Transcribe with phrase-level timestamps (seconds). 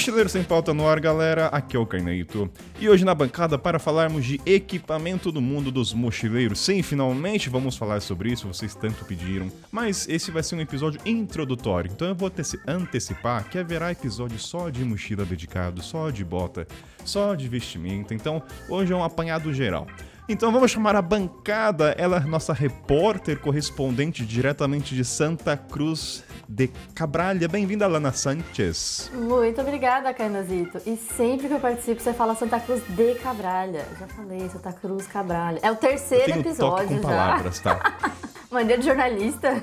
[0.00, 1.48] Mochileiro Sem Pauta no ar, galera.
[1.48, 2.50] Aqui é o Carneito.
[2.80, 6.58] E hoje na bancada para falarmos de equipamento do mundo dos mochileiros.
[6.60, 9.52] Sim, finalmente vamos falar sobre isso, vocês tanto pediram.
[9.70, 12.32] Mas esse vai ser um episódio introdutório, então eu vou
[12.66, 16.66] antecipar que haverá episódio só de mochila dedicado, só de bota,
[17.04, 18.14] só de vestimenta.
[18.14, 19.86] Então hoje é um apanhado geral.
[20.30, 26.68] Então vamos chamar a bancada, ela é nossa repórter correspondente diretamente de Santa Cruz de
[26.94, 27.48] Cabralha.
[27.48, 29.10] Bem-vinda, Lana Sanchez.
[29.14, 30.80] Muito obrigada, Carnazito.
[30.86, 33.86] E sempre que eu participo, você fala Santa Cruz de Cabralha.
[33.98, 35.60] Já falei, Santa Cruz Cabralha.
[35.62, 37.08] É o terceiro episódio toque com já.
[37.08, 37.98] palavras, tá?
[38.50, 39.62] Mania de jornalista.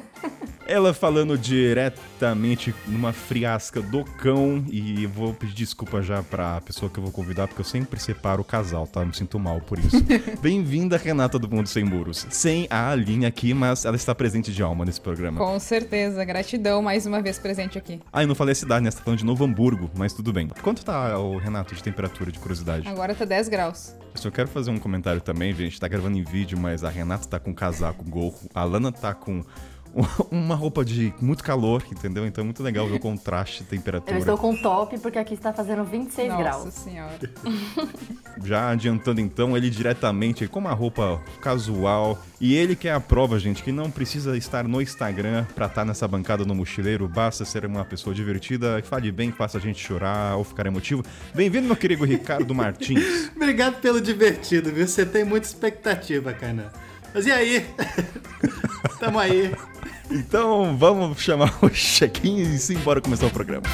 [0.66, 6.90] Ela falando diretamente numa friasca do cão e eu vou pedir desculpa já pra pessoa
[6.90, 9.02] que eu vou convidar, porque eu sempre separo o casal, tá?
[9.02, 9.98] Eu me sinto mal por isso.
[10.41, 12.26] Bem-vinda, Renata do Mundo Sem Muros.
[12.30, 15.37] Sem a Aline aqui, mas ela está presente de alma nesse programa.
[15.37, 17.99] Com certeza, gratidão mais uma vez presente aqui.
[18.12, 18.91] Ah, eu não falei a cidade, né?
[18.91, 20.48] Você tá falando de Novo Hamburgo, mas tudo bem.
[20.62, 22.87] Quanto tá, o Renato, de temperatura, de curiosidade?
[22.87, 23.96] Agora tá 10 graus.
[24.13, 25.79] Eu só quero fazer um comentário também, gente.
[25.79, 28.49] Tá gravando em vídeo, mas a Renata tá com casaco, gorro.
[28.54, 29.43] A Lana tá com
[30.29, 32.26] uma roupa de muito calor, entendeu?
[32.26, 34.15] Então é muito legal ver o contraste de temperatura.
[34.15, 36.73] Eu estou com top porque aqui está fazendo 26 Nossa graus.
[36.73, 37.20] senhora.
[38.43, 42.20] Já adiantando então, ele diretamente com uma roupa casual.
[42.40, 45.84] E ele que é a prova, gente, que não precisa estar no Instagram pra estar
[45.84, 47.07] nessa bancada no mochileiro.
[47.07, 50.68] Basta ser uma pessoa divertida, que fale bem, que faça a gente chorar ou ficar
[50.68, 51.03] emotivo.
[51.34, 53.31] Bem-vindo, meu querido Ricardo Martins.
[53.35, 54.87] Obrigado pelo divertido, viu?
[54.87, 56.70] Você tem muita expectativa, Kainan.
[57.18, 57.65] Mas e aí?
[58.99, 59.51] Tamo aí.
[60.12, 63.65] Então vamos chamar o check-in e sim, bora começar o programa.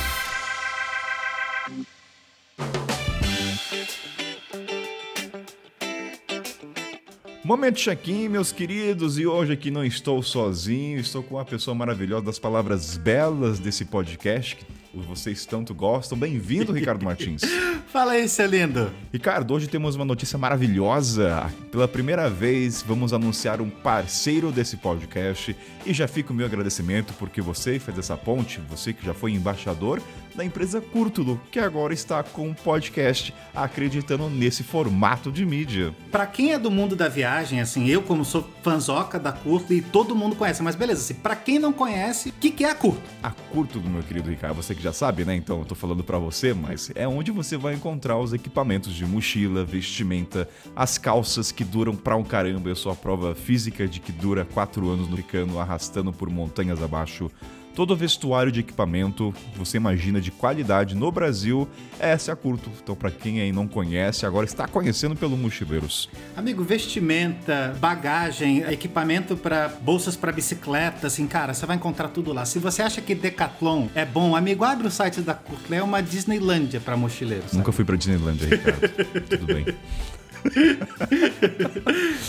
[7.43, 12.23] Momento check-in, meus queridos, e hoje aqui não estou sozinho, estou com uma pessoa maravilhosa
[12.23, 14.65] das palavras belas desse podcast que
[15.01, 16.17] vocês tanto gostam.
[16.17, 17.41] Bem-vindo, Ricardo Martins.
[17.91, 18.91] Fala aí, seu lindo.
[19.11, 21.51] Ricardo, hoje temos uma notícia maravilhosa.
[21.71, 25.55] Pela primeira vez, vamos anunciar um parceiro desse podcast.
[25.85, 29.31] E já fica o meu agradecimento porque você fez essa ponte, você que já foi
[29.31, 30.01] embaixador
[30.35, 35.93] da empresa Curtulo, que agora está com um podcast acreditando nesse formato de mídia.
[36.11, 39.81] Pra quem é do mundo da viagem, assim, eu como sou fanzoca da Curto e
[39.81, 42.75] todo mundo conhece, mas beleza, assim, pra quem não conhece, o que, que é a
[42.75, 43.01] Curto?
[43.21, 45.35] A Curtulo, meu querido Ricardo, você que já sabe, né?
[45.35, 49.05] Então eu tô falando pra você, mas é onde você vai encontrar os equipamentos de
[49.05, 52.69] mochila, vestimenta, as calças que duram pra um caramba.
[52.69, 56.81] Eu sou a prova física de que dura quatro anos no Ricano, arrastando por montanhas
[56.81, 57.29] abaixo.
[57.75, 61.67] Todo vestuário de equipamento, você imagina de qualidade no Brasil,
[61.99, 62.69] essa é a Curto.
[62.81, 66.07] Então, pra quem aí não conhece, agora está conhecendo pelo Mochileiros.
[66.37, 72.45] Amigo, vestimenta, bagagem, equipamento pra bolsas pra bicicleta, assim, cara, você vai encontrar tudo lá.
[72.45, 76.01] Se você acha que Decathlon é bom, amigo, abre o site da Curto, é uma
[76.01, 77.53] Disneylândia pra mochileiros.
[77.53, 78.89] Nunca fui pra Disneylandia, Ricardo.
[79.29, 79.65] Tudo bem.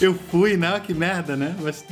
[0.01, 1.55] Eu fui, não, que merda, né?
[1.61, 1.85] Mas...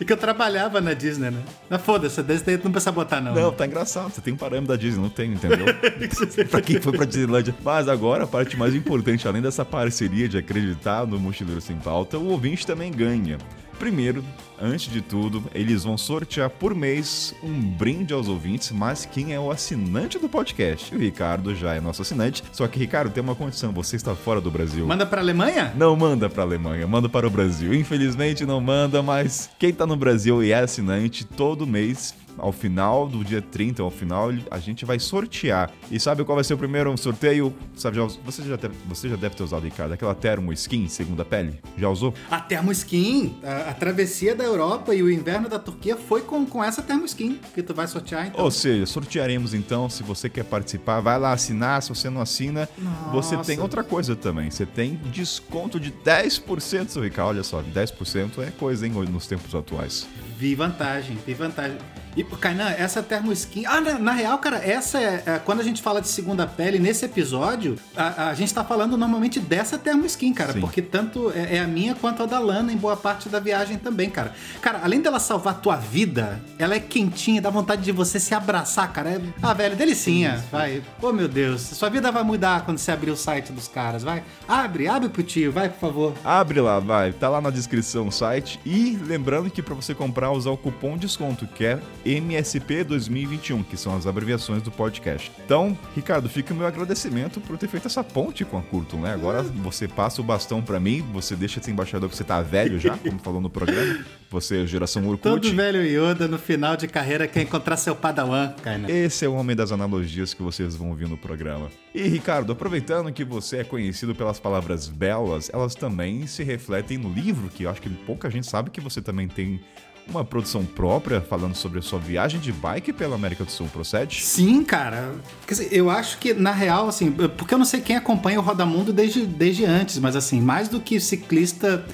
[0.00, 1.42] e que eu trabalhava na Disney, né?
[1.68, 3.34] Mas foda-se, Disney não precisa botar, não.
[3.34, 4.12] Não, tá engraçado.
[4.12, 5.66] Você tem um parâmetro da Disney, não tem, entendeu?
[6.50, 7.54] pra quem foi pra Disneylandia.
[7.62, 12.18] Mas agora, a parte mais importante, além dessa parceria de acreditar no Mochileiro Sem Pauta,
[12.18, 13.38] o ouvinte também ganha.
[13.78, 14.24] Primeiro,
[14.60, 19.40] antes de tudo, eles vão sortear por mês um brinde aos ouvintes, mas quem é
[19.40, 20.94] o assinante do podcast?
[20.94, 22.42] O Ricardo já é nosso assinante.
[22.52, 24.86] Só que, Ricardo, tem uma condição: você está fora do Brasil.
[24.86, 25.72] Manda pra Alemanha?
[25.76, 27.74] Não manda pra Alemanha, manda para o Brasil.
[27.74, 33.08] Infelizmente não manda, mas quem tá no Brasil e é assinante, todo mês, ao final
[33.08, 35.70] do dia 30, ao final, a gente vai sortear.
[35.90, 37.54] E sabe qual vai ser o primeiro sorteio?
[37.74, 41.24] Sabe, já, você, já deve, você já deve ter usado, Ricardo, aquela termo skin, segunda
[41.24, 41.58] pele?
[41.76, 42.14] Já usou?
[42.30, 46.62] A termoskin, a, a travessia da Europa e o inverno da Turquia foi com, com
[46.62, 48.44] essa termoskin que tu vai sortear, então.
[48.44, 52.68] Ou seja, sortearemos então, se você quer participar, vai lá assinar, se você não assina,
[53.12, 53.46] você Nossa.
[53.46, 58.50] tem outra coisa também, você tem desconto de 10%, seu Ricardo, olha só, 10% é
[58.50, 60.06] coisa, hein, nos tempos atuais.
[60.38, 61.78] Vi vantagem, vi vantagem.
[62.16, 63.66] E, Kainan, essa termoskin.
[63.66, 66.78] Ah, na, na real, cara, essa é, é- Quando a gente fala de segunda pele,
[66.78, 70.52] nesse episódio, a, a gente tá falando normalmente dessa termoskin, cara.
[70.54, 70.60] Sim.
[70.60, 73.76] Porque tanto é, é a minha quanto a da Lana em boa parte da viagem
[73.76, 74.32] também, cara.
[74.62, 78.34] Cara, além dela salvar a tua vida, ela é quentinha, dá vontade de você se
[78.34, 79.10] abraçar, cara.
[79.10, 80.42] É- ah, velho, delicinha.
[80.50, 80.82] Vai.
[81.02, 81.60] Oh, meu Deus.
[81.60, 84.02] Sua vida vai mudar quando você abrir o site dos caras.
[84.02, 84.22] Vai.
[84.48, 86.14] Abre, abre pro tio, vai, por favor.
[86.24, 87.12] Abre lá, vai.
[87.12, 88.58] Tá lá na descrição o site.
[88.64, 93.76] E lembrando que para você comprar, usar o cupom desconto, que é MSP 2021, que
[93.76, 95.30] são as abreviações do podcast.
[95.44, 99.12] Então, Ricardo, fica o meu agradecimento por ter feito essa ponte com a Curto, né?
[99.12, 102.40] Agora você passa o bastão para mim, você deixa de ser embaixador que você tá
[102.42, 104.04] velho já, como falou no programa.
[104.28, 105.22] Você é geração Orkut.
[105.22, 108.90] Todo velho Yoda no final de carreira quer encontrar seu padawan, Kaina.
[108.90, 111.70] Esse é o homem das analogias que vocês vão ouvir no programa.
[111.94, 117.08] E Ricardo, aproveitando que você é conhecido pelas palavras belas, elas também se refletem no
[117.08, 119.60] livro, que eu acho que pouca gente sabe que você também tem
[120.08, 124.22] uma produção própria falando sobre a sua viagem de bike pela América do Sul, procede?
[124.22, 125.14] Sim, cara.
[125.46, 128.92] Dizer, eu acho que, na real, assim, porque eu não sei quem acompanha o Rodamundo
[128.92, 131.84] desde, desde antes, mas assim, mais do que ciclista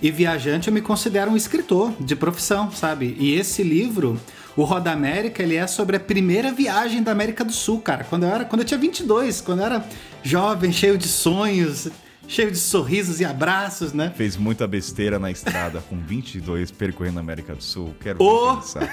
[0.00, 3.16] e viajante, eu me considero um escritor de profissão, sabe?
[3.18, 4.18] E esse livro,
[4.56, 8.04] o Roda América, ele é sobre a primeira viagem da América do Sul, cara.
[8.04, 9.84] Quando eu era, quando eu tinha 22, quando eu era
[10.22, 11.88] jovem, cheio de sonhos,
[12.28, 14.12] cheio de sorrisos e abraços, né?
[14.14, 17.94] Fez muita besteira na estrada com 22 percorrendo a América do Sul.
[17.98, 18.92] Quero pensar.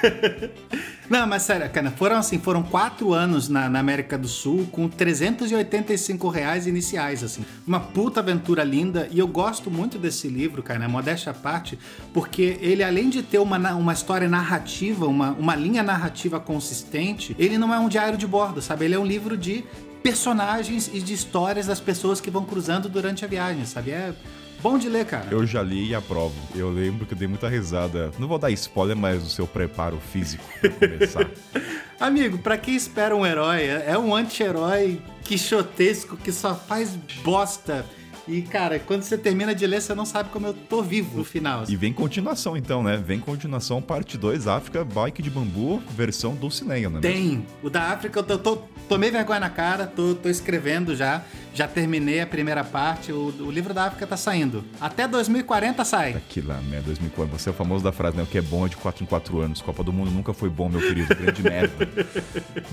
[1.08, 4.88] Não, mas sério, cara, foram assim, foram quatro anos na, na América do Sul com
[4.90, 7.46] 385 reais iniciais, assim.
[7.68, 11.78] Uma puta aventura linda e eu gosto muito desse livro, cara, né, modéstia à parte,
[12.14, 17.36] porque ele além de ter uma, na- uma história narrativa, uma, uma linha narrativa consistente,
[17.38, 18.86] ele não é um diário de bordo, sabe?
[18.86, 19.64] Ele é um livro de
[20.06, 23.90] personagens e de histórias das pessoas que vão cruzando durante a viagem, sabe?
[23.90, 24.13] É
[24.62, 25.25] bom de ler, cara.
[25.31, 26.36] Eu já li e aprovo.
[26.54, 28.12] Eu lembro que eu dei muita risada.
[28.19, 31.28] Não vou dar spoiler, mas o seu preparo físico pra começar.
[32.00, 37.84] Amigo, pra quem espera um herói, é um anti-herói quixotesco que só faz bosta.
[38.27, 41.24] E, cara, quando você termina de ler, você não sabe como eu tô vivo no
[41.24, 41.62] final.
[41.62, 41.74] assim.
[41.74, 42.98] E vem continuação então, né?
[42.98, 47.00] Vem continuação, parte 2, África, Bike de Bambu, versão Dulcinea, né?
[47.01, 47.45] Tem.
[47.62, 48.57] O da África, eu tô, tô-
[48.89, 51.22] tomei vergonha na cara, tô, tô escrevendo já.
[51.54, 53.13] Já terminei a primeira parte.
[53.13, 54.62] O, o livro da África tá saindo.
[54.81, 56.13] Até 2040 sai.
[56.13, 56.81] Aquilo lá, né?
[56.83, 57.39] 2004.
[57.39, 58.24] Você é o famoso da frase, né?
[58.24, 59.62] O que é bom é de 4 em 4 anos.
[59.62, 61.16] Copa do Mundo nunca foi bom, meu querido.
[61.16, 61.88] Grande merda.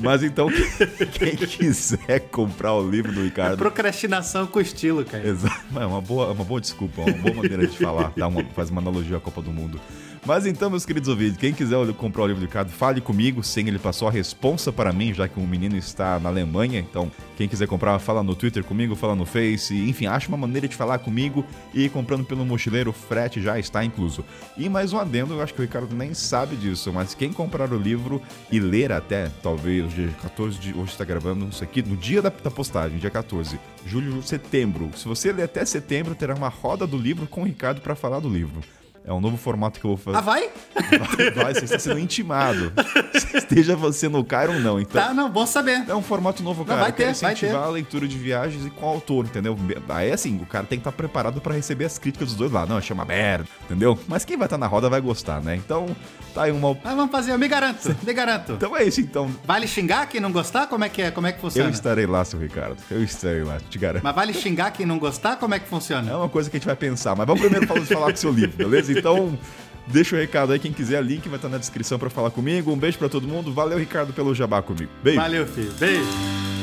[0.01, 0.49] Mas então,
[1.17, 3.57] quem quiser comprar o livro do Ricardo.
[3.57, 5.29] Procrastinação com estilo, cara.
[5.29, 5.42] Exato.
[5.75, 8.13] É uma boa, uma boa desculpa, uma boa maneira de falar.
[8.17, 9.81] Dá uma, faz uma analogia à Copa do Mundo.
[10.25, 13.67] Mas então, meus queridos ouvintes, quem quiser comprar o livro do Ricardo, fale comigo, sem
[13.67, 16.79] ele passou a responsa para mim, já que o menino está na Alemanha.
[16.79, 20.69] Então, quem quiser comprar, fala no Twitter comigo, fala no Face, enfim, acha uma maneira
[20.69, 24.25] de falar comigo e comprando pelo mochileiro, o frete já está incluso.
[24.57, 27.73] E mais um adendo, eu acho que o Ricardo nem sabe disso, mas quem comprar
[27.73, 30.73] o livro e ler até, talvez, dia 14 de.
[30.73, 34.89] Hoje está gravando isso aqui, no dia da, da postagem, dia 14, julho, setembro.
[34.95, 38.21] Se você ler até setembro, terá uma roda do livro com o Ricardo para falar
[38.21, 38.61] do livro.
[39.05, 40.17] É um novo formato que eu vou fazer.
[40.19, 40.49] Ah, vai?
[40.75, 42.73] Vai, vai, você está sendo intimado.
[43.35, 44.81] Esteja você no Cairo ou não.
[44.81, 45.83] Então, Tá, não, bom saber.
[45.89, 46.81] é um formato novo, cara.
[46.83, 47.69] vai Eu quero ter, vai incentivar ter.
[47.69, 49.59] a leitura de viagens e com o autor, entendeu?
[49.89, 52.69] Aí, assim, o cara tem que estar preparado pra receber as críticas dos dois lados.
[52.71, 53.99] Não, chama merda, entendeu?
[54.07, 55.57] Mas quem vai estar na roda vai gostar, né?
[55.57, 55.87] Então,
[56.33, 56.77] tá aí uma...
[56.85, 58.53] Mas vamos fazer, eu me garanto, me garanto.
[58.53, 59.29] Então é isso, então.
[59.45, 60.69] Vale xingar quem não gostar?
[60.69, 61.11] Como é que é?
[61.11, 61.71] Como é que Eu funciona?
[61.71, 62.77] estarei lá, seu Ricardo.
[62.89, 64.05] Eu estarei lá, te garanto.
[64.05, 65.37] Mas vale xingar quem não gostar?
[65.37, 66.17] Como é que É funciona?
[66.17, 68.31] uma coisa que a gente vai pensar, mas vamos primeiro falar, falar com o seu
[68.31, 68.92] livro, beleza?
[68.99, 69.39] Então,
[69.87, 72.73] deixa o recado aí, quem quiser, link vai estar na descrição pra falar comigo.
[72.73, 73.53] Um beijo pra todo mundo.
[73.53, 74.91] Valeu, Ricardo, pelo jabá comigo.
[75.03, 75.21] Beijo.
[75.21, 75.73] Valeu, filho.
[75.79, 76.62] Beijo.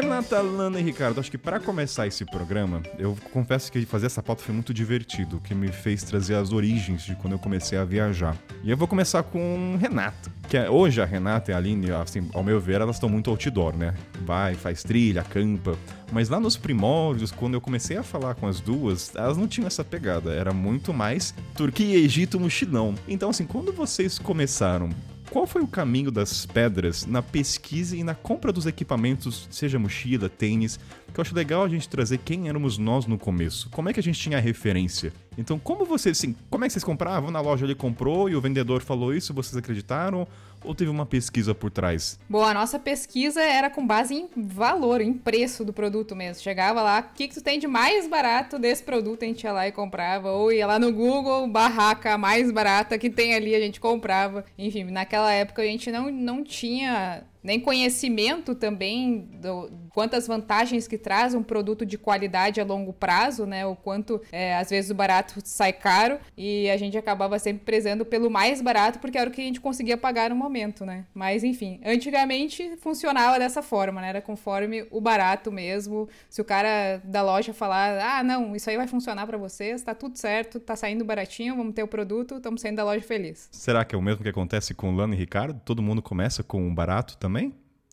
[0.00, 4.22] Renata, Lana e Ricardo, acho que pra começar esse programa, eu confesso que fazer essa
[4.22, 7.84] pauta foi muito divertido, que me fez trazer as origens de quando eu comecei a
[7.84, 8.36] viajar.
[8.62, 12.28] E eu vou começar com Renata, que é- hoje a Renata e a Aline, assim,
[12.34, 13.94] ao meu ver, elas estão muito outdoor, né?
[14.26, 15.74] Vai, faz trilha, acampa.
[16.12, 19.66] Mas lá nos primórdios, quando eu comecei a falar com as duas, elas não tinham
[19.66, 22.94] essa pegada, era muito mais Turquia Egito mochilão.
[23.08, 24.90] Então, assim, quando vocês começaram
[25.36, 30.30] qual foi o caminho das pedras na pesquisa e na compra dos equipamentos, seja mochila,
[30.30, 30.80] tênis?
[31.12, 33.68] Que eu acho legal a gente trazer quem éramos nós no começo.
[33.68, 35.12] Como é que a gente tinha a referência?
[35.36, 37.30] Então, como vocês, assim, como é que vocês compravam?
[37.30, 40.26] Na loja ele comprou e o vendedor falou isso, vocês acreditaram?
[40.66, 42.18] Ou teve uma pesquisa por trás?
[42.28, 46.42] Bom, a nossa pesquisa era com base em valor, em preço do produto mesmo.
[46.42, 49.52] Chegava lá, o que, que tu tem de mais barato desse produto, a gente ia
[49.52, 50.32] lá e comprava.
[50.32, 54.44] Ou ia lá no Google, barraca mais barata que tem ali, a gente comprava.
[54.58, 60.98] Enfim, naquela época a gente não, não tinha nem conhecimento também do quantas vantagens que
[60.98, 63.64] traz um produto de qualidade a longo prazo, né?
[63.64, 68.04] O quanto é, às vezes o barato sai caro e a gente acabava sempre prezando
[68.04, 71.06] pelo mais barato porque era o que a gente conseguia pagar no momento, né?
[71.14, 74.08] Mas enfim, antigamente funcionava dessa forma, né?
[74.10, 76.08] Era conforme o barato mesmo.
[76.28, 79.94] Se o cara da loja falar, ah, não, isso aí vai funcionar para vocês, tá
[79.94, 83.48] tudo certo, tá saindo baratinho, vamos ter o produto, estamos saindo da loja feliz.
[83.52, 85.60] Será que é o mesmo que acontece com Lana e Ricardo?
[85.64, 87.35] Todo mundo começa com um barato também?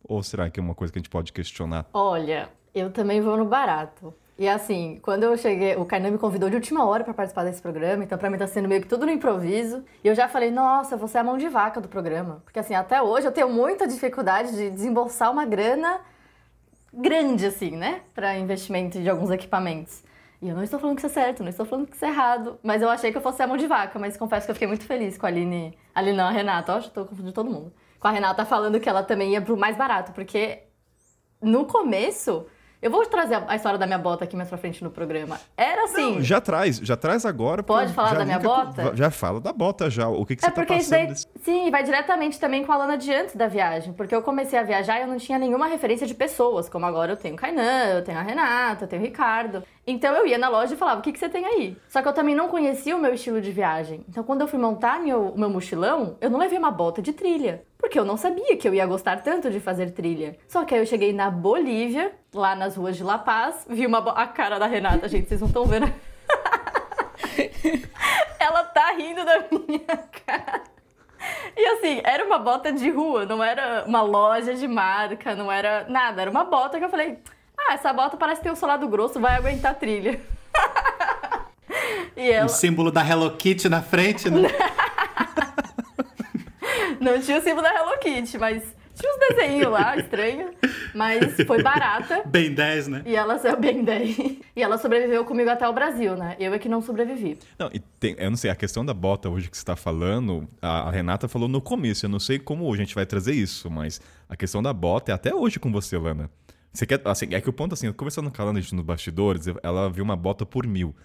[0.04, 1.86] Ou será que é uma coisa que a gente pode questionar?
[1.94, 4.14] Olha, eu também vou no barato.
[4.38, 7.62] E assim, quando eu cheguei, o Kainan me convidou de última hora para participar desse
[7.62, 9.84] programa, então pra mim tá sendo meio que tudo no improviso.
[10.04, 12.42] E eu já falei, nossa, você é a mão de vaca do programa.
[12.44, 16.02] Porque assim, até hoje eu tenho muita dificuldade de desembolsar uma grana
[16.92, 18.02] grande, assim, né?
[18.14, 20.04] Pra investimento de alguns equipamentos.
[20.42, 22.10] E eu não estou falando que isso é certo, não estou falando que isso é
[22.10, 22.60] errado.
[22.64, 24.68] Mas eu achei que eu fosse a mão de vaca, mas confesso que eu fiquei
[24.68, 25.78] muito feliz com a Aline.
[25.94, 27.72] Ali não, a Renata, ó, já tô confundindo todo mundo.
[28.04, 30.64] Com a Renata falando que ela também ia pro mais barato, porque
[31.42, 32.46] no começo
[32.82, 35.40] eu vou trazer a história da minha bota aqui mais pra frente no programa.
[35.56, 36.16] Era assim.
[36.16, 37.64] Não, já traz, já traz agora.
[37.64, 38.90] Pode falar da minha bota?
[38.90, 40.10] Com, já fala da bota já.
[40.10, 40.90] O que, que é você tá porque passando?
[40.90, 41.28] Daí, desse...
[41.42, 43.94] Sim, vai diretamente também com a Lana de antes da viagem.
[43.94, 46.68] Porque eu comecei a viajar e eu não tinha nenhuma referência de pessoas.
[46.68, 49.64] Como agora eu tenho o Kainan, eu tenho a Renata, eu tenho o Ricardo.
[49.86, 51.78] Então eu ia na loja e falava, o que, que você tem aí?
[51.90, 54.06] Só que eu também não conhecia o meu estilo de viagem.
[54.08, 57.64] Então quando eu fui montar meu, meu mochilão, eu não levei uma bota de trilha.
[57.78, 60.38] Porque eu não sabia que eu ia gostar tanto de fazer trilha.
[60.48, 64.00] Só que aí eu cheguei na Bolívia, lá nas ruas de La Paz, vi uma
[64.12, 65.92] a cara da Renata, gente, vocês não estão vendo.
[68.40, 70.64] Ela tá rindo da minha cara.
[71.56, 75.86] E assim, era uma bota de rua, não era uma loja de marca, não era
[75.90, 76.22] nada.
[76.22, 77.20] Era uma bota que eu falei,
[77.70, 80.20] ah, essa bota parece ter o solado grosso, vai aguentar a trilha.
[82.16, 82.46] e ela...
[82.46, 84.50] O símbolo da Hello Kitty na frente, né?
[87.00, 88.64] Não tinha o símbolo da Hello Kitty, mas
[88.96, 90.52] tinha uns desenhos lá, estranho.
[90.94, 92.24] Mas foi barata.
[92.26, 93.02] Bem 10, né?
[93.06, 94.18] E ela saiu bem 10.
[94.56, 96.36] E ela sobreviveu comigo até o Brasil, né?
[96.40, 97.40] Eu é que não sobrevivi.
[97.58, 100.48] Não, e tem, eu não sei, a questão da bota hoje que você tá falando,
[100.62, 103.34] a, a Renata falou no começo, eu não sei como hoje a gente vai trazer
[103.34, 106.30] isso, mas a questão da bota é até hoje com você, Lana.
[106.74, 109.90] Você quer, assim, é que o ponto assim, conversando com a Lana, nos bastidores, ela
[109.90, 110.96] viu uma bota por mil.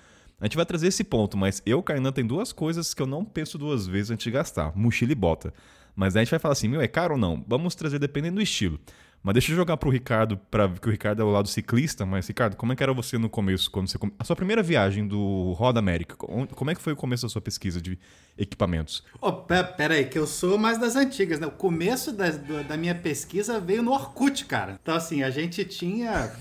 [0.40, 3.25] A gente vai trazer esse ponto, mas eu, Kainan, tem duas coisas que eu não
[3.25, 5.52] penso duas vezes antes de gastar: mochila e bota.
[5.94, 7.44] Mas aí a gente vai falar assim, meu, é caro ou não?
[7.46, 8.78] Vamos trazer dependendo do estilo.
[9.22, 12.26] Mas deixa eu jogar pro Ricardo, para que o Ricardo é o lado ciclista, mas
[12.26, 15.52] Ricardo, como é que era você no começo, quando você a sua primeira viagem do
[15.52, 16.16] Roda América?
[16.16, 17.98] Como é que foi o começo da sua pesquisa de
[18.38, 19.02] equipamentos?
[19.20, 21.46] Oh, pera, aí, que eu sou mais das antigas, né?
[21.46, 24.78] O começo da, da minha pesquisa veio no Orkut, cara.
[24.80, 26.10] Então assim, a gente tinha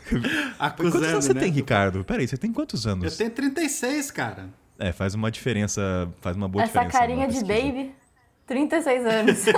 [0.58, 1.40] acusando, Quantos anos você né?
[1.40, 2.04] tem, Ricardo?
[2.04, 3.12] Pera aí, você tem quantos anos?
[3.12, 4.48] Eu tenho 36, cara.
[4.78, 6.96] É, faz uma diferença, faz uma boa Essa diferença.
[6.96, 7.99] Essa carinha de baby.
[8.50, 9.44] 36 anos.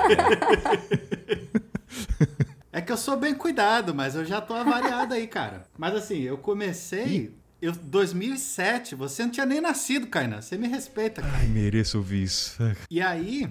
[2.74, 5.66] É que eu sou bem cuidado, mas eu já tô avariado aí, cara.
[5.76, 7.30] Mas assim, eu comecei.
[7.60, 10.40] Eu, 2007, você não tinha nem nascido, Kainan.
[10.40, 11.36] Você me respeita, cara.
[11.36, 12.56] Ai, mereço ouvir isso.
[12.90, 13.46] E aí.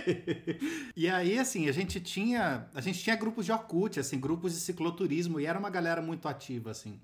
[0.96, 2.66] e aí, assim, a gente tinha.
[2.74, 6.26] A gente tinha grupos de Orkut, assim, grupos de cicloturismo, e era uma galera muito
[6.28, 6.98] ativa, assim.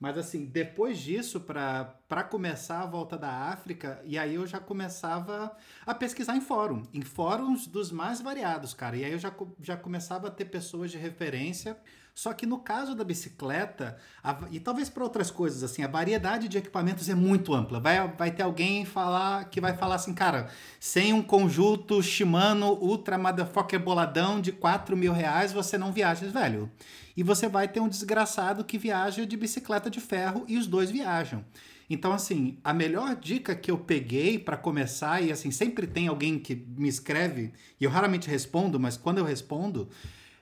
[0.00, 5.54] Mas assim, depois disso, para começar a volta da África, e aí eu já começava
[5.84, 8.96] a pesquisar em fórum, em fóruns dos mais variados, cara.
[8.96, 9.30] E aí eu já,
[9.60, 11.76] já começava a ter pessoas de referência.
[12.14, 16.48] Só que no caso da bicicleta, a, e talvez para outras coisas, assim, a variedade
[16.48, 17.78] de equipamentos é muito ampla.
[17.78, 23.18] Vai, vai ter alguém falar que vai falar assim, cara, sem um conjunto Shimano Ultra
[23.18, 26.70] Motherfucker boladão de 4 mil reais, você não viaja, velho
[27.20, 30.90] e você vai ter um desgraçado que viaja de bicicleta de ferro e os dois
[30.90, 31.44] viajam.
[31.90, 36.38] Então, assim, a melhor dica que eu peguei para começar, e assim, sempre tem alguém
[36.38, 39.90] que me escreve, e eu raramente respondo, mas quando eu respondo,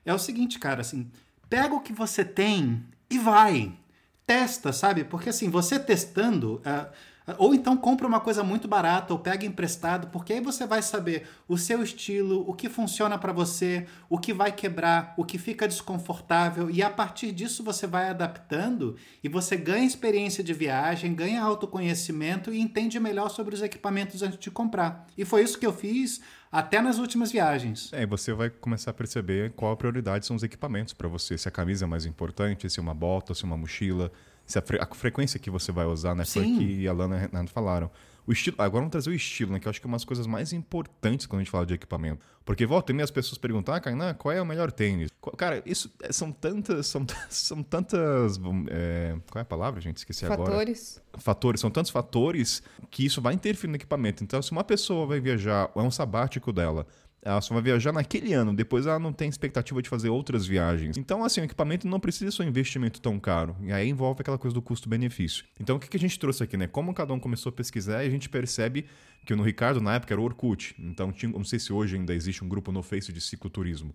[0.06, 1.10] é o seguinte, cara, assim,
[1.50, 3.76] pega o que você tem e vai.
[4.24, 5.02] Testa, sabe?
[5.02, 6.92] Porque assim, você testando, uh,
[7.36, 11.28] ou então compra uma coisa muito barata ou pega emprestado, porque aí você vai saber
[11.46, 15.68] o seu estilo, o que funciona para você, o que vai quebrar, o que fica
[15.68, 21.42] desconfortável e a partir disso você vai adaptando e você ganha experiência de viagem, ganha
[21.42, 25.06] autoconhecimento e entende melhor sobre os equipamentos antes de comprar.
[25.16, 26.20] E foi isso que eu fiz
[26.50, 27.92] até nas últimas viagens.
[27.92, 31.48] É, você vai começar a perceber qual a prioridade são os equipamentos para você, se
[31.48, 34.10] a camisa é mais importante, se uma bota, se uma mochila
[34.48, 36.24] se a, fre a, frequência que você vai usar, né?
[36.24, 36.56] Sim.
[36.56, 37.90] Foi que a Lana e a Renato falaram.
[38.26, 39.60] O estilo, agora vamos trazer o estilo, né?
[39.60, 41.72] Que eu acho que é uma das coisas mais importantes quando a gente fala de
[41.72, 42.20] equipamento.
[42.44, 45.10] Porque volta e meia as pessoas perguntam, ah, Kainan, qual é o melhor tênis?
[45.36, 46.86] Cara, isso é, são tantas.
[46.86, 48.38] São, são tantas.
[48.70, 49.98] É, qual é a palavra, gente?
[49.98, 50.40] Esqueci fatores.
[50.40, 50.58] agora.
[50.58, 51.02] Fatores.
[51.18, 51.60] Fatores.
[51.60, 54.22] São tantos fatores que isso vai interferir no equipamento.
[54.22, 56.86] Então, se uma pessoa vai viajar, é um sabático dela,
[57.28, 60.96] ela só vai viajar naquele ano, depois ela não tem expectativa de fazer outras viagens.
[60.96, 63.54] Então, assim, o equipamento não precisa ser um investimento tão caro.
[63.60, 65.44] E aí envolve aquela coisa do custo-benefício.
[65.60, 66.66] Então, o que, a gente trouxe aqui, né?
[66.66, 68.86] Como cada um começou a pesquisar, a gente percebe
[69.26, 70.74] que no Ricardo, na época, era o Orkut.
[70.78, 73.94] Então, tinha, não sei se hoje ainda existe um grupo no Face de cicloturismo.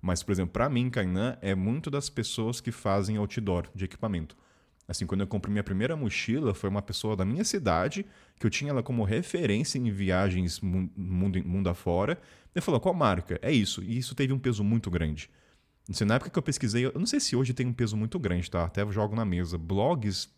[0.00, 4.36] Mas, por exemplo, para mim, Kainan, é muito das pessoas que fazem outdoor de equipamento.
[4.88, 8.06] Assim, quando eu comprei minha primeira mochila, foi uma pessoa da minha cidade,
[8.40, 12.18] que eu tinha ela como referência em viagens mundo, mundo afora.
[12.54, 13.38] Ele falou, qual marca?
[13.42, 13.82] É isso.
[13.82, 15.28] E isso teve um peso muito grande.
[15.86, 17.96] Não sei, na época que eu pesquisei, eu não sei se hoje tem um peso
[17.98, 18.64] muito grande, tá?
[18.64, 19.58] Até jogo na mesa.
[19.58, 20.30] Blogs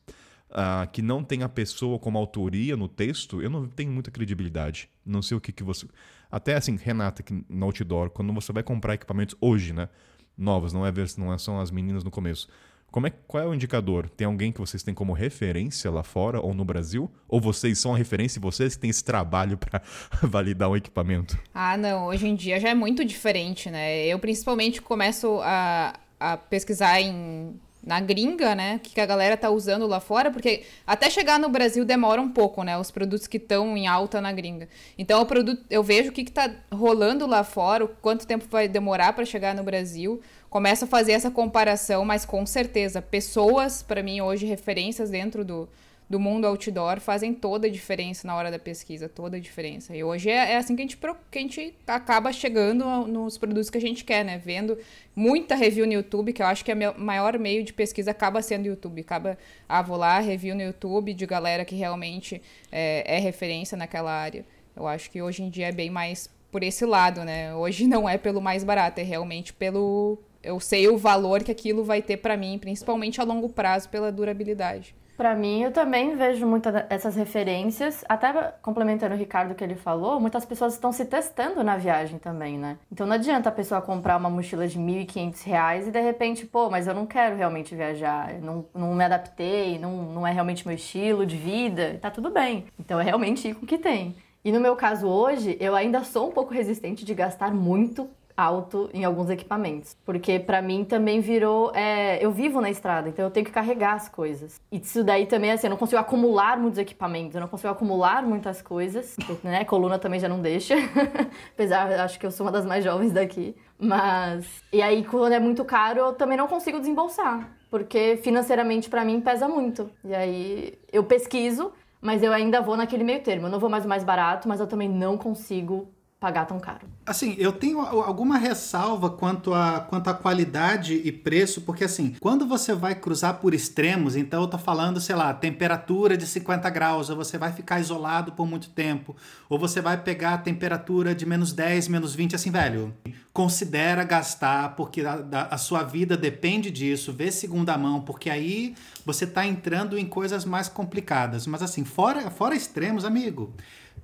[0.50, 4.90] ah, que não tem a pessoa como autoria no texto, eu não tenho muita credibilidade.
[5.07, 5.87] Não sei o que, que você.
[6.30, 9.88] Até assim, Renata, que no Outdoor, quando você vai comprar equipamentos hoje, né?
[10.37, 12.49] Novos, não é ver não é, são as meninas no começo.
[12.90, 14.09] Como é, qual é o indicador?
[14.09, 17.11] Tem alguém que vocês têm como referência lá fora ou no Brasil?
[17.28, 19.80] Ou vocês são a referência e vocês têm esse trabalho para
[20.23, 21.38] validar um equipamento?
[21.54, 22.06] Ah, não.
[22.06, 24.04] Hoje em dia já é muito diferente, né?
[24.06, 28.76] Eu principalmente começo a, a pesquisar em na gringa, né?
[28.76, 32.28] O que a galera tá usando lá fora, porque até chegar no Brasil demora um
[32.28, 32.76] pouco, né?
[32.76, 34.68] Os produtos que estão em alta na gringa.
[34.99, 38.68] Então o produto, eu vejo o que, que tá rolando lá fora, quanto tempo vai
[38.68, 40.20] demorar para chegar no Brasil.
[40.50, 45.69] Começo a fazer essa comparação, mas com certeza, pessoas, para mim, hoje, referências dentro do,
[46.11, 49.95] do mundo outdoor fazem toda a diferença na hora da pesquisa, toda a diferença.
[49.95, 50.97] E hoje é, é assim que a, gente,
[51.30, 54.38] que a gente acaba chegando nos produtos que a gente quer, né?
[54.38, 54.76] Vendo
[55.14, 58.42] muita review no YouTube, que eu acho que é o maior meio de pesquisa acaba
[58.42, 59.02] sendo o YouTube.
[59.02, 59.38] Acaba,
[59.69, 62.42] ah, vou lá, review no YouTube de galera que realmente
[62.73, 64.45] é, é referência naquela área.
[64.75, 67.54] Eu acho que hoje em dia é bem mais por esse lado, né?
[67.54, 70.19] Hoje não é pelo mais barato, é realmente pelo...
[70.42, 74.11] Eu sei o valor que aquilo vai ter para mim, principalmente a longo prazo, pela
[74.11, 74.94] durabilidade.
[75.20, 78.02] Para mim, eu também vejo muitas essas referências.
[78.09, 78.32] Até
[78.62, 82.78] complementando o Ricardo que ele falou, muitas pessoas estão se testando na viagem também, né?
[82.90, 86.70] Então não adianta a pessoa comprar uma mochila de R$ 1.500 e de repente, pô,
[86.70, 90.75] mas eu não quero realmente viajar, não, não me adaptei, não, não é realmente meu
[90.75, 92.64] estilo de vida, tá tudo bem.
[92.78, 94.16] Então é realmente ir com o que tem.
[94.42, 98.09] E no meu caso hoje, eu ainda sou um pouco resistente de gastar muito
[98.40, 99.97] alto em alguns equipamentos.
[100.04, 101.73] Porque para mim também virou.
[101.75, 104.61] É, eu vivo na estrada, então eu tenho que carregar as coisas.
[104.73, 108.23] E isso daí também, assim, eu não consigo acumular muitos equipamentos, eu não consigo acumular
[108.23, 109.64] muitas coisas, né?
[109.64, 110.75] Coluna também já não deixa.
[111.54, 113.54] Apesar, acho que eu sou uma das mais jovens daqui.
[113.78, 114.47] Mas.
[114.73, 117.49] E aí, quando é muito caro, eu também não consigo desembolsar.
[117.70, 119.90] Porque financeiramente para mim pesa muito.
[120.04, 123.47] E aí eu pesquiso, mas eu ainda vou naquele meio termo.
[123.47, 125.88] Eu não vou mais o mais barato, mas eu também não consigo
[126.21, 126.87] pagar tão caro.
[127.07, 132.47] Assim, eu tenho alguma ressalva quanto a, quanto a qualidade e preço, porque assim, quando
[132.47, 137.09] você vai cruzar por extremos, então eu tô falando, sei lá, temperatura de 50 graus,
[137.09, 139.16] ou você vai ficar isolado por muito tempo,
[139.49, 142.94] ou você vai pegar a temperatura de menos 10, menos 20, assim, velho,
[143.33, 148.75] considera gastar, porque a, a sua vida depende disso, vê segunda mão, porque aí
[149.07, 151.47] você tá entrando em coisas mais complicadas.
[151.47, 153.55] Mas assim, fora, fora extremos, amigo,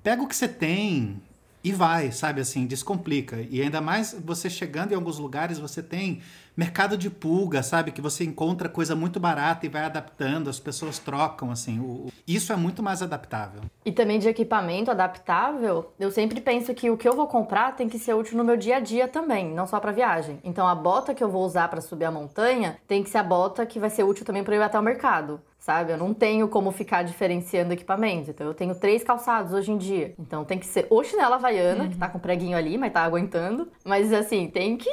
[0.02, 1.20] pega o que você tem,
[1.66, 3.44] e vai, sabe assim, descomplica.
[3.50, 6.22] E ainda mais você chegando em alguns lugares, você tem
[6.56, 7.92] mercado de pulga, sabe?
[7.92, 11.78] Que você encontra coisa muito barata e vai adaptando, as pessoas trocam, assim.
[11.78, 13.62] O, isso é muito mais adaptável.
[13.84, 17.88] E também de equipamento adaptável, eu sempre penso que o que eu vou comprar tem
[17.88, 20.38] que ser útil no meu dia a dia também, não só para viagem.
[20.42, 23.22] Então a bota que eu vou usar para subir a montanha tem que ser a
[23.22, 25.90] bota que vai ser útil também para eu ir até o mercado sabe?
[25.90, 28.28] Eu não tenho como ficar diferenciando equipamentos.
[28.28, 30.14] Então eu tenho três calçados hoje em dia.
[30.16, 31.90] Então tem que ser ou chinela havaiana, uhum.
[31.90, 33.68] que tá com preguinho ali, mas tá aguentando.
[33.84, 34.88] Mas assim, tem que.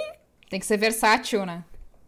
[0.53, 1.63] Tem que ser versátil, né?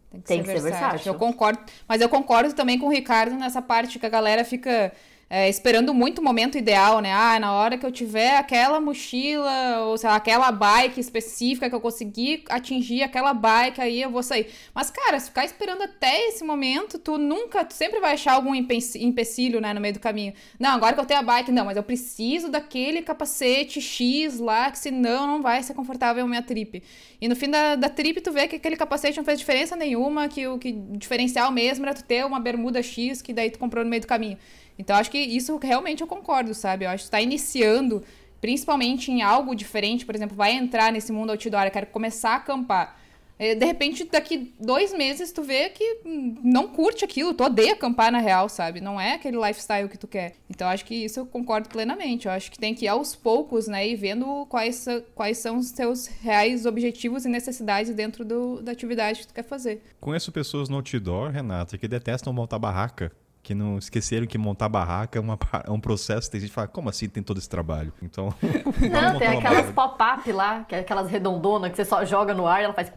[0.08, 0.70] Tem que, tem ser, que versátil.
[0.70, 1.12] ser versátil.
[1.12, 1.58] Eu concordo.
[1.88, 4.92] Mas eu concordo também com o Ricardo nessa parte que a galera fica
[5.28, 7.12] é, esperando muito o momento ideal, né?
[7.12, 11.74] Ah, na hora que eu tiver aquela mochila, ou sei lá, aquela bike específica que
[11.74, 14.48] eu conseguir atingir aquela bike, aí eu vou sair.
[14.72, 18.54] Mas, cara, se ficar esperando até esse momento, tu nunca, tu sempre vai achar algum
[18.54, 20.32] empecilho, né, no meio do caminho.
[20.60, 24.70] Não, agora que eu tenho a bike, não, mas eu preciso daquele capacete X lá,
[24.70, 26.80] que senão não vai ser confortável a minha trip.
[27.20, 30.28] E no fim da, da trip, tu vê que aquele capacete não fez diferença nenhuma,
[30.28, 33.82] que o que diferencial mesmo era tu ter uma bermuda X que daí tu comprou
[33.82, 34.38] no meio do caminho.
[34.78, 36.84] Então, acho que isso realmente eu concordo, sabe?
[36.84, 38.02] Eu acho que está iniciando,
[38.40, 42.96] principalmente em algo diferente, por exemplo, vai entrar nesse mundo outdoor, quero começar a acampar.
[43.38, 46.00] É, de repente, daqui dois meses, tu vê que
[46.42, 48.80] não curte aquilo, tu odeia acampar na real, sabe?
[48.80, 50.36] Não é aquele lifestyle que tu quer.
[50.48, 52.26] Então, acho que isso eu concordo plenamente.
[52.26, 53.86] Eu acho que tem que ir aos poucos, né?
[53.86, 59.20] E vendo quais, quais são os teus reais objetivos e necessidades dentro do, da atividade
[59.20, 59.82] que tu quer fazer.
[60.00, 63.12] Conheço pessoas no outdoor, Renata, que detestam montar barraca
[63.46, 66.28] que não esqueceram que montar barraca é, uma, é um processo.
[66.28, 67.92] Tem gente que fala, como assim tem todo esse trabalho?
[68.02, 68.34] Então.
[68.42, 72.60] não, tem aquelas pop-up lá, que é aquelas redondonas que você só joga no ar
[72.60, 72.92] e ela faz.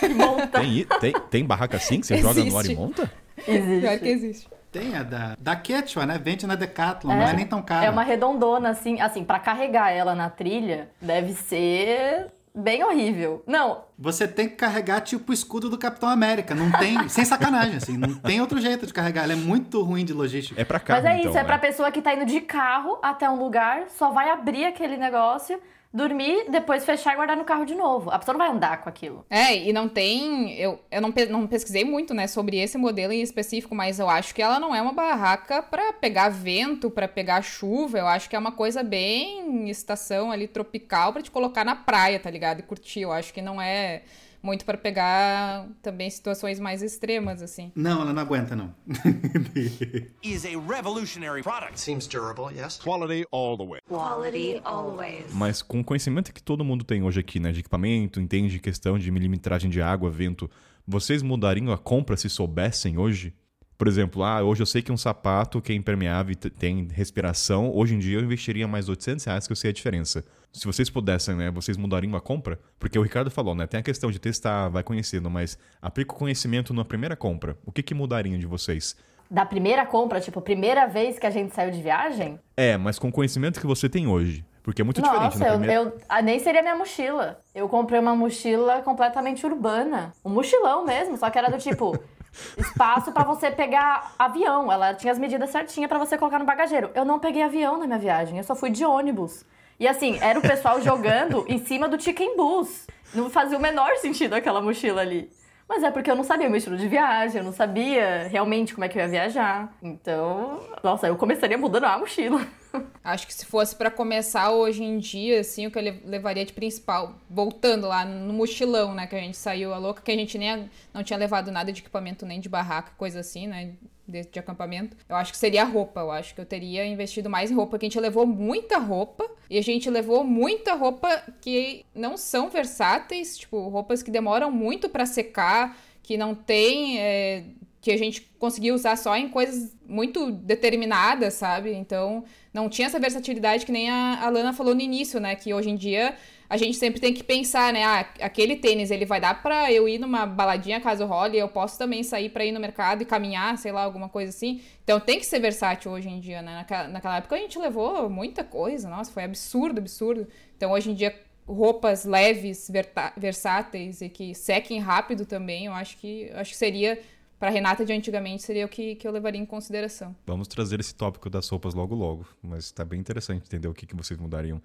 [0.00, 0.60] E monta.
[0.60, 2.34] Tem, tem, tem barraca assim que você existe.
[2.34, 3.12] joga no ar e monta?
[3.48, 3.80] Existe.
[3.80, 4.48] Pior que existe.
[4.70, 6.20] Tem a da, da Quechua, né?
[6.22, 7.84] Vende na Decathlon, é, não é nem tão cara.
[7.84, 13.42] É uma redondona, assim, assim, para carregar ela na trilha, deve ser bem horrível.
[13.46, 13.84] Não.
[13.98, 16.54] Você tem que carregar tipo o escudo do Capitão América.
[16.54, 17.06] Não tem.
[17.08, 17.96] sem sacanagem, assim.
[17.96, 19.24] Não tem outro jeito de carregar.
[19.24, 20.60] Ela é muito ruim de logística.
[20.60, 20.94] É pra cá.
[20.94, 21.46] Mas é então, isso, é né?
[21.46, 25.60] pra pessoa que tá indo de carro até um lugar, só vai abrir aquele negócio
[25.92, 28.10] dormir, depois fechar e guardar no carro de novo.
[28.10, 29.24] A pessoa não vai andar com aquilo.
[29.30, 30.54] É, e não tem.
[30.58, 34.34] Eu, eu não, não pesquisei muito, né, sobre esse modelo em específico, mas eu acho
[34.34, 37.98] que ela não é uma barraca para pegar vento, para pegar chuva.
[37.98, 42.20] Eu acho que é uma coisa bem estação ali tropical para te colocar na praia,
[42.20, 42.60] tá ligado?
[42.60, 43.00] E curtir.
[43.00, 44.02] Eu acho que não é
[44.42, 47.72] muito para pegar também situações mais extremas, assim.
[47.74, 48.74] Não, ela não aguenta, não.
[50.22, 51.80] is a revolutionary product.
[51.80, 52.78] Seems durable, yes.
[52.78, 53.80] Quality all the way.
[53.88, 55.32] Quality always.
[55.32, 58.98] Mas com o conhecimento que todo mundo tem hoje aqui, né, de equipamento, entende questão
[58.98, 60.50] de milimetragem de água, vento,
[60.86, 63.34] vocês mudariam a compra se soubessem hoje?
[63.76, 67.70] Por exemplo, ah, hoje eu sei que um sapato que é impermeável e tem respiração,
[67.72, 70.24] hoje em dia eu investiria mais 800 reais que eu sei a diferença.
[70.52, 72.58] Se vocês pudessem, né, vocês mudariam a compra?
[72.78, 76.16] Porque o Ricardo falou, né, tem a questão de testar, vai conhecendo, mas aplica o
[76.16, 77.56] conhecimento na primeira compra.
[77.64, 78.96] O que que mudaria de vocês?
[79.30, 82.40] Da primeira compra, tipo, primeira vez que a gente saiu de viagem?
[82.56, 84.44] É, mas com o conhecimento que você tem hoje.
[84.62, 85.38] Porque é muito Nossa, diferente.
[85.38, 85.82] na eu, primeira...
[85.82, 87.40] eu ah, nem seria minha mochila.
[87.54, 90.12] Eu comprei uma mochila completamente urbana.
[90.24, 91.98] Um mochilão mesmo, só que era do tipo
[92.56, 94.70] espaço pra você pegar avião.
[94.70, 96.90] Ela tinha as medidas certinhas pra você colocar no bagageiro.
[96.94, 99.44] Eu não peguei avião na minha viagem, eu só fui de ônibus.
[99.78, 102.86] E assim, era o pessoal jogando em cima do chicken bus.
[103.14, 105.30] Não fazia o menor sentido aquela mochila ali.
[105.68, 108.72] Mas é porque eu não sabia o meu estilo de viagem, eu não sabia realmente
[108.72, 109.70] como é que eu ia viajar.
[109.82, 112.40] Então, nossa, eu começaria mudando a mochila.
[113.04, 116.44] Acho que se fosse para começar hoje em dia, assim, o que eu le- levaria
[116.44, 120.16] de principal, voltando lá no mochilão, né, que a gente saiu a louca, que a
[120.16, 123.72] gente nem não tinha levado nada de equipamento nem de barraca, coisa assim, né,
[124.08, 124.96] de, de acampamento.
[125.08, 127.78] Eu acho que seria a roupa, eu acho que eu teria investido mais em roupa,
[127.78, 132.48] que a gente levou muita roupa e a gente levou muita roupa que não são
[132.48, 137.44] versáteis, tipo, roupas que demoram muito para secar, que não tem é,
[137.80, 141.72] que a gente conseguia usar só em coisas muito determinadas, sabe?
[141.72, 145.36] Então, não tinha essa versatilidade que nem a, a Lana falou no início, né?
[145.36, 146.16] Que hoje em dia
[146.50, 147.84] a gente sempre tem que pensar, né?
[147.84, 151.78] Ah, aquele tênis, ele vai dar pra eu ir numa baladinha caso role, eu posso
[151.78, 154.62] também sair pra ir no mercado e caminhar, sei lá, alguma coisa assim.
[154.82, 156.54] Então, tem que ser versátil hoje em dia, né?
[156.54, 160.26] Naquela, naquela época a gente levou muita coisa, nossa, foi absurdo, absurdo.
[160.56, 161.14] Então, hoje em dia
[161.46, 162.70] roupas leves,
[163.16, 167.00] versáteis e que sequem rápido também, eu acho que acho que seria
[167.38, 170.14] para Renata de antigamente seria o que, que eu levaria em consideração.
[170.26, 173.86] Vamos trazer esse tópico das roupas logo logo, mas tá bem interessante entender o que,
[173.86, 174.60] que vocês mudariam.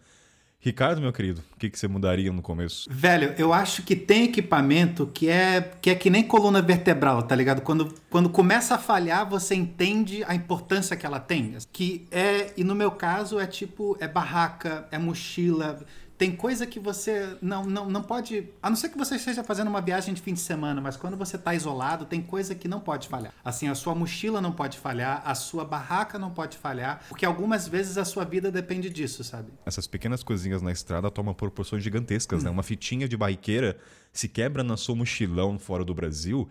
[0.63, 2.87] Ricardo, meu querido, o que, que você mudaria no começo?
[2.89, 7.35] Velho, eu acho que tem equipamento que é que, é que nem coluna vertebral, tá
[7.35, 7.59] ligado?
[7.59, 11.57] Quando, quando começa a falhar, você entende a importância que ela tem.
[11.73, 15.85] Que é, e no meu caso, é tipo, é barraca, é mochila.
[16.23, 18.47] Tem coisa que você não, não, não pode.
[18.61, 21.17] A não ser que você esteja fazendo uma viagem de fim de semana, mas quando
[21.17, 23.33] você tá isolado, tem coisa que não pode falhar.
[23.43, 27.67] Assim, a sua mochila não pode falhar, a sua barraca não pode falhar, porque algumas
[27.67, 29.51] vezes a sua vida depende disso, sabe?
[29.65, 32.49] Essas pequenas coisinhas na estrada tomam proporções gigantescas, né?
[32.49, 33.77] Uma fitinha de baiqueira
[34.13, 36.49] se quebra na sua mochilão fora do Brasil.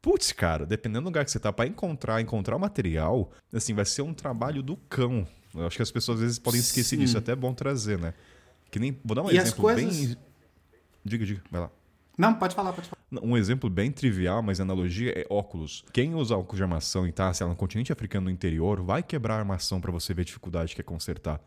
[0.00, 3.84] Putz, cara, dependendo do lugar que você tá, pra encontrar, encontrar o material, assim, vai
[3.84, 5.26] ser um trabalho do cão.
[5.52, 6.98] Eu acho que as pessoas às vezes podem esquecer Sim.
[6.98, 8.14] disso, é até bom trazer, né?
[8.70, 8.98] Que nem.
[9.04, 10.16] Vou dar um E as exemplo coisas- bem.
[11.04, 11.70] Diga, diga, vai lá.
[12.16, 12.98] Não, pode falar, pode falar.
[13.24, 15.84] Um exemplo bem trivial, mas analogia é óculos.
[15.92, 19.02] Quem usa óculos de armação e tá, sei lá, no continente africano no interior, vai
[19.02, 21.40] quebrar a armação pra você ver a dificuldade que é consertar.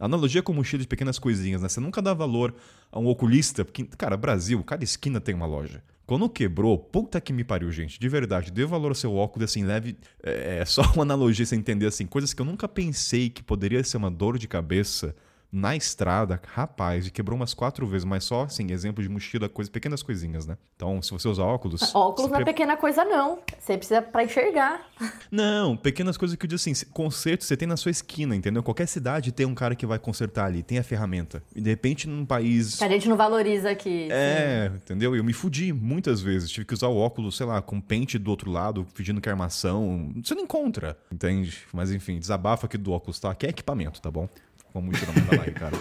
[0.00, 1.68] Analogia com mochila de pequenas coisinhas, né?
[1.68, 2.54] Você nunca dá valor
[2.90, 5.84] a um oculista, porque, cara, Brasil, cada esquina tem uma loja.
[6.06, 8.00] Quando quebrou, puta que me pariu, gente.
[8.00, 9.96] De verdade, dê valor ao seu óculos, assim, leve.
[10.22, 13.84] É, é só uma analogia você entender, assim, coisas que eu nunca pensei que poderia
[13.84, 15.14] ser uma dor de cabeça
[15.56, 19.70] na estrada, rapaz, e quebrou umas quatro vezes, mas só, assim, exemplo de mochila, coisa,
[19.70, 20.58] pequenas coisinhas, né?
[20.74, 21.80] Então, se você usar óculos.
[21.94, 23.38] Óculos não é pre- pequena coisa, não.
[23.58, 24.84] Você precisa pra enxergar.
[25.30, 28.62] Não, pequenas coisas que eu digo assim, se- conserto você tem na sua esquina, entendeu?
[28.62, 31.42] Qualquer cidade tem um cara que vai consertar ali, tem a ferramenta.
[31.54, 32.76] E de repente num país.
[32.76, 34.08] Que a gente não valoriza aqui.
[34.12, 35.16] É, entendeu?
[35.16, 36.50] Eu me fudi muitas vezes.
[36.50, 39.32] Tive que usar o óculos, sei lá, com pente do outro lado, fingindo que é
[39.32, 40.12] armação.
[40.22, 41.58] Você não encontra, entende?
[41.72, 43.34] Mas enfim, desabafa aqui do óculos, tá?
[43.34, 44.28] Que é equipamento, tá bom?
[44.74, 45.78] Vamos tirar mais aí, cara.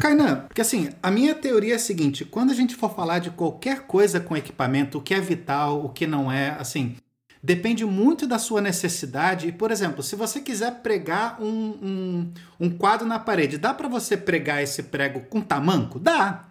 [0.00, 3.30] Kainan, porque assim, a minha teoria é a seguinte: quando a gente for falar de
[3.30, 6.96] qualquer coisa com equipamento, o que é vital, o que não é, assim,
[7.42, 9.48] depende muito da sua necessidade.
[9.48, 13.88] E, por exemplo, se você quiser pregar um, um, um quadro na parede, dá para
[13.88, 15.98] você pregar esse prego com tamanco?
[15.98, 16.44] Dá.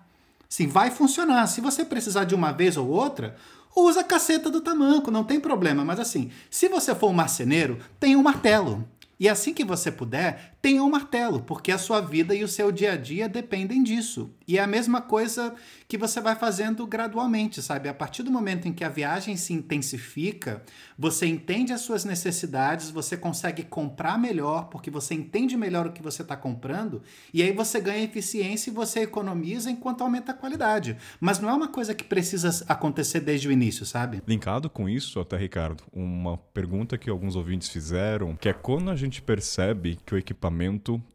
[0.48, 1.48] Sim, vai funcionar.
[1.48, 3.36] Se você precisar de uma vez ou outra,
[3.76, 5.86] usa a caceta do tamanco, não tem problema.
[5.86, 8.86] Mas assim, se você for um marceneiro, tem um martelo.
[9.20, 12.72] E assim que você puder, tenha um martelo, porque a sua vida e o seu
[12.72, 14.30] dia a dia dependem disso.
[14.48, 15.54] E é a mesma coisa
[15.88, 17.88] que você vai fazendo gradualmente, sabe?
[17.88, 20.62] A partir do momento em que a viagem se intensifica,
[20.98, 26.02] você entende as suas necessidades, você consegue comprar melhor, porque você entende melhor o que
[26.02, 27.02] você está comprando,
[27.34, 30.98] e aí você ganha eficiência e você economiza enquanto aumenta a qualidade.
[31.20, 34.22] Mas não é uma coisa que precisa acontecer desde o início, sabe?
[34.28, 38.96] Linkado com isso, até Ricardo, uma pergunta que alguns ouvintes fizeram, que é quando a
[38.96, 40.49] gente percebe que o equipamento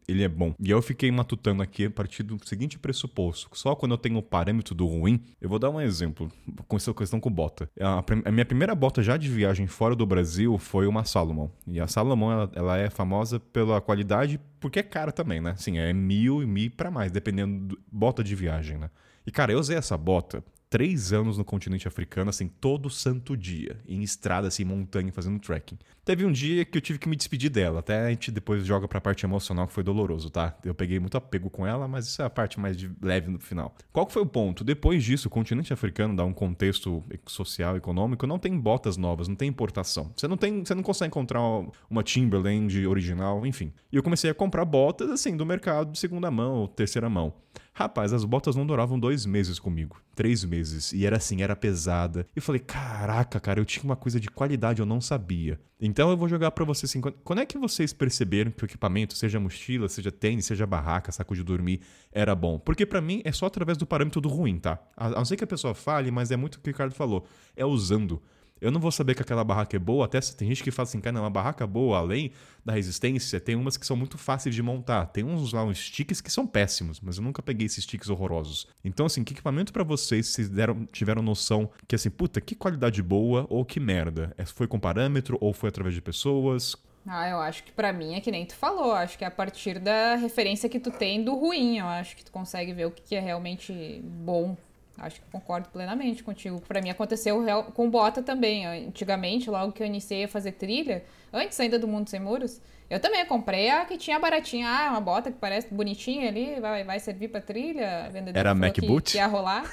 [0.06, 0.54] ele é bom.
[0.58, 4.22] E eu fiquei matutando aqui a partir do seguinte pressuposto: só quando eu tenho o
[4.22, 6.30] parâmetro do ruim, eu vou dar um exemplo
[6.68, 7.68] com essa questão com bota.
[7.80, 11.48] A, a minha primeira bota já de viagem fora do Brasil foi uma Salomon.
[11.66, 15.54] E a Salomon ela, ela é famosa pela qualidade, porque é cara também, né?
[15.56, 18.90] Sim, é mil e mil para mais, dependendo do bota de viagem, né?
[19.26, 20.44] E cara, eu usei essa bota
[20.74, 25.78] três anos no continente africano, assim, todo santo dia, em estrada, assim, montanha, fazendo trekking.
[26.04, 28.88] Teve um dia que eu tive que me despedir dela, até a gente depois joga
[28.88, 30.58] pra parte emocional, que foi doloroso, tá?
[30.64, 33.72] Eu peguei muito apego com ela, mas isso é a parte mais leve no final.
[33.92, 34.64] Qual que foi o ponto?
[34.64, 39.36] Depois disso, o continente africano dá um contexto social, econômico, não tem botas novas, não
[39.36, 40.10] tem importação.
[40.16, 41.40] Você não tem, você não consegue encontrar
[41.88, 43.72] uma Timberland original, enfim.
[43.92, 47.32] E eu comecei a comprar botas, assim, do mercado de segunda mão ou terceira mão.
[47.72, 50.00] Rapaz, as botas não duravam dois meses comigo.
[50.14, 50.92] Três meses.
[50.92, 52.26] E era assim, era pesada.
[52.34, 55.58] E eu falei, caraca, cara, eu tinha uma coisa de qualidade, eu não sabia.
[55.80, 59.14] Então eu vou jogar para vocês assim, quando é que vocês perceberam que o equipamento,
[59.14, 61.80] seja mochila, seja tênis, seja barraca, saco de dormir,
[62.12, 62.58] era bom?
[62.58, 64.78] Porque para mim é só através do parâmetro do ruim, tá?
[64.96, 67.26] A não ser que a pessoa fale, mas é muito o que o Ricardo falou.
[67.56, 68.22] É usando.
[68.64, 70.88] Eu não vou saber que aquela barraca é boa, até se tem gente que fala
[70.88, 72.32] assim, cara, uma barraca boa, além
[72.64, 75.04] da resistência, tem umas que são muito fáceis de montar.
[75.04, 78.66] Tem uns lá, uns sticks que são péssimos, mas eu nunca peguei esses sticks horrorosos.
[78.82, 83.02] Então, assim, que equipamento para vocês, vocês deram, tiveram noção que, assim, puta, que qualidade
[83.02, 84.32] boa ou que merda?
[84.38, 86.74] É, foi com parâmetro ou foi através de pessoas?
[87.06, 88.92] Ah, eu acho que para mim é que nem tu falou.
[88.92, 92.24] Acho que é a partir da referência que tu tem do ruim, eu acho que
[92.24, 94.56] tu consegue ver o que é realmente bom
[94.98, 96.60] Acho que concordo plenamente contigo.
[96.60, 98.64] Para mim aconteceu com bota também.
[98.66, 103.00] Antigamente, logo que eu iniciei a fazer trilha, antes ainda do Mundo Sem Muros, eu
[103.00, 104.68] também comprei a que tinha baratinha.
[104.68, 108.10] Ah, uma bota que parece bonitinha ali, vai, vai servir pra trilha.
[108.32, 109.68] Era a Mac que, que ia rolar.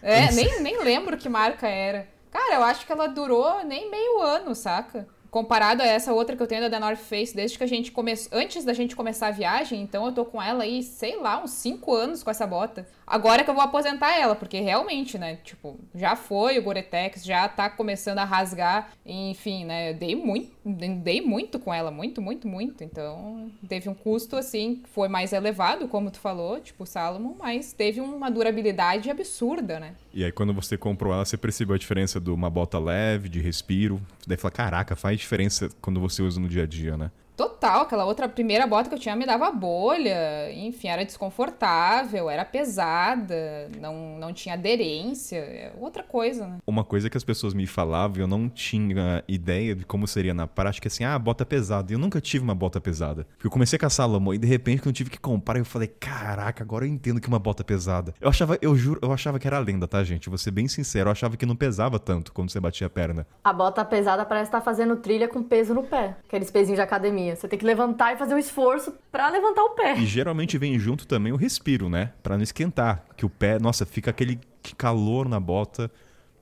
[0.00, 2.06] É, nem, nem lembro que marca era.
[2.30, 5.08] Cara, eu acho que ela durou nem meio ano, saca?
[5.28, 8.38] comparado a essa outra que eu tenho da North Face, desde que a gente começou,
[8.38, 11.50] antes da gente começar a viagem, então eu tô com ela aí, sei lá, uns
[11.50, 12.88] 5 anos com essa bota.
[13.06, 17.48] Agora que eu vou aposentar ela, porque realmente, né, tipo, já foi o Gore-Tex, já
[17.48, 22.48] tá começando a rasgar, enfim, né, eu dei muito, dei muito com ela, muito, muito,
[22.48, 27.72] muito, então teve um custo, assim, foi mais elevado, como tu falou, tipo, Salomon, mas
[27.72, 29.94] teve uma durabilidade absurda, né.
[30.12, 33.40] E aí quando você comprou ela, você percebeu a diferença de uma bota leve, de
[33.40, 37.12] respiro, daí fala, caraca, faz diferença quando você usa no dia a dia, né?
[37.36, 42.46] Total, aquela outra primeira bota que eu tinha me dava bolha, enfim, era desconfortável, era
[42.46, 46.56] pesada, não, não tinha aderência, é outra coisa, né?
[46.66, 50.46] Uma coisa que as pessoas me falavam, eu não tinha ideia de como seria na
[50.46, 51.92] prática, assim, ah, bota pesada.
[51.92, 53.24] Eu nunca tive uma bota pesada.
[53.34, 55.64] Porque eu comecei com a Salomon e de repente quando eu tive que comprar, eu
[55.66, 58.14] falei, caraca, agora eu entendo que é uma bota pesada.
[58.18, 60.30] Eu achava, eu juro, eu achava que era lenda, tá, gente?
[60.30, 63.26] Vou ser bem sincero, eu achava que não pesava tanto quando você batia a perna.
[63.44, 67.25] A bota pesada parece estar fazendo trilha com peso no pé, aqueles pezinhos de academia
[67.34, 69.98] Você tem que levantar e fazer um esforço para levantar o pé.
[69.98, 72.12] E geralmente vem junto também o respiro, né?
[72.22, 73.04] Para não esquentar.
[73.16, 74.38] Que o pé, nossa, fica aquele
[74.76, 75.90] calor na bota.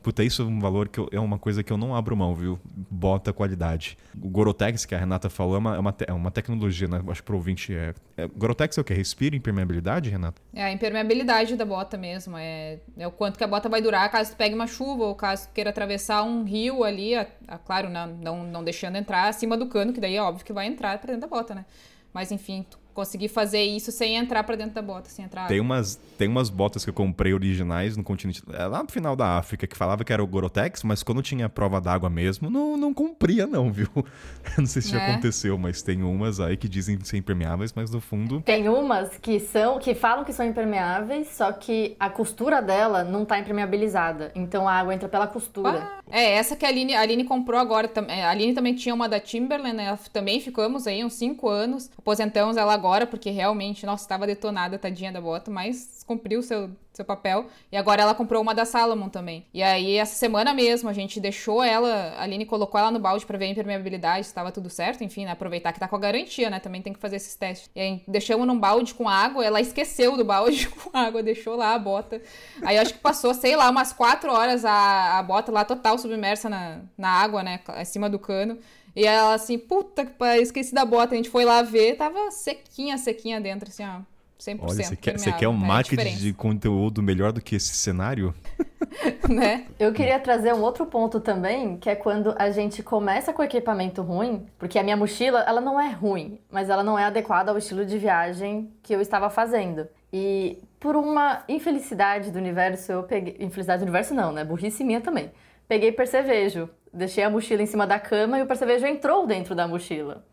[0.05, 2.35] Puta, isso é um valor que eu, é uma coisa que eu não abro mão,
[2.35, 2.61] viu?
[2.91, 3.97] Bota qualidade.
[4.23, 7.03] O Gorotex, que a Renata falou, é uma, é uma, te, é uma tecnologia, né?
[7.09, 8.29] Acho que pro ouvinte é, é.
[8.29, 8.93] Gorotex é o que?
[8.93, 10.43] Respira impermeabilidade, Renata?
[10.53, 12.37] É a impermeabilidade da bota mesmo.
[12.37, 15.15] É, é o quanto que a bota vai durar caso tu pegue uma chuva ou
[15.15, 19.27] caso tu queira atravessar um rio ali, a, a, claro, não, não, não deixando entrar
[19.27, 21.65] acima do cano, que daí é óbvio que vai entrar pra dentro da bota, né?
[22.13, 25.49] Mas enfim, tu conseguir fazer isso sem entrar para dentro da bota, sem entrar.
[25.49, 29.17] Tem umas, tem umas botas que eu comprei originais no continente, é lá no final
[29.17, 32.77] da África, que falava que era o Gorotex, mas quando tinha prova d'água mesmo, não,
[32.77, 33.89] não cumpria não, viu?
[34.57, 34.99] não sei se é.
[34.99, 38.41] já aconteceu, mas tem umas aí que dizem ser impermeáveis, mas no fundo...
[38.43, 43.25] Tem umas que são, que falam que são impermeáveis, só que a costura dela não
[43.25, 45.83] tá impermeabilizada, então a água entra pela costura.
[45.83, 49.09] Ah, é, essa que a Aline, a Aline comprou agora, a Aline também tinha uma
[49.09, 49.99] da Timberland, né?
[50.13, 55.11] Também ficamos aí uns 5 anos, aposentamos ela agora, porque realmente, nossa, estava detonada, tadinha
[55.11, 57.47] da bota, mas cumpriu seu, seu papel.
[57.73, 59.47] E agora ela comprou uma da Salomon também.
[59.55, 63.25] E aí, essa semana mesmo, a gente deixou ela, a Aline colocou ela no balde
[63.25, 65.31] pra ver a impermeabilidade, se tava tudo certo, enfim, né?
[65.31, 66.61] Aproveitar que tá com a garantia, né?
[66.61, 67.71] Também tem que fazer esses testes.
[67.75, 71.75] E aí, deixamos num balde com água, ela esqueceu do balde com água, deixou lá
[71.75, 72.21] a bota.
[72.63, 76.51] Aí, acho que passou, sei lá, umas quatro horas a, a bota lá total submersa
[76.51, 77.61] na, na água, né?
[77.69, 78.59] Acima do cano.
[78.95, 81.15] E ela assim, puta que pariu, esqueci da bota.
[81.15, 84.01] A gente foi lá ver, tava sequinha, sequinha dentro, assim, ó.
[84.41, 87.57] 100% Olha, você quer, você quer um É a marketing de conteúdo melhor do que
[87.57, 88.35] esse cenário?
[89.29, 89.67] né?
[89.79, 94.03] Eu queria trazer um outro ponto também, que é quando a gente começa com equipamento
[94.03, 97.59] ruim, porque a minha mochila, ela não é ruim, mas ela não é adequada ao
[97.59, 99.87] estilo de viagem que eu estava fazendo.
[100.13, 103.37] E por uma infelicidade do universo, eu peguei.
[103.41, 104.45] Infelicidade do universo não, né?
[104.45, 105.31] Burrice minha também.
[105.67, 106.69] Peguei percevejo.
[106.95, 110.25] Deixei a mochila em cima da cama e o percevejo entrou dentro da mochila.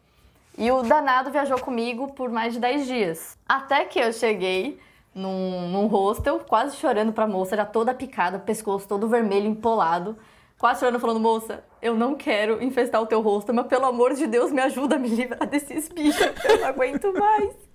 [0.56, 3.38] E o danado viajou comigo por mais de 10 dias.
[3.50, 4.80] Até que eu cheguei
[5.14, 10.16] num, num hostel, quase chorando pra moça, já toda picada, pescoço todo vermelho, empolado.
[10.60, 14.28] Quase chorando, falando, moça, eu não quero infestar o teu hostel, mas pelo amor de
[14.28, 17.71] Deus, me ajuda a me livrar desses bichos, eu não aguento mais.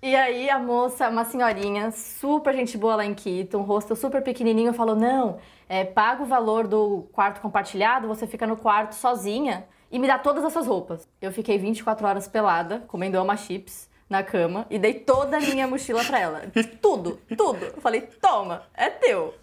[0.00, 4.22] E aí a moça, uma senhorinha, super gente boa lá em Quito, um hostel super
[4.22, 9.66] pequenininho, falou, não, é, paga o valor do quarto compartilhado, você fica no quarto sozinha
[9.90, 11.08] e me dá todas as suas roupas.
[11.20, 15.66] Eu fiquei 24 horas pelada, comendo Alma Chips na cama e dei toda a minha
[15.66, 16.42] mochila pra ela.
[16.80, 17.64] Tudo, tudo.
[17.64, 19.34] Eu falei, toma, é teu.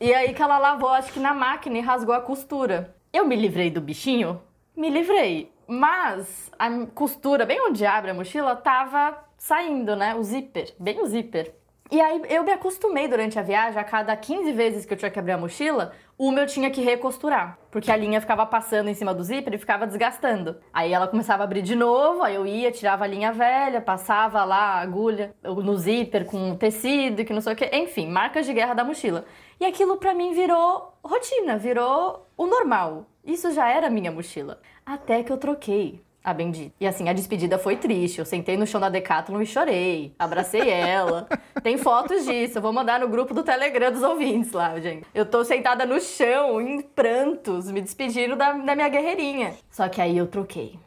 [0.00, 2.94] E aí que ela lavou, acho que na máquina e rasgou a costura.
[3.12, 4.42] Eu me livrei do bichinho?
[4.76, 5.52] Me livrei.
[5.66, 10.14] Mas a costura, bem onde abre a mochila, tava saindo, né?
[10.14, 11.54] O zíper, bem o zíper.
[11.90, 15.10] E aí eu me acostumei durante a viagem, a cada 15 vezes que eu tinha
[15.10, 17.58] que abrir a mochila, uma eu tinha que recosturar.
[17.70, 20.56] Porque a linha ficava passando em cima do zíper e ficava desgastando.
[20.72, 24.42] Aí ela começava a abrir de novo, aí eu ia, tirava a linha velha, passava
[24.44, 27.66] lá a agulha no zíper com tecido, que não sei o que.
[27.66, 29.26] Enfim, marcas de guerra da mochila.
[29.60, 33.04] E aquilo pra mim virou rotina, virou o normal.
[33.22, 34.58] Isso já era minha mochila.
[34.86, 36.74] Até que eu troquei a bendita.
[36.80, 38.18] E assim, a despedida foi triste.
[38.18, 40.14] Eu sentei no chão da Decathlon e chorei.
[40.18, 41.28] Abracei ela.
[41.62, 42.56] Tem fotos disso.
[42.58, 45.06] Eu vou mandar no grupo do Telegram dos ouvintes lá, gente.
[45.14, 49.54] Eu tô sentada no chão, em prantos, me despedindo da, da minha guerreirinha.
[49.70, 50.78] Só que aí eu troquei.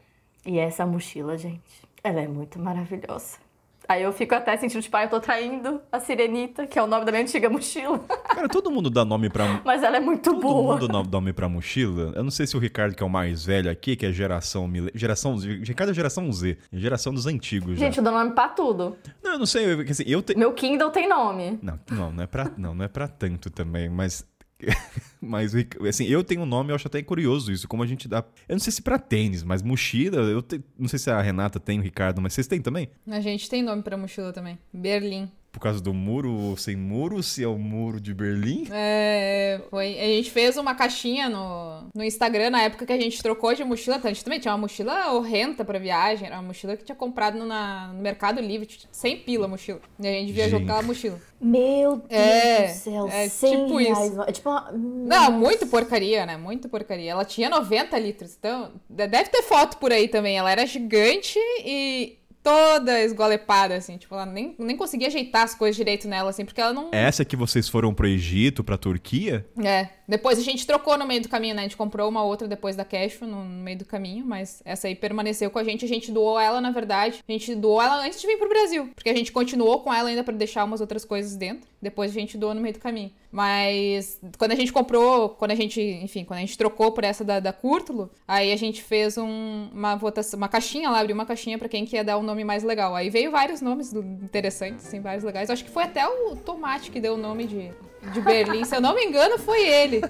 [0.44, 1.62] E essa mochila, gente,
[2.04, 3.47] ela é muito maravilhosa.
[3.88, 6.88] Aí eu fico até sentindo, tipo, ah, eu tô traindo a Sirenita, que é o
[6.88, 8.00] nome da minha antiga mochila.
[8.28, 9.62] Cara, todo mundo dá nome pra.
[9.64, 10.74] Mas ela é muito Todo boa.
[10.74, 12.12] mundo dá nome pra mochila.
[12.16, 14.70] Eu não sei se o Ricardo, que é o mais velho aqui, que é geração.
[14.94, 15.62] Geração Z.
[15.64, 16.58] Ricardo é geração Z.
[16.74, 17.86] é Geração dos antigos já.
[17.86, 18.98] Gente, eu dou nome pra tudo.
[19.24, 19.74] Não, eu não sei.
[19.74, 20.40] eu- assim, eu tenho.
[20.40, 21.58] Meu Kindle tem nome.
[21.62, 24.26] Não, não, não é pra, não, não é pra tanto também, mas.
[25.22, 25.54] Mas,
[25.88, 28.24] assim, eu tenho um nome, eu acho até curioso isso, como a gente dá.
[28.48, 31.60] Eu não sei se pra tênis, mas mochila, eu te- não sei se a Renata
[31.60, 32.90] tem, o Ricardo, mas vocês têm também?
[33.10, 34.58] A gente tem nome pra mochila também.
[34.72, 35.30] Berlim.
[35.58, 38.68] Por causa do muro sem muro, se é o muro de Berlim?
[38.72, 40.00] É, foi.
[40.00, 43.64] A gente fez uma caixinha no, no Instagram na época que a gente trocou de
[43.64, 44.00] mochila.
[44.04, 46.28] A gente também tinha uma mochila horrenda pra viagem.
[46.28, 49.80] Era uma mochila que tinha comprado no, na- no Mercado Livre, sem pila a mochila.
[50.00, 50.68] E a gente viajou Gente.
[50.68, 51.20] com aquela mochila.
[51.42, 54.12] Meu Deus É, do céu, é 100 tipo reais.
[54.12, 54.22] isso.
[54.22, 54.72] É tipo uma...
[54.72, 56.38] Não, muito porcaria, né?
[56.38, 57.12] Muito porcaria.
[57.12, 60.38] Ela tinha 90 litros, então de- deve ter foto por aí também.
[60.38, 63.98] Ela era gigante e toda esgolepada, assim.
[63.98, 66.90] Tipo, ela nem, nem conseguia ajeitar as coisas direito nela, assim, porque ela não.
[66.94, 69.46] Essa que vocês foram pro Egito, pra Turquia?
[69.62, 69.90] É.
[70.08, 71.62] Depois a gente trocou no meio do caminho, né?
[71.62, 74.88] A gente comprou uma outra depois da Cash no, no meio do caminho, mas essa
[74.88, 75.84] aí permaneceu com a gente.
[75.84, 77.22] A gente doou ela, na verdade.
[77.28, 78.90] A gente doou ela antes de vir pro Brasil.
[78.96, 81.68] Porque a gente continuou com ela ainda pra deixar umas outras coisas dentro.
[81.82, 83.12] Depois a gente doou no meio do caminho.
[83.30, 87.24] Mas quando a gente comprou, quando a gente, enfim, quando a gente trocou por essa
[87.26, 91.26] da, da Curtulo, aí a gente fez um- uma votação, uma caixinha lá, abriu uma
[91.26, 92.96] caixinha pra quem quer dar um nome mais legal.
[92.96, 95.50] Aí veio vários nomes do- interessantes, assim, vários legais.
[95.50, 97.72] Acho que foi até o Tomate que deu o nome de,
[98.14, 98.64] de Berlim.
[98.64, 100.02] Se eu não me engano, foi ele.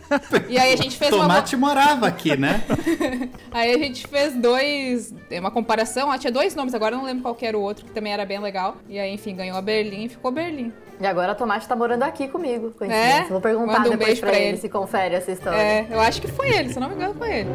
[0.49, 1.23] E aí a gente fez uma.
[1.23, 2.61] Tomate morava aqui, né?
[3.51, 5.13] Aí a gente fez dois.
[5.31, 6.11] Uma comparação.
[6.11, 8.11] Ah, tinha dois nomes, agora eu não lembro qual que era o outro, que também
[8.13, 8.75] era bem legal.
[8.89, 10.71] E aí, enfim, ganhou a Berlim e ficou Berlim.
[10.99, 12.71] E agora a Tomate tá morando aqui comigo.
[12.71, 13.23] coincidência.
[13.23, 13.27] É?
[13.29, 14.57] Vou perguntar Manda um depois beijo pra, pra ele, ele.
[14.57, 15.57] se confere essa história.
[15.57, 17.49] É, eu acho que foi ele, se eu não me engano, foi ele.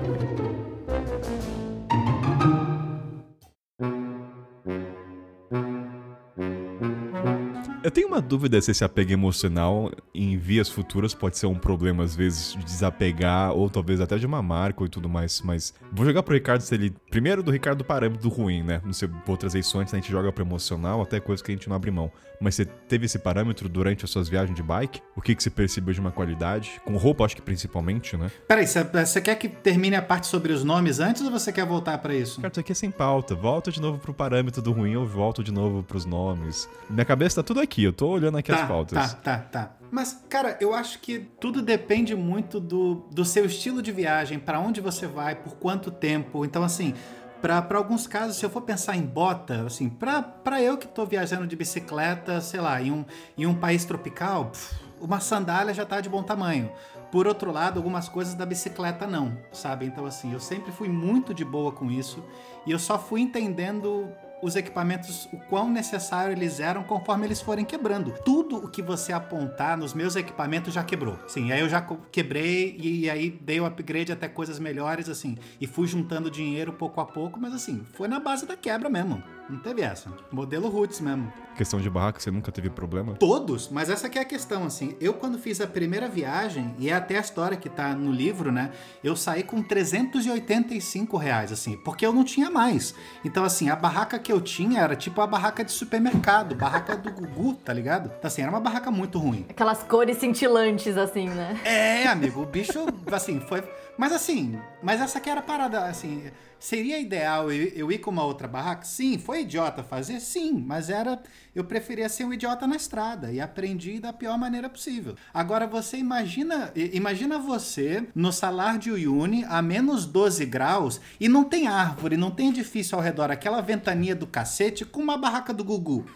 [7.84, 12.04] Eu tenho uma dúvida se esse apego emocional em vias futuras pode ser um problema,
[12.04, 15.42] às vezes, de desapegar, ou talvez até de uma marca e tudo mais.
[15.42, 16.94] Mas vou jogar pro Ricardo se ele.
[17.10, 18.80] Primeiro do Ricardo do parâmetro do ruim, né?
[18.84, 21.54] Não sei, vou trazer isso antes, a gente joga pro emocional, até coisa que a
[21.54, 22.12] gente não abre mão.
[22.42, 25.00] Mas você teve esse parâmetro durante as suas viagens de bike?
[25.14, 26.80] O que, que você percebeu de uma qualidade?
[26.84, 28.30] Com roupa, acho que principalmente, né?
[28.48, 31.64] Peraí, você- você quer que termine a parte sobre os nomes antes ou você quer
[31.64, 32.36] voltar pra isso?
[32.38, 33.34] Ricardo, isso aqui é sem pauta.
[33.34, 36.68] Volta de novo pro parâmetro do ruim, eu volto de novo pros nomes.
[36.90, 37.84] Minha cabeça tá tudo aqui.
[37.84, 39.12] eu tô olhando aqui Tá, as pautas.
[39.14, 39.76] tá, tá, tá.
[39.90, 44.58] Mas, cara, eu acho que tudo depende muito do, do seu estilo de viagem, pra
[44.58, 46.44] onde você vai, por quanto tempo.
[46.44, 46.94] Então, assim,
[47.42, 51.46] pra alguns casos, se eu for pensar em bota, assim, pra eu que tô viajando
[51.46, 53.04] de bicicleta, sei lá, em um,
[53.36, 56.70] em um país tropical, pff, uma sandália já tá de bom tamanho.
[57.10, 59.84] Por outro lado, algumas coisas da bicicleta não, sabe?
[59.84, 62.24] Então, assim, eu sempre fui muito de boa com isso
[62.64, 64.08] e eu só fui entendendo
[64.42, 68.12] os equipamentos, o quão necessário eles eram conforme eles forem quebrando.
[68.24, 71.16] Tudo o que você apontar nos meus equipamentos já quebrou.
[71.28, 71.80] Sim, aí eu já
[72.10, 77.00] quebrei e, aí dei o upgrade até coisas melhores, assim, e fui juntando dinheiro pouco
[77.00, 79.22] a pouco, mas assim, foi na base da quebra mesmo.
[79.52, 80.10] Não teve essa.
[80.30, 81.30] Modelo Roots mesmo.
[81.54, 83.14] Questão de barraca, você nunca teve problema?
[83.16, 84.96] Todos, mas essa que é a questão, assim.
[84.98, 88.50] Eu, quando fiz a primeira viagem, e é até a história que tá no livro,
[88.50, 88.70] né?
[89.04, 92.94] Eu saí com 385 reais, assim, porque eu não tinha mais.
[93.22, 97.12] Então, assim, a barraca que eu tinha era tipo a barraca de supermercado, barraca do
[97.12, 98.06] Gugu, tá ligado?
[98.06, 99.44] Então, assim, era uma barraca muito ruim.
[99.50, 101.60] Aquelas cores cintilantes, assim, né?
[101.62, 103.62] É, amigo, o bicho, assim, foi.
[103.96, 106.30] Mas assim, mas essa que era a parada, assim.
[106.58, 108.84] Seria ideal eu, eu ir com uma outra barraca?
[108.84, 109.18] Sim.
[109.18, 110.20] Foi idiota fazer?
[110.20, 110.62] Sim.
[110.64, 111.20] Mas era.
[111.54, 115.16] Eu preferia ser um idiota na estrada e aprendi da pior maneira possível.
[115.34, 116.72] Agora você imagina.
[116.74, 122.30] Imagina você no salar de Uyuni a menos 12 graus e não tem árvore, não
[122.30, 126.06] tem edifício ao redor, aquela ventania do cacete com uma barraca do Gugu.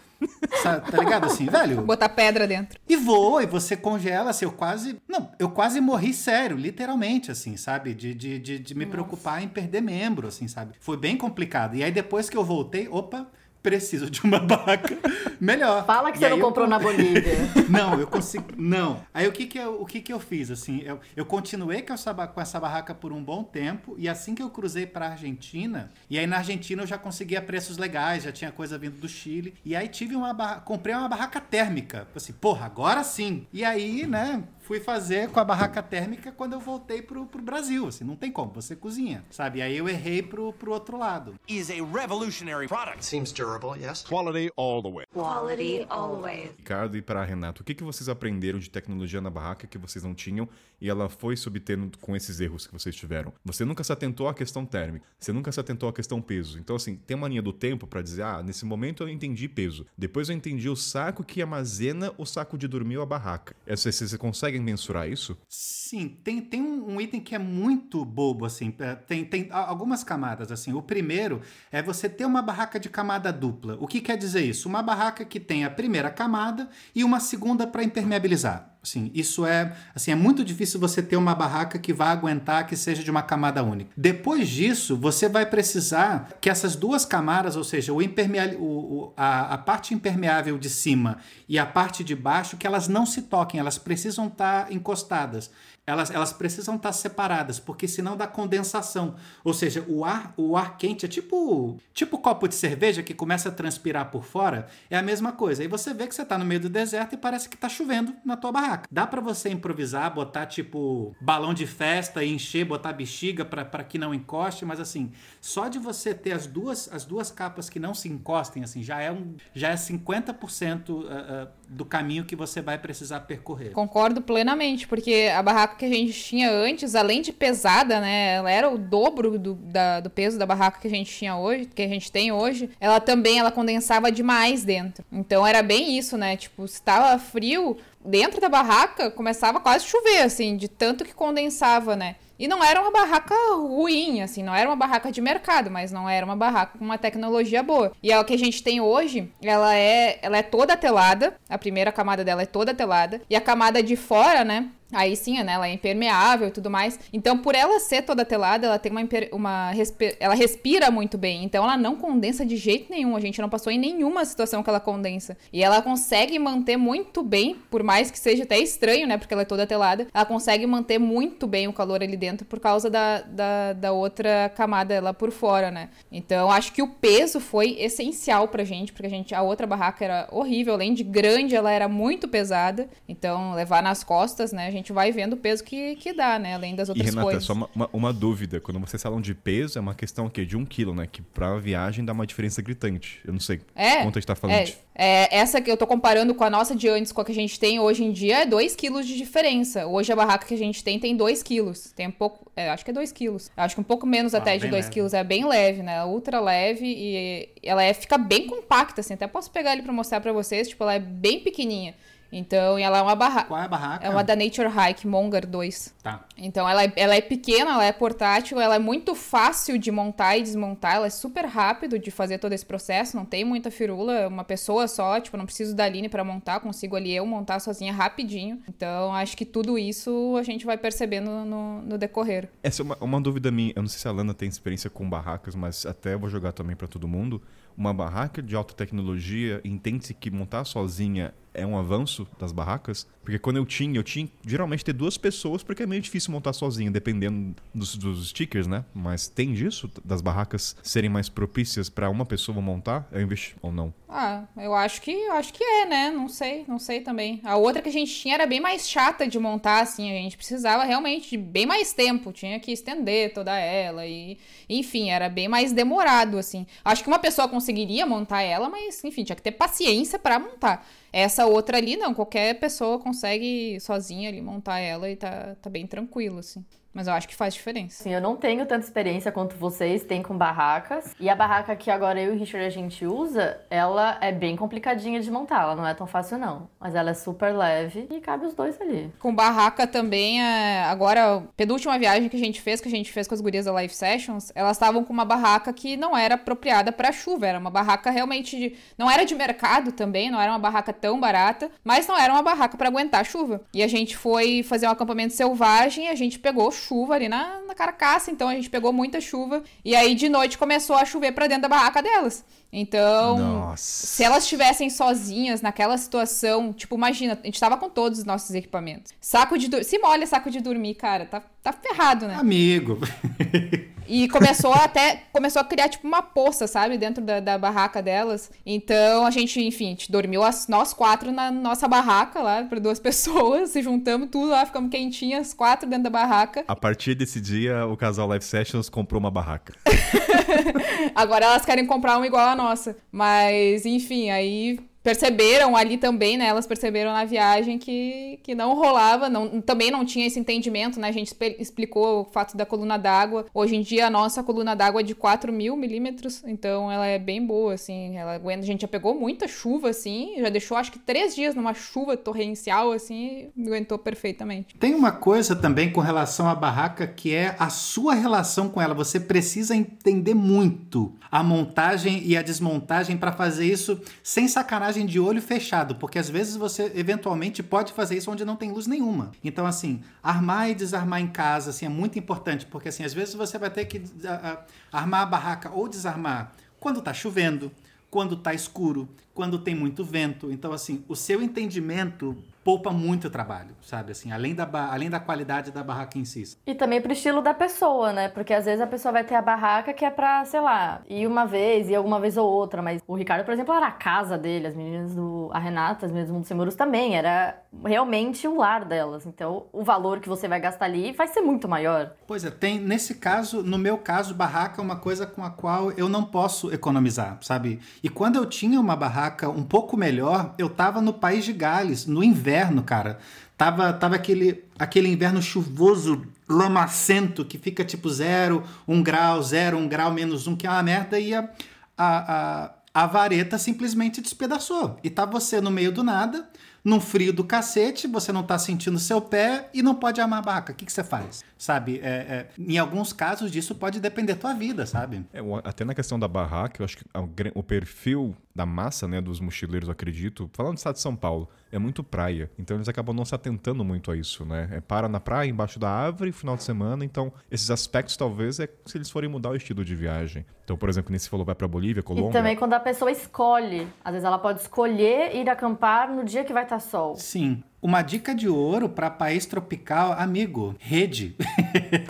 [0.63, 1.81] Tá ligado assim, velho?
[1.81, 2.79] Botar pedra dentro.
[2.87, 4.97] E voa, e você congela, assim, eu quase.
[5.07, 7.93] Não, eu quase morri sério, literalmente, assim, sabe?
[7.93, 10.73] De, de, de, de me preocupar em perder membro, assim, sabe?
[10.79, 11.75] Foi bem complicado.
[11.75, 13.27] E aí depois que eu voltei, opa,
[13.61, 14.97] preciso de uma barraca
[15.39, 15.85] melhor.
[15.85, 17.33] Fala que E você não eu comprou com- na Bolívia.
[17.69, 18.45] não, eu consigo.
[18.57, 19.01] Não.
[19.13, 20.81] Aí o que que eu, o que que eu fiz assim?
[20.83, 24.41] Eu, eu continuei com essa, com essa barraca por um bom tempo e assim que
[24.41, 28.51] eu cruzei para Argentina, e aí na Argentina eu já conseguia preços legais, já tinha
[28.51, 32.07] coisa vindo do Chile, e aí tive uma barra, comprei uma barraca térmica.
[32.15, 33.45] Assim, porra, agora sim.
[33.53, 37.87] E aí, né, fui fazer com a barraca térmica quando eu voltei pro, pro Brasil,
[37.87, 39.59] assim, não tem como, você cozinha, sabe?
[39.59, 41.35] E aí eu errei pro, pro outro lado.
[41.47, 43.05] Is a revolutionary product.
[43.05, 44.03] Seems durable, yes?
[44.03, 45.05] Quality all the way.
[45.13, 46.51] Quality always.
[46.57, 50.03] Ricardo e para Renato, o que, que vocês aprenderam de tecnologia na barraca que vocês
[50.03, 50.49] não tinham
[50.81, 53.31] e ela foi se obtendo com esses erros que vocês tiveram?
[53.45, 56.59] Você nunca se atentou à questão térmica, você nunca se atentou à questão peso.
[56.59, 59.85] Então, assim, tem uma linha do tempo para dizer, ah, nesse momento eu entendi peso.
[59.97, 63.55] Depois eu entendi o saco que armazena o saco de dormir ou a barraca.
[63.65, 64.13] Essa, vocês
[64.57, 65.37] conseguem mensurar isso?
[65.47, 68.73] Sim, tem, tem um, item que é muito bobo, assim.
[68.79, 70.73] é, Tem, tem algumas camadas, assim.
[70.73, 71.41] O primeiro
[71.71, 73.77] é você ter uma barraca de camada dupla.
[73.79, 74.67] O que quer dizer isso?
[74.67, 78.76] Uma barraca que tem a primeira camada e uma segunda para impermeabilizar.
[78.87, 82.75] Assim, isso é, assim, é muito difícil você ter uma barraca que vá aguentar que
[82.77, 83.91] seja de uma camada única.
[83.97, 88.63] Depois disso, você vai precisar que essas duas camadas, ou seja, o impermeável, o,
[89.07, 91.17] o- a, a parte impermeável de cima
[91.49, 95.51] e a parte de baixo, que elas não se toquem, elas precisam estar encostadas.
[95.85, 99.15] Elas, elas precisam estar separadas, porque senão dá condensação.
[99.41, 103.47] Ou seja, o ar, o ar quente é tipo tipo copo de cerveja que começa
[103.47, 104.67] a transpirar por fora.
[104.89, 105.61] É a mesma coisa.
[105.61, 108.13] Aí você vê que você está no meio do deserto e parece que está chovendo
[108.25, 108.76] na tua barraca.
[108.91, 113.97] Dá para você improvisar, botar tipo balão de festa e encher, botar bexiga para que
[113.97, 115.11] não encoste, mas assim,
[115.41, 119.01] só de você ter as duas, as duas capas que não se encostem, assim, já
[119.01, 123.71] é, um, já é 50% ah, ah, do caminho que você vai precisar percorrer.
[123.71, 128.35] Concordo plenamente, porque a barraca que a gente tinha antes, além de pesada, né?
[128.35, 131.65] Ela era o dobro do, da- do peso da barraca que a gente tinha hoje,
[131.65, 132.69] que a gente tem hoje.
[132.79, 135.03] Ela também ela condensava demais dentro.
[135.11, 136.35] Então era bem isso, né?
[136.37, 137.77] Tipo, se tava frio,
[138.07, 142.15] dentro da barraca começava quase a chover, assim, de tanto que condensava, né?
[142.39, 146.07] E não era uma barraca ruim, assim, não era uma barraca de mercado, mas não
[146.07, 147.91] era uma barraca com uma tecnologia boa.
[148.01, 151.91] E a que a gente tem hoje, ela é, ela é toda telada, a primeira
[151.91, 154.69] camada dela é toda telada, e a camada de fora, né?
[154.91, 155.53] Aí sim, né?
[155.53, 156.97] Ela é impermeável e tudo mais.
[157.11, 159.01] Então, por ela ser toda telada, ela tem uma,
[159.33, 159.71] uma
[160.19, 161.43] ela respira muito bem.
[161.43, 163.15] Então, ela não condensa de jeito nenhum.
[163.15, 165.37] A gente não passou em nenhuma situação que ela condensa.
[165.51, 169.17] E ela consegue manter muito bem, por mais que seja até estranho, né?
[169.17, 170.07] Porque ela é toda telada.
[170.13, 174.49] Ela consegue manter muito bem o calor ali dentro por causa da, da, da outra
[174.55, 175.89] camada lá por fora, né?
[176.09, 180.05] Então, acho que o peso foi essencial pra gente, porque a gente a outra barraca
[180.05, 182.87] era horrível, além de grande, ela era muito pesada.
[183.07, 184.76] Então, levar nas costas, né?
[184.77, 186.55] A gente vai vendo o peso que, que dá, né?
[186.55, 187.43] Além das E outras Renata, coisas.
[187.43, 188.59] só uma, uma, uma dúvida.
[188.59, 190.45] Quando vocês falam de peso, é uma questão o quê?
[190.45, 191.07] de um quilo, né?
[191.11, 193.19] Que pra viagem dá uma diferença gritante.
[193.25, 194.55] Eu não sei É, quanto a gente tá falando.
[194.57, 197.25] É, de- é, essa que eu tô comparando com a nossa de antes, com a
[197.25, 199.85] que a gente tem hoje em dia, é 2 quilos de diferença.
[199.87, 201.91] Hoje a barraca que a gente tem tem 2 quilos.
[201.95, 202.51] Tem um pouco.
[202.55, 203.51] é, acho que é 2 quilos.
[203.57, 204.93] Acho que um pouco menos Ah, até de bem 2 leve.
[204.93, 205.13] quilos.
[205.13, 206.03] É bem leve, né?
[206.05, 209.13] Ultra leve e ela é, fica bem compacta, assim.
[209.13, 210.67] Até posso pegar ele pra mostrar pra vocês.
[210.69, 211.93] Tipo, ela é bem pequenininha.
[212.31, 213.47] Então, e ela é uma barraca.
[213.47, 214.05] Qual é a barraca?
[214.05, 215.95] É uma da Nature Hike Monger 2.
[216.03, 216.25] Tá.
[216.37, 220.37] Então ela é, ela é pequena, ela é portátil, ela é muito fácil de montar
[220.37, 224.27] e desmontar, ela é super rápido de fazer todo esse processo, não tem muita firula,
[224.27, 227.93] uma pessoa só, tipo, não preciso da Aline pra montar, consigo ali eu montar sozinha
[227.93, 228.61] rapidinho.
[228.67, 232.49] Então acho que tudo isso a gente vai percebendo no, no decorrer.
[232.61, 233.73] Essa é uma, uma dúvida minha.
[233.75, 236.51] Eu não sei se a Lana tem experiência com barracas, mas até eu vou jogar
[236.51, 237.41] também pra todo mundo.
[237.77, 243.07] Uma barraca de alta tecnologia, entende-se que montar sozinha é um avanço das barracas?
[243.27, 246.53] Porque quando eu tinha, eu tinha geralmente ter duas pessoas, porque é meio difícil montar
[246.53, 248.85] sozinho, dependendo dos, dos stickers, né?
[248.93, 253.69] Mas tem disso, das barracas serem mais propícias pra uma pessoa montar, ao invés ou
[253.69, 253.93] não?
[254.07, 256.11] Ah, eu acho que eu acho que é, né?
[256.11, 257.41] Não sei, não sei também.
[257.43, 260.09] A outra que a gente tinha era bem mais chata de montar, assim.
[260.09, 262.31] A gente precisava realmente de bem mais tempo.
[262.31, 264.37] Tinha que estender toda ela e,
[264.69, 266.65] enfim, era bem mais demorado, assim.
[266.85, 270.87] Acho que uma pessoa conseguiria montar ela, mas, enfim, tinha que ter paciência pra montar.
[271.11, 272.13] Essa outra ali, não.
[272.13, 276.65] Qualquer pessoa consegue sozinha ali montar ela e tá, tá bem tranquilo, assim.
[276.97, 278.01] Mas eu acho que faz diferença.
[278.01, 281.13] Assim, eu não tenho tanta experiência quanto vocês têm com barracas.
[281.19, 284.55] E a barraca que agora eu e o Richard a gente usa, ela é bem
[284.55, 285.61] complicadinha de montar.
[285.61, 286.67] Ela não é tão fácil, não.
[286.79, 289.13] Mas ela é super leve e cabe os dois ali.
[289.19, 293.27] Com barraca também, é, agora, penúltima viagem que a gente fez, que a gente fez
[293.27, 296.91] com as gurias da Live Sessions, elas estavam com uma barraca que não era apropriada
[296.91, 300.57] para chuva, era uma barraca realmente de, não era de mercado também, não era uma
[300.57, 303.61] barraca tão barata, mas não era uma barraca para aguentar chuva.
[303.71, 307.61] E a gente foi fazer um acampamento selvagem e a gente pegou chuva ali na,
[307.61, 311.31] na carcaça, então a gente pegou muita chuva e aí de noite começou a chover
[311.31, 312.43] para dentro da barraca delas.
[312.71, 314.07] Então, Nossa.
[314.07, 318.53] se elas estivessem sozinhas naquela situação, tipo, imagina, a gente tava com todos os nossos
[318.53, 319.13] equipamentos.
[319.21, 319.85] Saco de dormir.
[319.85, 322.35] Se molha saco de dormir, cara, tá, tá ferrado, né?
[322.35, 322.99] Amigo.
[324.07, 325.23] E começou até.
[325.33, 326.97] Começou a criar, tipo, uma poça, sabe?
[326.97, 328.49] Dentro da, da barraca delas.
[328.65, 332.99] Então a gente, enfim, gente dormiu as, nós quatro na nossa barraca lá, para duas
[333.01, 333.71] pessoas.
[333.71, 336.63] Se juntamos tudo lá, ficamos quentinhas, quatro dentro da barraca.
[336.67, 339.73] A partir desse dia, o casal Live Sessions comprou uma barraca.
[341.15, 342.95] Agora elas querem comprar uma igual a nossa.
[343.11, 346.47] Mas, enfim, aí perceberam ali também, né?
[346.47, 351.07] Elas perceberam na viagem que, que não rolava, não, também não tinha esse entendimento, né?
[351.07, 353.45] A gente explicou o fato da coluna d'água.
[353.53, 357.17] Hoje em dia a nossa coluna d'água é de 4 mil milímetros, então ela é
[357.17, 358.17] bem boa, assim.
[358.17, 358.63] Ela aguenta.
[358.63, 362.17] A gente já pegou muita chuva, assim, já deixou acho que três dias numa chuva
[362.17, 364.75] torrencial, assim, e aguentou perfeitamente.
[364.77, 368.93] Tem uma coisa também com relação à barraca que é a sua relação com ela.
[368.93, 375.19] Você precisa entender muito a montagem e a desmontagem para fazer isso sem sacanagem de
[375.19, 379.31] olho fechado, porque às vezes você eventualmente pode fazer isso onde não tem luz nenhuma.
[379.43, 383.33] Então assim, armar e desarmar em casa assim é muito importante, porque assim, às vezes
[383.33, 387.71] você vai ter que ah, ah, armar a barraca ou desarmar quando tá chovendo,
[388.09, 390.51] quando tá escuro, quando tem muito vento.
[390.51, 392.37] Então, assim, o seu entendimento
[392.67, 394.11] poupa muito trabalho, sabe?
[394.11, 396.43] Assim, além da, além da qualidade da barraca em si.
[396.67, 398.27] E também pro estilo da pessoa, né?
[398.27, 401.25] Porque às vezes a pessoa vai ter a barraca que é pra, sei lá, ir
[401.27, 402.81] uma vez, ir alguma vez ou outra.
[402.81, 405.49] Mas o Ricardo, por exemplo, era a casa dele, as meninas do.
[405.53, 407.15] A Renata, as meninas do Mundo Sem Muros também.
[407.15, 409.25] Era realmente o lar delas.
[409.25, 412.11] Então o valor que você vai gastar ali vai ser muito maior.
[412.27, 415.91] Pois é, tem nesse caso, no meu caso, barraca é uma coisa com a qual
[415.91, 417.79] eu não posso economizar, sabe?
[418.03, 422.05] E quando eu tinha uma barraca um pouco melhor, eu tava no país de Gales,
[422.05, 423.19] no inverno, cara.
[423.57, 429.87] Tava, tava aquele, aquele inverno chuvoso, lamacento, que fica tipo zero, um grau, zero, um
[429.87, 431.49] grau, menos um, que é uma merda, e a,
[431.97, 434.99] a, a, a vareta simplesmente despedaçou.
[435.03, 436.47] E tá você no meio do nada,
[436.83, 440.41] num frio do cacete, você não tá sentindo seu pé e não pode armar a
[440.43, 440.73] barraca.
[440.73, 441.43] O que, que você faz?
[441.57, 441.99] Sabe?
[442.03, 445.25] É, é, em alguns casos disso pode depender da tua vida, sabe?
[445.33, 449.07] É, até na questão da barraca, eu acho que o gra- o perfil da massa,
[449.07, 452.49] né, dos mochileiros, eu acredito, falando do estado de São Paulo, é muito praia.
[452.57, 454.67] Então eles acabam não se atentando muito a isso, né?
[454.71, 457.03] É para na praia, embaixo da árvore, final de semana.
[457.05, 460.45] Então, esses aspectos talvez é se eles forem mudar o estilo de viagem.
[460.63, 462.29] Então, por exemplo, nesse falou vai pra Bolívia, Colômbia.
[462.29, 463.87] E também quando a pessoa escolhe.
[464.03, 467.15] Às vezes ela pode escolher ir acampar no dia que vai estar sol.
[467.15, 467.63] Sim.
[467.87, 471.37] Uma dica de ouro para país tropical, amigo, rede.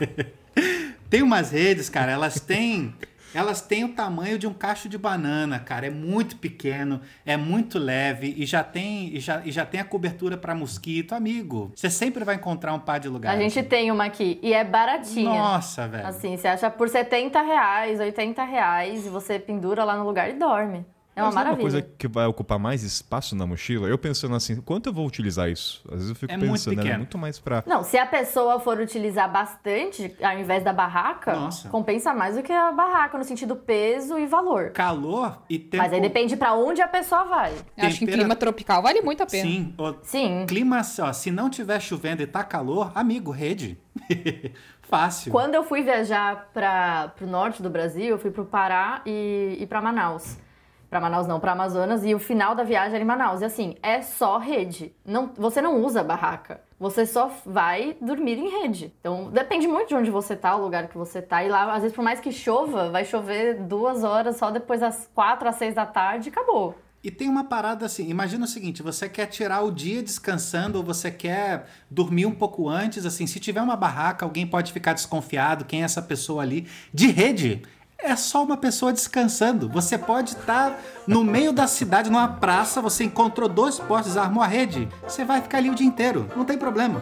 [1.08, 2.96] Tem umas redes, cara, elas têm
[3.32, 5.86] Elas têm o tamanho de um cacho de banana, cara.
[5.86, 9.86] É muito pequeno, é muito leve e já tem, e já, e já tem a
[9.86, 11.14] cobertura para mosquito.
[11.14, 13.54] Amigo, você sempre vai encontrar um par de A lugares.
[13.54, 15.30] gente tem uma aqui e é baratinha.
[15.30, 16.08] Nossa, velho.
[16.08, 20.34] Assim, você acha por 70 reais, 80 reais e você pendura lá no lugar e
[20.34, 20.84] dorme.
[21.18, 21.66] É uma Mas não maravilha.
[21.66, 23.88] uma coisa que vai ocupar mais espaço na mochila?
[23.88, 25.82] Eu pensando assim, quanto eu vou utilizar isso?
[25.88, 26.98] Às vezes eu fico É muito pensando, né, pequeno.
[27.00, 27.64] muito mais pra...
[27.66, 31.70] Não, se a pessoa for utilizar bastante, ao invés da barraca, Nossa.
[31.70, 34.70] compensa mais do que a barraca, no sentido peso e valor.
[34.74, 35.84] Calor e tempo.
[35.84, 37.52] Mas aí depende pra onde a pessoa vai.
[37.76, 39.50] Eu Acho que em Tempera- clima tropical vale muito a pena.
[39.50, 40.46] Sim, o Sim.
[40.48, 43.76] clima, ó, se não tiver chovendo e tá calor, amigo, rede.
[44.84, 45.32] Fácil.
[45.32, 49.66] Quando eu fui viajar para pro norte do Brasil, eu fui pro Pará e, e
[49.66, 50.38] para Manaus.
[50.90, 52.06] Pra Manaus não, pra Amazonas.
[52.06, 53.42] E o final da viagem era em Manaus.
[53.42, 54.96] E assim, é só rede.
[55.06, 56.62] Não, você não usa barraca.
[56.80, 58.94] Você só vai dormir em rede.
[59.00, 61.44] Então, depende muito de onde você tá, o lugar que você tá.
[61.44, 65.10] E lá, às vezes, por mais que chova, vai chover duas horas só depois das
[65.14, 66.76] quatro às seis da tarde e acabou.
[67.04, 70.84] E tem uma parada assim, imagina o seguinte, você quer tirar o dia descansando ou
[70.84, 75.64] você quer dormir um pouco antes, assim, se tiver uma barraca, alguém pode ficar desconfiado,
[75.64, 76.68] quem é essa pessoa ali?
[76.92, 77.62] De rede,
[78.00, 79.68] é só uma pessoa descansando.
[79.70, 84.48] Você pode estar no meio da cidade, numa praça, você encontrou dois postes, armou a
[84.48, 87.02] rede, você vai ficar ali o dia inteiro, não tem problema.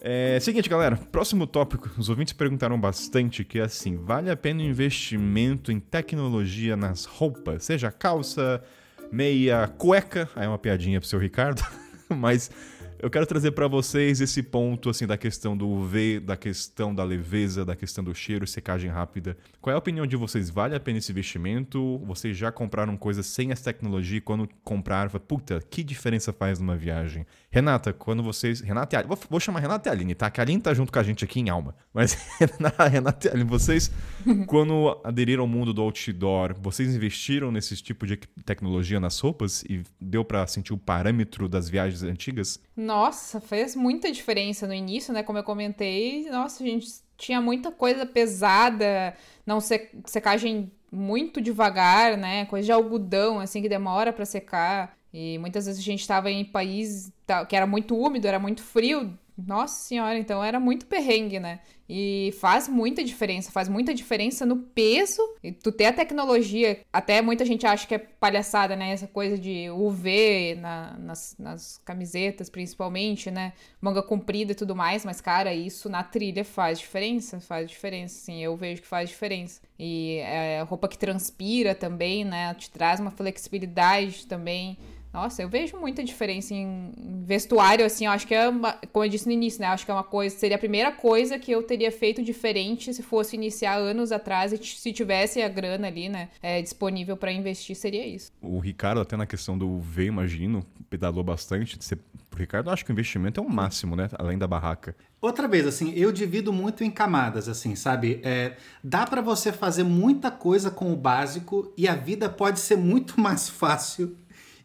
[0.00, 1.90] É, seguinte, galera, próximo tópico.
[1.98, 7.04] Os ouvintes perguntaram bastante que é assim, vale a pena o investimento em tecnologia nas
[7.04, 7.64] roupas?
[7.64, 8.62] Seja calça,
[9.10, 10.28] meia, cueca.
[10.36, 11.62] Aí é uma piadinha pro seu Ricardo.
[12.08, 12.50] Mas
[12.98, 17.04] eu quero trazer pra vocês esse ponto assim da questão do UV, da questão da
[17.04, 19.36] leveza, da questão do cheiro, secagem rápida.
[19.60, 20.48] Qual é a opinião de vocês?
[20.48, 21.98] Vale a pena esse investimento?
[22.06, 26.58] Vocês já compraram coisas sem essa tecnologia e quando compraram, fala, puta, que diferença faz
[26.58, 27.26] numa viagem?
[27.50, 28.60] Renata, quando vocês.
[28.60, 29.16] Renata e Aline.
[29.30, 30.30] Vou, chamar Renata e Aline, tá?
[30.30, 31.74] Que a Aline tá junto com a gente aqui em alma.
[31.92, 32.16] Mas
[32.90, 33.90] Renata e Aline, vocês,
[34.46, 39.82] quando aderiram ao mundo do outdoor, vocês investiram nesse tipo de tecnologia nas roupas e
[40.00, 42.60] deu pra sentir o parâmetro das viagens antigas?
[42.76, 45.22] Nossa, fez muita diferença no início, né?
[45.22, 49.16] Como eu comentei, nossa, a gente tinha muita coisa pesada,
[49.46, 52.44] não se- secagem muito devagar, né?
[52.46, 54.94] Coisa de algodão, assim, que demora pra secar.
[55.12, 58.62] E muitas vezes a gente estava em país ta- que era muito úmido, era muito
[58.62, 59.18] frio.
[59.36, 61.60] Nossa senhora, então era muito perrengue, né?
[61.86, 65.20] E faz muita diferença, faz muita diferença no peso.
[65.42, 68.92] E tu ter a tecnologia, até muita gente acha que é palhaçada, né?
[68.92, 73.52] Essa coisa de UV na- nas, nas camisetas, principalmente, né?
[73.78, 78.42] Manga comprida e tudo mais, mas, cara, isso na trilha faz diferença, faz diferença, sim.
[78.42, 79.60] Eu vejo que faz diferença.
[79.78, 82.54] E é, roupa que transpira também, né?
[82.54, 84.78] Te traz uma flexibilidade também.
[85.16, 86.92] Nossa, eu vejo muita diferença em
[87.24, 89.82] vestuário, assim, eu acho que é, uma, como eu disse no início, né, eu acho
[89.86, 93.34] que é uma coisa, seria a primeira coisa que eu teria feito diferente se fosse
[93.34, 98.06] iniciar anos atrás e se tivesse a grana ali, né, é, disponível pra investir, seria
[98.06, 98.30] isso.
[98.42, 101.78] O Ricardo, até na questão do UV, imagino, pedalou bastante.
[101.80, 101.96] Você-
[102.30, 104.10] O Ricardo, eu acho que o investimento é o máximo, né?
[104.18, 104.94] Além da barraca.
[105.22, 108.20] Outra vez, assim, eu divido muito em camadas, assim, sabe?
[108.22, 112.76] É, dá pra você fazer muita coisa com o básico e a vida pode ser
[112.76, 114.14] muito mais fácil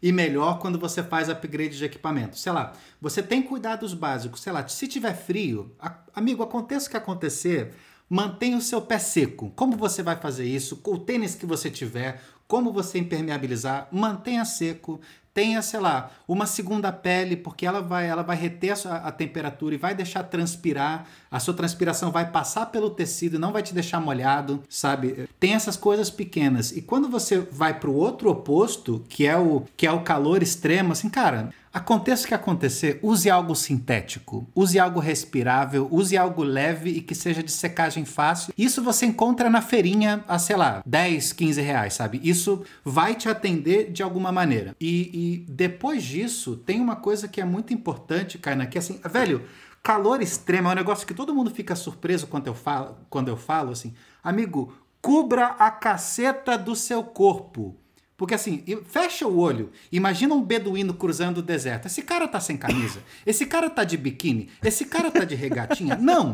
[0.02, 2.36] e melhor quando você faz upgrade de equipamento.
[2.36, 5.70] Sei lá, você tem cuidados básicos, sei lá, se tiver frio,
[6.14, 7.72] amigo, aconteça o que acontecer,
[8.08, 9.50] mantenha o seu pé seco.
[9.54, 10.76] Como você vai fazer isso?
[10.78, 15.00] Com o tênis que você tiver, como você impermeabilizar, mantenha seco.
[15.34, 19.10] Tenha, sei lá, uma segunda pele, porque ela vai, ela vai reter a, sua- a
[19.10, 21.06] temperatura e vai deixar transpirar.
[21.30, 25.28] A sua transpiração vai passar pelo tecido e não vai te deixar molhado, sabe?
[25.40, 26.70] Tem essas coisas pequenas.
[26.72, 30.92] E quando você vai pro outro oposto, que é o que é o calor extremo,
[30.92, 36.90] assim, cara, Aconteça o que acontecer, use algo sintético, use algo respirável, use algo leve
[36.90, 38.52] e que seja de secagem fácil.
[38.58, 42.20] Isso você encontra na feirinha a, sei lá, 10, 15 reais, sabe?
[42.22, 44.76] Isso vai te atender de alguma maneira.
[44.78, 49.00] E, e depois disso, tem uma coisa que é muito importante, Kaina, que é assim,
[49.10, 49.42] velho,
[49.82, 53.36] calor extremo é um negócio que todo mundo fica surpreso quando eu falo, quando eu
[53.36, 57.76] falo assim, amigo, cubra a caceta do seu corpo.
[58.16, 61.86] Porque assim, fecha o olho, imagina um beduíno cruzando o deserto.
[61.86, 65.96] Esse cara tá sem camisa, esse cara tá de biquíni, esse cara tá de regatinha.
[65.96, 66.32] Não!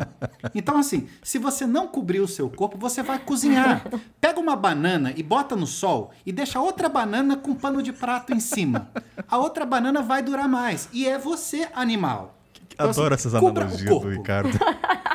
[0.54, 3.84] Então, assim, se você não cobrir o seu corpo, você vai cozinhar.
[4.20, 8.34] Pega uma banana e bota no sol e deixa outra banana com pano de prato
[8.34, 8.90] em cima.
[9.26, 10.88] A outra banana vai durar mais.
[10.92, 12.34] E é você, animal.
[12.74, 14.08] Então, Adoro assim, essas analogias do.
[14.08, 14.50] Ricardo.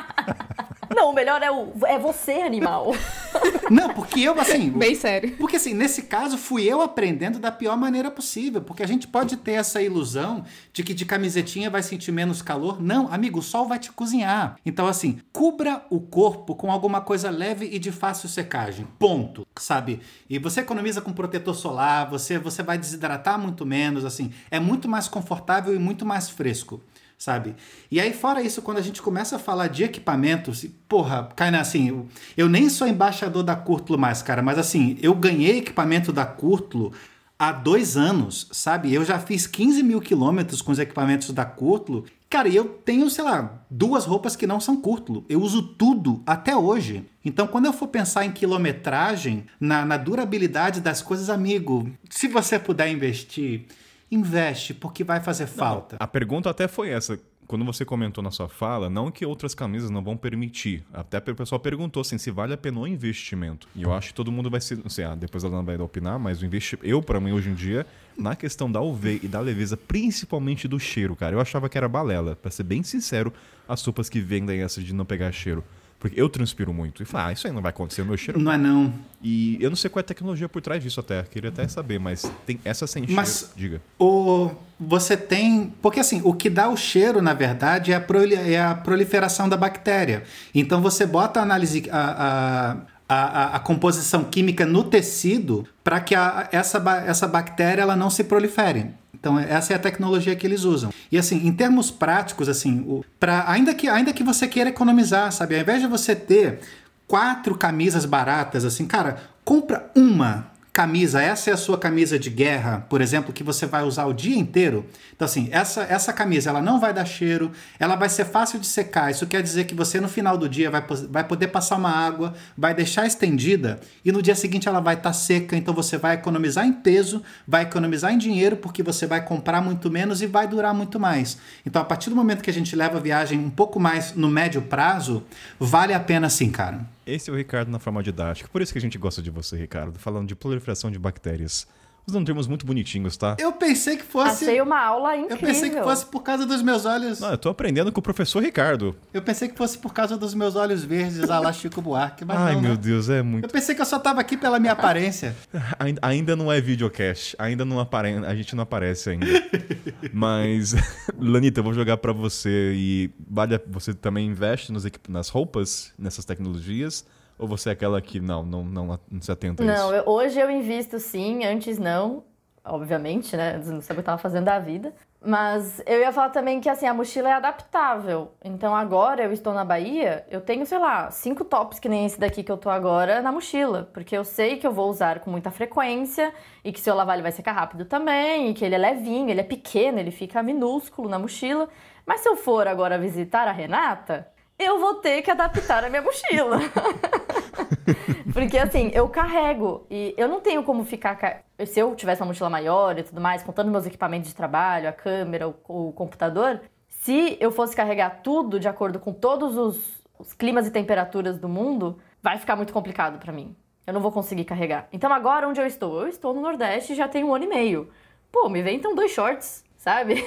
[1.04, 2.94] Não, o melhor é o é você, animal.
[3.70, 4.70] Não, porque eu, assim.
[4.70, 5.36] Bem sério.
[5.36, 8.62] Porque assim, nesse caso, fui eu aprendendo da pior maneira possível.
[8.62, 12.80] Porque a gente pode ter essa ilusão de que de camisetinha vai sentir menos calor.
[12.80, 14.56] Não, amigo, o sol vai te cozinhar.
[14.64, 18.86] Então, assim, cubra o corpo com alguma coisa leve e de fácil secagem.
[18.98, 19.46] Ponto.
[19.56, 20.00] Sabe?
[20.28, 24.32] E você economiza com protetor solar, você, você vai desidratar muito menos, assim.
[24.50, 26.80] É muito mais confortável e muito mais fresco
[27.18, 27.54] sabe?
[27.90, 31.88] E aí, fora isso, quando a gente começa a falar de equipamentos, porra, Kainan, assim,
[31.88, 36.26] eu, eu nem sou embaixador da Curtulo mais, cara, mas assim, eu ganhei equipamento da
[36.26, 36.92] Curtulo
[37.38, 38.92] há dois anos, sabe?
[38.92, 42.04] Eu já fiz 15 mil quilômetros com os equipamentos da Curtulo.
[42.30, 45.24] Cara, e eu tenho, sei lá, duas roupas que não são Curtulo.
[45.28, 47.04] Eu uso tudo até hoje.
[47.24, 52.58] Então, quando eu for pensar em quilometragem, na, na durabilidade das coisas, amigo, se você
[52.58, 53.66] puder investir
[54.14, 55.96] investe, porque vai fazer falta.
[55.98, 57.18] A pergunta até foi essa.
[57.46, 60.82] Quando você comentou na sua fala, não que outras camisas não vão permitir.
[60.90, 63.68] Até o pessoal perguntou assim, se vale a pena o investimento.
[63.76, 64.78] E eu acho que todo mundo vai ser.
[64.78, 66.88] Não sei, ah, depois ela não vai opinar, mas o investimento.
[66.88, 67.86] Eu, para mim, hoje em dia,
[68.16, 71.86] na questão da UV e da leveza, principalmente do cheiro, cara, eu achava que era
[71.86, 72.34] balela.
[72.34, 73.30] Pra ser bem sincero,
[73.68, 75.62] as sopas que vendem essa de não pegar cheiro.
[76.04, 77.02] Porque eu transpiro muito.
[77.02, 78.38] E falei, ah, isso aí não vai acontecer, o meu cheiro.
[78.38, 78.92] Não é não.
[79.22, 81.22] E eu não sei qual é a tecnologia por trás disso até.
[81.22, 83.16] Queria até saber, mas tem essa sem cheiro.
[83.16, 83.80] Mas- Diga.
[83.98, 85.72] O, você tem.
[85.80, 90.24] Porque assim, o que dá o cheiro, na verdade, é a, é proliferação da bactéria.
[90.54, 91.88] Então você bota a análise.
[91.90, 92.76] A, a,
[93.08, 98.24] a, a composição química no tecido para que a- essa, essa bactéria ela não se
[98.24, 98.90] prolifere.
[99.14, 100.90] Então essa é a tecnologia que eles usam.
[101.10, 105.30] E assim, em termos práticos, assim, o, pra, ainda, que, ainda que você queira economizar,
[105.32, 105.54] sabe?
[105.54, 106.60] Ao invés de você ter
[107.06, 112.84] quatro camisas baratas, assim, cara, compra uma camisa, essa é a sua camisa de guerra,
[112.90, 114.84] por exemplo, que você vai usar o dia inteiro.
[115.14, 118.66] Então, assim, essa, essa camisa, ela não vai dar cheiro, ela vai ser fácil de
[118.66, 119.08] secar.
[119.08, 122.34] Isso quer dizer que você, no final do dia, vai, vai poder passar uma água,
[122.58, 125.56] vai deixar estendida e no dia seguinte ela vai estar seca.
[125.56, 129.88] Então, você vai economizar em peso, vai economizar em dinheiro, porque você vai comprar muito
[129.88, 131.38] menos e vai durar muito mais.
[131.64, 134.28] Então, a partir do momento que a gente leva a viagem um pouco mais no
[134.28, 135.22] médio prazo,
[135.56, 136.93] vale a pena sim, cara.
[137.06, 138.48] Esse é o Ricardo na forma didática.
[138.48, 141.66] Por isso que a gente gosta de você, Ricardo, falando de proliferação de bactérias.
[142.06, 143.34] Usando termos muito bonitinhos, tá?
[143.38, 144.44] Eu pensei que fosse.
[144.44, 145.36] Achei uma aula incrível.
[145.36, 147.18] Eu pensei que fosse por causa dos meus olhos.
[147.18, 148.94] Não, eu tô aprendendo com o professor Ricardo.
[149.12, 152.36] Eu pensei que fosse por causa dos meus olhos verdes, a lá Chico Buarque, mas
[152.38, 152.76] Ai, não, meu né?
[152.76, 153.48] Deus, é Eu muito.
[153.48, 155.34] pensei que eu só tava aqui pela minha aparência.
[155.78, 157.34] Ainda, ainda não é videocast.
[157.38, 158.24] Ainda não aparece.
[158.26, 159.26] A gente não aparece ainda.
[160.12, 160.74] Mas,
[161.18, 163.10] Lanita, eu vou jogar pra você e.
[163.28, 167.04] Vale, a- você também investe nos equip- nas roupas, nessas tecnologias?
[167.38, 169.92] Ou você é aquela que não, não, não, não se atenta a isso?
[169.92, 172.24] Não, hoje eu invisto sim, antes não,
[172.64, 173.60] obviamente, né?
[173.64, 174.94] Não sabia o que eu tava fazendo da vida.
[175.26, 178.32] Mas eu ia falar também que assim, a mochila é adaptável.
[178.44, 182.20] Então agora eu estou na Bahia, eu tenho, sei lá, cinco tops que nem esse
[182.20, 183.88] daqui que eu tô agora na mochila.
[183.94, 186.32] Porque eu sei que eu vou usar com muita frequência
[186.62, 189.30] e que se eu lavar ele vai secar rápido também, e que ele é levinho,
[189.30, 191.70] ele é pequeno, ele fica minúsculo na mochila.
[192.04, 194.28] Mas se eu for agora visitar a Renata,
[194.58, 196.58] eu vou ter que adaptar a minha mochila.
[198.32, 201.14] Porque assim, eu carrego e eu não tenho como ficar.
[201.16, 204.88] ca- Se eu tivesse uma mochila maior e tudo mais, contando meus equipamentos de trabalho,
[204.88, 210.02] a câmera, o, o computador, se eu fosse carregar tudo de acordo com todos os,
[210.18, 213.54] os climas e temperaturas do mundo, vai ficar muito complicado pra mim.
[213.86, 214.88] Eu não vou conseguir carregar.
[214.92, 216.00] Então agora onde eu estou?
[216.02, 217.90] Eu estou no Nordeste já tem um ano e meio.
[218.32, 220.14] Pô, me vem então dois shorts, sabe?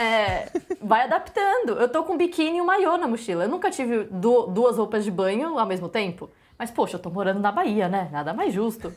[0.00, 0.46] É,
[0.80, 1.72] vai adaptando.
[1.72, 3.44] Eu tô com um biquíni e um maiô na mochila.
[3.44, 6.30] Eu nunca tive du- duas roupas de banho ao mesmo tempo.
[6.58, 8.08] Mas, poxa, eu tô morando na Bahia, né?
[8.12, 8.92] Nada mais justo.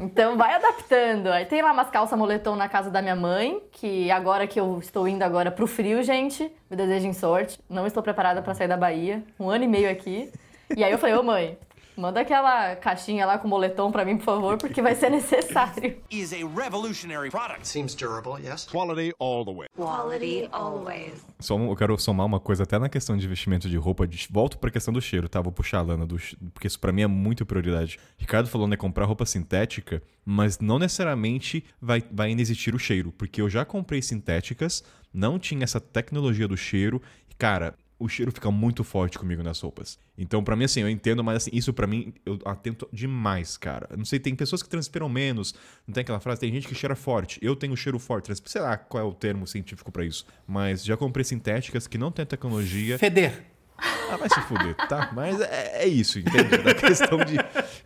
[0.00, 1.28] Então vai adaptando.
[1.28, 4.78] Aí tem lá umas calças moletom na casa da minha mãe, que agora que eu
[4.80, 7.58] estou indo agora pro frio, gente, me desejem sorte.
[7.68, 9.22] Não estou preparada pra sair da Bahia.
[9.38, 10.30] Um ano e meio aqui.
[10.76, 11.56] E aí eu falei, ô mãe,
[11.96, 15.96] manda aquela caixinha lá com moletom pra mim, por favor, porque vai ser necessário.
[16.10, 17.66] Is a revolutionary product.
[17.66, 18.66] Seems durable, yes.
[18.70, 19.66] Quality all the way.
[19.76, 21.24] Quality always.
[21.40, 24.06] Só eu quero somar uma coisa até na questão de investimento de roupa.
[24.06, 25.40] de- volto pra questão do cheiro, tá?
[25.40, 26.16] Vou puxar a lana, do,
[26.54, 27.98] porque isso pra mim é muito prioridade.
[28.16, 33.12] Ricardo falou, né, comprar roupa sintética, mas não necessariamente vai, vai ainda existir o cheiro,
[33.12, 34.82] porque eu já comprei sintéticas,
[35.12, 39.60] não tinha essa tecnologia do cheiro, e cara, o cheiro fica muito forte comigo nas
[39.60, 39.98] roupas.
[40.18, 43.88] Então, pra mim, assim, eu entendo, mas assim, isso pra mim, eu atento demais, cara.
[43.96, 45.54] Não sei, tem pessoas que transpiram menos,
[45.86, 47.38] não tem aquela frase, tem gente que cheira forte.
[47.40, 50.26] Eu tenho cheiro forte, sei lá qual é o termo científico pra isso.
[50.46, 52.98] Mas já comprei sintéticas que não tem tecnologia.
[52.98, 53.51] Feder.
[53.78, 55.10] Ah, vai se fuder, tá?
[55.12, 56.58] Mas é, é isso, entende?
[56.58, 57.36] Da questão de,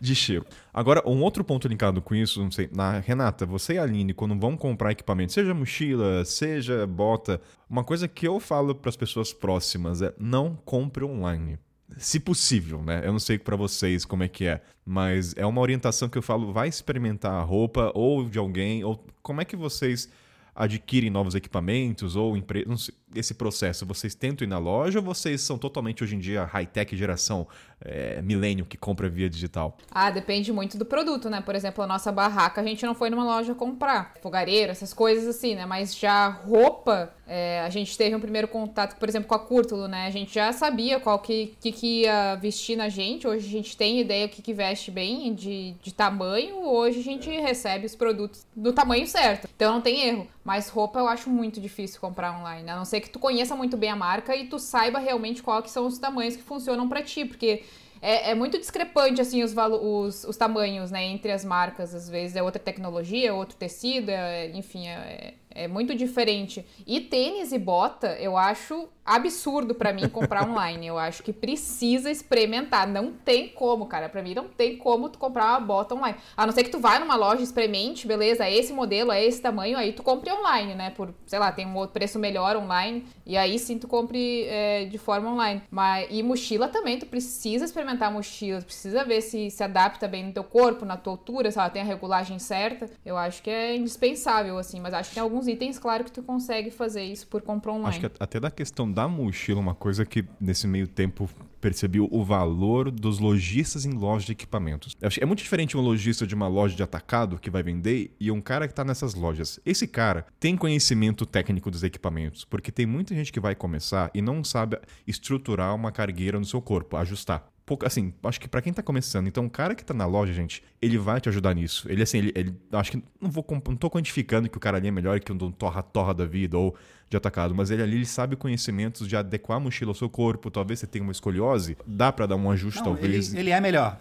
[0.01, 0.45] de cheiro.
[0.74, 4.12] Agora, um outro ponto linkado com isso, não sei, na Renata, você e a Aline,
[4.12, 8.97] quando vão comprar equipamento, seja mochila, seja bota, uma coisa que eu falo para as
[8.97, 11.59] pessoas próximas é não compre online.
[11.97, 13.03] se possível, né?
[13.05, 16.22] Eu não sei pra vocês como é que é, mas é uma orientação que eu
[16.22, 20.09] falo, vai experimentar a roupa ou de alguém, ou como é que vocês
[20.55, 22.64] adquirem novos equipamentos ou empre...
[22.66, 23.86] não sei, esse processo?
[23.86, 27.46] Vocês tentam ir na loja ou vocês são totalmente hoje em dia high-tech geração
[27.80, 29.76] é, milênio que compra via digital?
[29.90, 31.40] Ah, depende muito do produto, né?
[31.40, 34.14] Por exemplo, a nossa barraca a gente não foi numa loja comprar.
[34.22, 35.66] Fogareiro, essas coisas assim, né?
[35.66, 39.88] Mas já roupa, é, a gente teve um primeiro contato, por exemplo, com a Curtulo,
[39.88, 40.06] né?
[40.06, 43.26] A gente já sabia qual que, que, que ia vestir na gente.
[43.26, 46.66] Hoje a gente tem ideia que, que veste bem de, de tamanho.
[46.66, 49.48] Hoje a gente recebe os produtos do tamanho certo.
[49.54, 50.26] Então não tem erro.
[50.44, 52.70] Mas roupa eu acho muito difícil comprar online.
[52.70, 55.70] A não ser que tu conheça muito bem a marca e tu saiba realmente que
[55.70, 57.24] são os tamanhos que funcionam para ti.
[57.24, 57.62] Porque
[58.00, 61.94] é, é, muito discrepante, assim, os, os, os, tamanhos, né, entre as marcas.
[61.94, 66.64] Às vezes é outra tecnologia, outro tecido, é, enfim, é, é muito diferente.
[66.86, 70.86] E tênis e bota, eu acho absurdo para mim comprar online.
[70.86, 72.86] Eu acho que precisa experimentar.
[72.86, 74.09] Não tem como, cara.
[74.09, 76.18] Para mim não tem como tu comprar uma bota online.
[76.36, 79.40] A não ser que tu vá numa loja, experimente, beleza, é esse modelo, é esse
[79.40, 80.90] tamanho, aí tu compre online, né?
[80.90, 83.04] Por, sei lá, tem um outro preço melhor online.
[83.24, 85.62] E aí sim tu compre é, de forma online.
[85.70, 90.07] Mas, e mochila também, tu precisa experimentar a mochila, tu precisa ver se se adapta
[90.09, 92.88] bem no teu corpo, na tua altura, se ela tem a regulagem certa.
[93.04, 96.22] Eu acho que é indispensável, assim, mas acho que tem alguns itens, claro, que tu
[96.22, 97.88] consegue fazer isso por compra online.
[97.88, 101.28] Acho que até da questão da mochila, uma coisa que nesse meio tempo
[101.61, 104.97] percebi o valor dos lojistas em lojas de equipamentos.
[105.20, 108.40] É muito diferente um lojista de uma loja de atacado que vai vender e um
[108.40, 109.61] cara que está nessas lojas.
[109.66, 114.22] Esse cara tem conhecimento técnico dos equipamentos, porque tem muita gente que vai começar e
[114.22, 118.72] não sabe estruturar uma cargueira no seu corpo, ajustar pouco, assim, acho que para quem
[118.72, 121.87] tá começando, então o cara que tá na loja, gente, ele vai te ajudar nisso.
[121.91, 124.89] Ele, assim, ele, ele acho que não vou, não tô quantificando que o cara ali
[124.89, 126.77] é melhor que um torra-torra da vida ou
[127.09, 130.51] de atacado, mas ele ali ele sabe conhecimentos de adequar a mochila ao seu corpo.
[130.51, 133.33] Talvez você tenha uma escoliose, dá para dar um ajuste, não, talvez.
[133.33, 134.01] Ele, ele é melhor.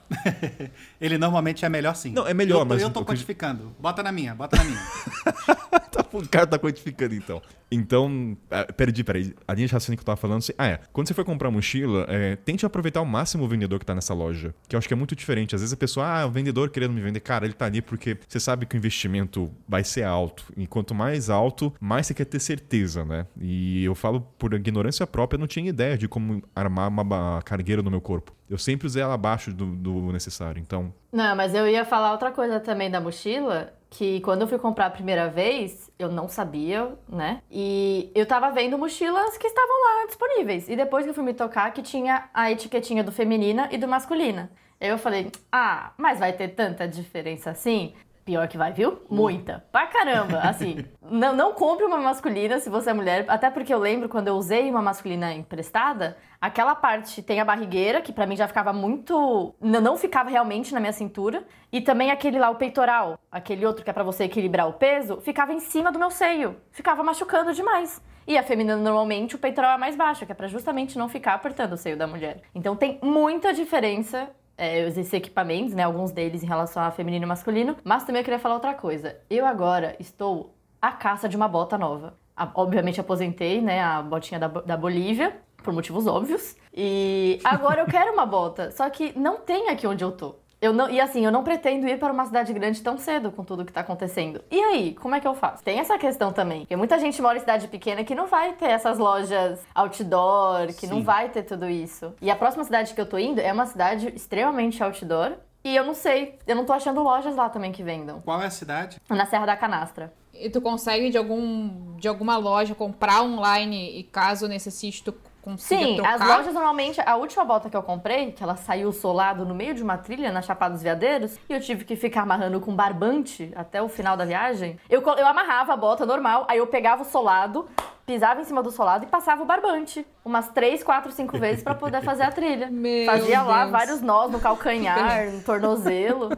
[0.99, 2.11] ele normalmente é melhor sim.
[2.11, 2.81] Não, é melhor, eu, mas.
[2.81, 3.75] Eu tô quantificando.
[3.79, 4.81] Bota na minha, bota na minha.
[5.95, 7.41] Tá, o cara tá quantificando então.
[7.71, 9.33] Então, é, perdi, peraí.
[9.47, 10.51] A linha de raciocínio que eu tava falando assim.
[10.57, 10.79] Ah, é.
[10.91, 14.13] Quando você for comprar mochila, é, tente aproveitar ao máximo o vendedor que tá nessa
[14.13, 14.53] loja.
[14.67, 15.55] Que eu acho que é muito diferente.
[15.55, 17.19] Às vezes a pessoa, ah, o vendedor querendo me vender.
[17.19, 20.45] Cara, ele tá ali porque você sabe que o investimento vai ser alto.
[20.55, 23.27] E quanto mais alto, mais você quer ter certeza, né?
[23.39, 27.81] E eu falo por ignorância própria, eu não tinha ideia de como armar uma cargueira
[27.81, 28.33] no meu corpo.
[28.49, 30.93] Eu sempre usei ela abaixo do, do necessário, então...
[31.11, 34.87] Não, mas eu ia falar outra coisa também da mochila, que quando eu fui comprar
[34.87, 37.41] a primeira vez, eu não sabia, né?
[37.49, 40.67] E eu tava vendo mochilas que estavam lá disponíveis.
[40.67, 43.87] E depois que eu fui me tocar, que tinha a etiquetinha do feminina e do
[43.87, 44.51] masculina.
[44.79, 47.93] Eu falei, ah, mas vai ter tanta diferença assim?
[48.25, 49.03] Pior que vai, viu?
[49.07, 49.63] Muita.
[49.71, 50.39] Pra caramba.
[50.39, 53.23] Assim, não, não compre uma masculina se você é mulher.
[53.27, 58.01] Até porque eu lembro quando eu usei uma masculina emprestada, aquela parte tem a barrigueira,
[58.01, 59.53] que para mim já ficava muito.
[59.61, 61.45] Não ficava realmente na minha cintura.
[61.71, 65.21] E também aquele lá, o peitoral, aquele outro que é para você equilibrar o peso,
[65.21, 66.55] ficava em cima do meu seio.
[66.71, 68.01] Ficava machucando demais.
[68.27, 71.35] E a feminina, normalmente, o peitoral é mais baixo, que é pra justamente não ficar
[71.35, 72.41] apertando o seio da mulher.
[72.55, 75.83] Então tem muita diferença é, esses equipamentos, né?
[75.83, 77.75] Alguns deles em relação a feminino e masculino.
[77.83, 79.17] Mas também eu queria falar outra coisa.
[79.29, 82.15] Eu agora estou à caça de uma bota nova.
[82.35, 83.81] A, obviamente aposentei, né?
[83.81, 86.55] A botinha da, da Bolívia, por motivos óbvios.
[86.73, 88.71] E agora eu quero uma bota.
[88.71, 90.35] Só que não tem aqui onde eu tô.
[90.65, 93.43] Eu não, e assim, eu não pretendo ir para uma cidade grande tão cedo com
[93.43, 94.43] tudo que tá acontecendo.
[94.49, 95.63] E aí, como é que eu faço?
[95.63, 96.61] Tem essa questão também.
[96.61, 100.87] Porque muita gente mora em cidade pequena que não vai ter essas lojas outdoor, que
[100.87, 100.89] Sim.
[100.89, 102.11] não vai ter tudo isso.
[102.19, 105.33] E a próxima cidade que eu tô indo é uma cidade extremamente outdoor.
[105.63, 108.21] E eu não sei, eu não tô achando lojas lá também que vendam.
[108.21, 108.99] Qual é a cidade?
[109.07, 110.11] Na Serra da Canastra.
[110.33, 115.13] E tu consegue de algum de alguma loja comprar online e caso necessite tu
[115.45, 119.45] consiga Sim, as lojas normalmente, a última bota que eu comprei, que ela saiu solado
[119.45, 122.59] no meio de uma trilha na Chapada dos Veadeiros, e eu tive que ficar amarrando
[122.59, 124.79] com barbante até o final da viagem.
[124.89, 127.67] Eu, eu amarrava a bota normal, aí eu pegava o solado,
[128.07, 130.05] pisava em cima do solado e passava o barbante.
[130.23, 132.67] Umas três, quatro, cinco vezes para poder fazer a trilha.
[132.73, 133.47] Meu Fazia Deus.
[133.47, 136.29] lá vários nós no calcanhar, no tornozelo.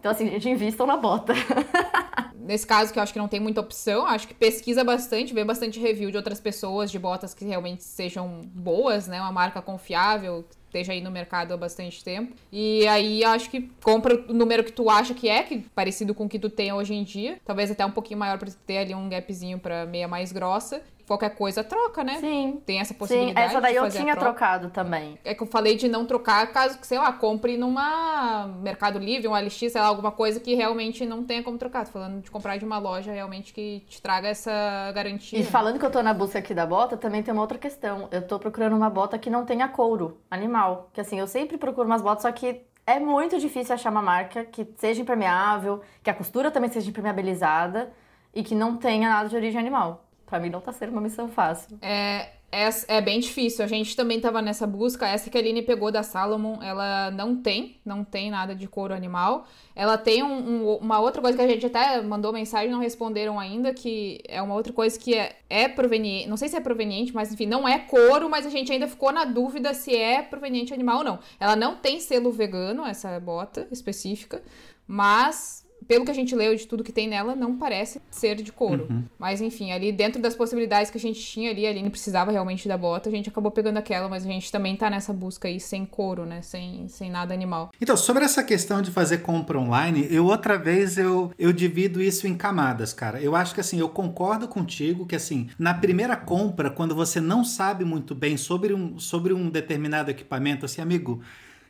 [0.00, 1.34] Então, assim, gente, invistam na bota.
[2.46, 5.44] Nesse caso, que eu acho que não tem muita opção, acho que pesquisa bastante, vê
[5.44, 9.20] bastante review de outras pessoas de botas que realmente sejam boas, né?
[9.20, 12.34] Uma marca confiável, que esteja aí no mercado há bastante tempo.
[12.52, 16.24] E aí acho que compra o número que tu acha que é, que parecido com
[16.26, 17.38] o que tu tem hoje em dia.
[17.44, 21.30] Talvez até um pouquinho maior para ter ali um gapzinho para meia mais grossa qualquer
[21.30, 22.18] coisa troca, né?
[22.18, 22.60] Sim.
[22.66, 23.48] Tem essa possibilidade.
[23.48, 24.20] Sim, essa daí eu tinha troca.
[24.20, 25.18] trocado também.
[25.24, 29.28] É que eu falei de não trocar caso que, sei lá, compre numa Mercado Livre,
[29.28, 31.86] um LX, sei lá, alguma coisa que realmente não tenha como trocar.
[31.86, 35.38] Tô falando de comprar de uma loja realmente que te traga essa garantia.
[35.38, 35.48] E né?
[35.48, 38.08] falando que eu tô na busca aqui da bota, também tem uma outra questão.
[38.10, 40.90] Eu tô procurando uma bota que não tenha couro animal.
[40.92, 44.44] Que assim, eu sempre procuro umas botas, só que é muito difícil achar uma marca
[44.44, 47.92] que seja impermeável, que a costura também seja impermeabilizada
[48.32, 50.05] e que não tenha nada de origem animal.
[50.26, 51.78] Pra mim não tá sendo uma missão fácil.
[51.80, 53.64] É, é, é bem difícil.
[53.64, 55.06] A gente também tava nessa busca.
[55.06, 58.94] Essa que a Aline pegou da Salomon, ela não tem, não tem nada de couro
[58.94, 59.46] animal.
[59.74, 63.38] Ela tem um, um, uma outra coisa que a gente até mandou mensagem não responderam
[63.38, 67.14] ainda, que é uma outra coisa que é, é proveniente, não sei se é proveniente,
[67.14, 70.72] mas enfim, não é couro, mas a gente ainda ficou na dúvida se é proveniente
[70.72, 71.18] animal ou não.
[71.38, 74.42] Ela não tem selo vegano, essa bota específica,
[74.86, 78.52] mas pelo que a gente leu de tudo que tem nela, não parece ser de
[78.52, 78.86] couro.
[78.90, 79.04] Uhum.
[79.18, 82.68] Mas enfim, ali dentro das possibilidades que a gente tinha ali, a Aline precisava realmente
[82.68, 85.60] da bota, a gente acabou pegando aquela, mas a gente também tá nessa busca aí
[85.60, 86.42] sem couro, né?
[86.42, 87.70] Sem, sem nada animal.
[87.80, 92.26] Então, sobre essa questão de fazer compra online, eu outra vez eu, eu divido isso
[92.26, 93.20] em camadas, cara.
[93.20, 97.44] Eu acho que assim, eu concordo contigo que assim, na primeira compra, quando você não
[97.44, 101.22] sabe muito bem sobre um, sobre um determinado equipamento, assim, amigo,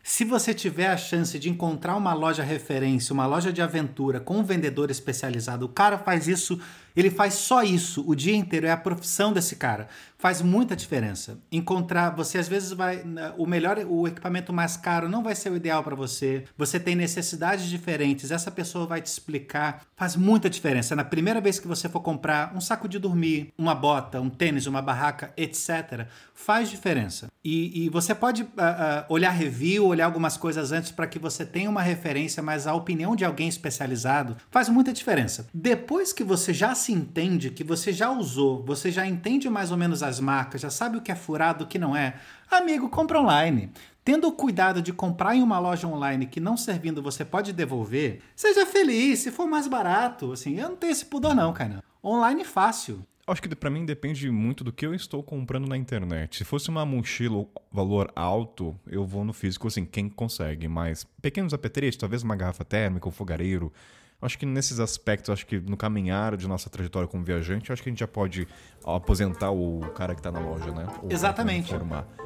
[0.09, 4.38] se você tiver a chance de encontrar uma loja referência, uma loja de aventura com
[4.38, 6.61] um vendedor especializado, o cara faz isso,
[6.97, 9.88] ele faz só isso o dia inteiro, é a profissão desse cara.
[10.18, 11.38] Faz muita diferença.
[11.53, 13.05] Encontrar, você às vezes vai,
[13.36, 16.44] o melhor, o equipamento mais caro não vai ser o ideal para você.
[16.57, 19.82] Você tem necessidades diferentes, essa pessoa vai te explicar.
[19.94, 20.97] Faz muita diferença.
[20.97, 24.66] Na primeira vez que você for comprar um saco de dormir, uma bota, um tênis,
[24.66, 27.28] uma barraca, etc., faz diferença.
[27.44, 31.44] E, e você pode uh, uh, olhar review, olhar algumas coisas antes para que você
[31.44, 35.47] tenha uma referência, mas a opinião de alguém especializado faz muita diferença.
[35.55, 40.03] Depois que você já entende, que você já usou, você já entende mais ou menos
[40.03, 42.14] as marcas, já sabe o que é furado, o que não é,
[42.51, 43.70] amigo, compra online.
[44.05, 48.20] Tendo o cuidado de comprar em uma loja online que não servindo você pode devolver,
[48.37, 50.32] seja feliz, se for mais barato.
[50.32, 51.82] Assim, eu não tenho esse pudor não, cara.
[52.05, 53.05] Online fácil.
[53.26, 56.37] Acho que para mim depende muito do que eu estou comprando na internet.
[56.37, 60.68] Se fosse uma mochila valor alto, eu vou no físico, assim, quem consegue.
[60.68, 63.72] Mas pequenos apetrechos, talvez uma garrafa térmica, um fogareiro.
[64.21, 67.89] Acho que nesses aspectos, acho que no caminhar de nossa trajetória como viajante, acho que
[67.89, 68.49] a gente já pode
[68.85, 70.87] aposentar o cara que está na loja, né?
[71.03, 71.73] Ou Exatamente.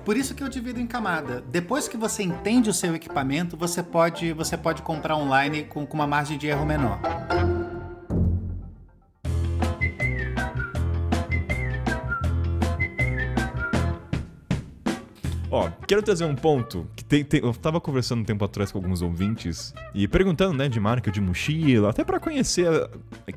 [0.04, 1.42] Por isso que eu divido em camada.
[1.48, 5.94] Depois que você entende o seu equipamento, você pode, você pode comprar online com, com
[5.96, 7.00] uma margem de erro menor.
[15.50, 18.78] Ó, quero trazer um ponto que tem, tem- eu tava conversando um tempo atrás com
[18.78, 22.88] alguns ouvintes e perguntando, né, de marca de mochila, até pra conhecer a-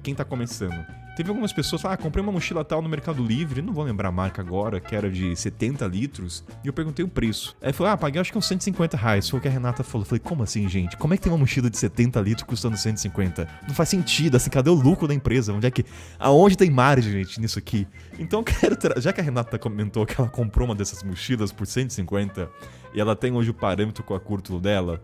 [0.02, 0.86] quem tá começando.
[1.16, 4.10] Teve algumas pessoas que ah, comprei uma mochila tal no Mercado Livre, não vou lembrar
[4.10, 7.56] a marca agora, que era de 70 litros, e eu perguntei o preço.
[7.62, 10.04] Aí falou, ah, paguei acho que uns 150 reais, foi o que a Renata falou.
[10.04, 10.98] Eu falei, como assim, gente?
[10.98, 13.48] Como é que tem uma mochila de 70 litros custando 150?
[13.68, 15.54] Não faz sentido, assim, cadê o lucro da empresa?
[15.54, 15.86] Onde é que...
[16.18, 17.88] Aonde tem margem, gente, nisso aqui?
[18.18, 18.76] Então eu quero...
[18.76, 19.00] Tra...
[19.00, 22.50] Já que a Renata comentou que ela comprou uma dessas mochilas por 150
[22.94, 25.00] e ela tem hoje o parâmetro com a curto dela,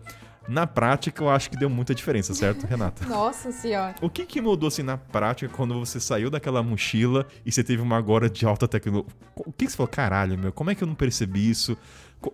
[0.48, 3.04] na prática eu acho que deu muita diferença, certo, Renata?
[3.08, 3.94] Nossa senhora.
[4.00, 7.82] O que, que mudou assim na prática quando você saiu daquela mochila e você teve
[7.82, 9.12] uma agora de alta tecnologia?
[9.36, 9.88] O que, que você falou?
[9.88, 11.76] Caralho, meu, como é que eu não percebi isso?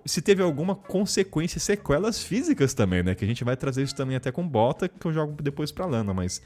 [0.04, 3.14] Se teve alguma consequência, sequelas físicas também, né?
[3.14, 5.86] Que a gente vai trazer isso também até com bota, que eu jogo depois pra
[5.86, 6.42] Lana, mas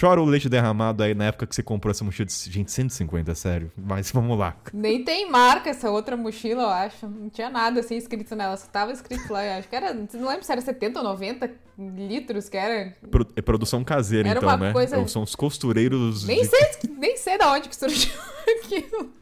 [0.00, 3.34] chora o leite derramado aí na época que você comprou essa mochila de gente 150,
[3.34, 3.70] sério.
[3.76, 4.56] Mas vamos lá.
[4.72, 7.06] Nem tem marca essa outra mochila, eu acho.
[7.06, 9.44] Não tinha nada assim escrito nela, só tava escrito lá.
[9.44, 9.92] Eu acho que era.
[9.92, 12.94] Não lembro se era 70 ou 90 litros que era.
[13.10, 14.72] Pro- é produção caseira, Era então, né?
[14.72, 16.24] coisa- São os costureiros.
[16.24, 16.68] Nem de- sei,
[16.98, 18.12] nem sei da onde que surgiu
[18.64, 19.12] aquilo.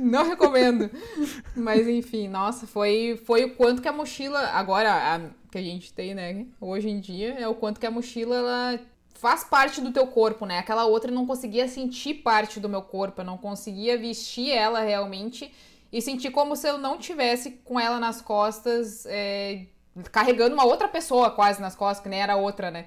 [0.00, 0.90] Não recomendo.
[1.54, 5.20] Mas enfim, nossa, foi, foi o quanto que a mochila, agora a,
[5.50, 8.80] que a gente tem, né, hoje em dia, é o quanto que a mochila ela
[9.14, 10.58] faz parte do teu corpo, né?
[10.58, 14.80] Aquela outra eu não conseguia sentir parte do meu corpo, eu não conseguia vestir ela
[14.80, 15.52] realmente
[15.92, 19.66] e sentir como se eu não tivesse com ela nas costas, é,
[20.10, 22.86] carregando uma outra pessoa quase nas costas, que nem era outra, né?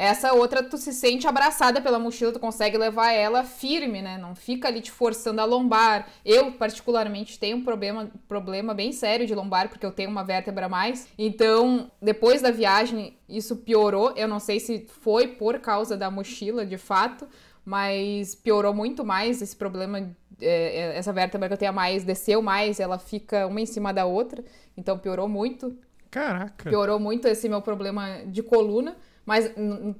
[0.00, 4.16] Essa outra, tu se sente abraçada pela mochila, tu consegue levar ela firme, né?
[4.16, 6.08] Não fica ali te forçando a lombar.
[6.24, 10.64] Eu, particularmente, tenho um problema, problema bem sério de lombar, porque eu tenho uma vértebra
[10.64, 11.06] a mais.
[11.18, 14.14] Então, depois da viagem, isso piorou.
[14.16, 17.28] Eu não sei se foi por causa da mochila, de fato,
[17.62, 19.98] mas piorou muito mais esse problema.
[20.40, 23.66] é, é, essa vértebra que eu tenho a mais desceu mais, ela fica uma em
[23.66, 24.42] cima da outra.
[24.78, 25.76] Então, piorou muito
[26.10, 26.70] Caraca.
[26.70, 28.96] piorou muito esse meu problema de coluna.
[29.24, 29.50] Mas,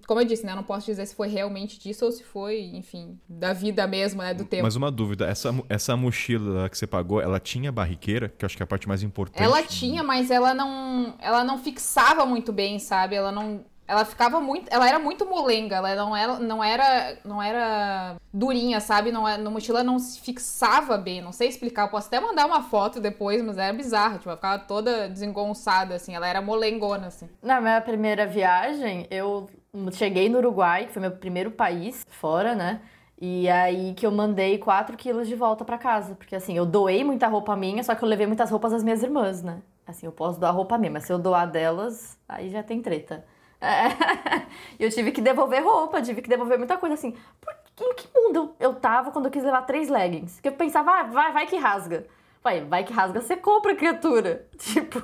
[0.06, 0.52] como eu disse, né?
[0.52, 4.22] Eu não posso dizer se foi realmente disso ou se foi, enfim, da vida mesmo,
[4.22, 4.34] né?
[4.34, 4.62] Do tempo.
[4.62, 8.28] Mas uma dúvida, essa, essa mochila que você pagou, ela tinha barriqueira?
[8.36, 9.42] Que eu acho que é a parte mais importante.
[9.42, 13.14] Ela tinha, mas ela não, ela não fixava muito bem, sabe?
[13.14, 14.68] Ela não, ela ficava muito.
[14.72, 19.10] Ela era muito molenga, ela não era, não era, não era durinha, sabe?
[19.10, 21.20] Não, é- no mochila não se fixava bem.
[21.20, 21.82] Não sei explicar.
[21.82, 24.18] Eu posso até mandar uma foto depois, mas era bizarra.
[24.18, 26.14] Tipo, ela ficava toda desengonçada, assim.
[26.14, 27.28] Ela era molengona, assim.
[27.42, 29.50] Na minha primeira viagem, eu
[29.92, 32.80] cheguei no Uruguai, que foi meu primeiro país fora, né?
[33.20, 36.14] E aí que eu mandei 4 quilos de volta pra casa.
[36.14, 39.02] Porque assim, eu doei muita roupa minha, só que eu levei muitas roupas das minhas
[39.02, 39.60] irmãs, né?
[39.84, 43.24] Assim, eu posso doar roupa minha, mas se eu doar delas, aí já tem treta.
[43.60, 44.46] É.
[44.78, 47.14] Eu tive que devolver roupa, tive que devolver muita coisa assim.
[47.40, 50.34] Por que, em que mundo eu tava quando eu quis levar três leggings?
[50.34, 52.06] Porque eu pensava, ah, vai, vai que rasga.
[52.42, 54.48] Vai, vai que rasga, você compra, criatura.
[54.58, 55.02] Tipo.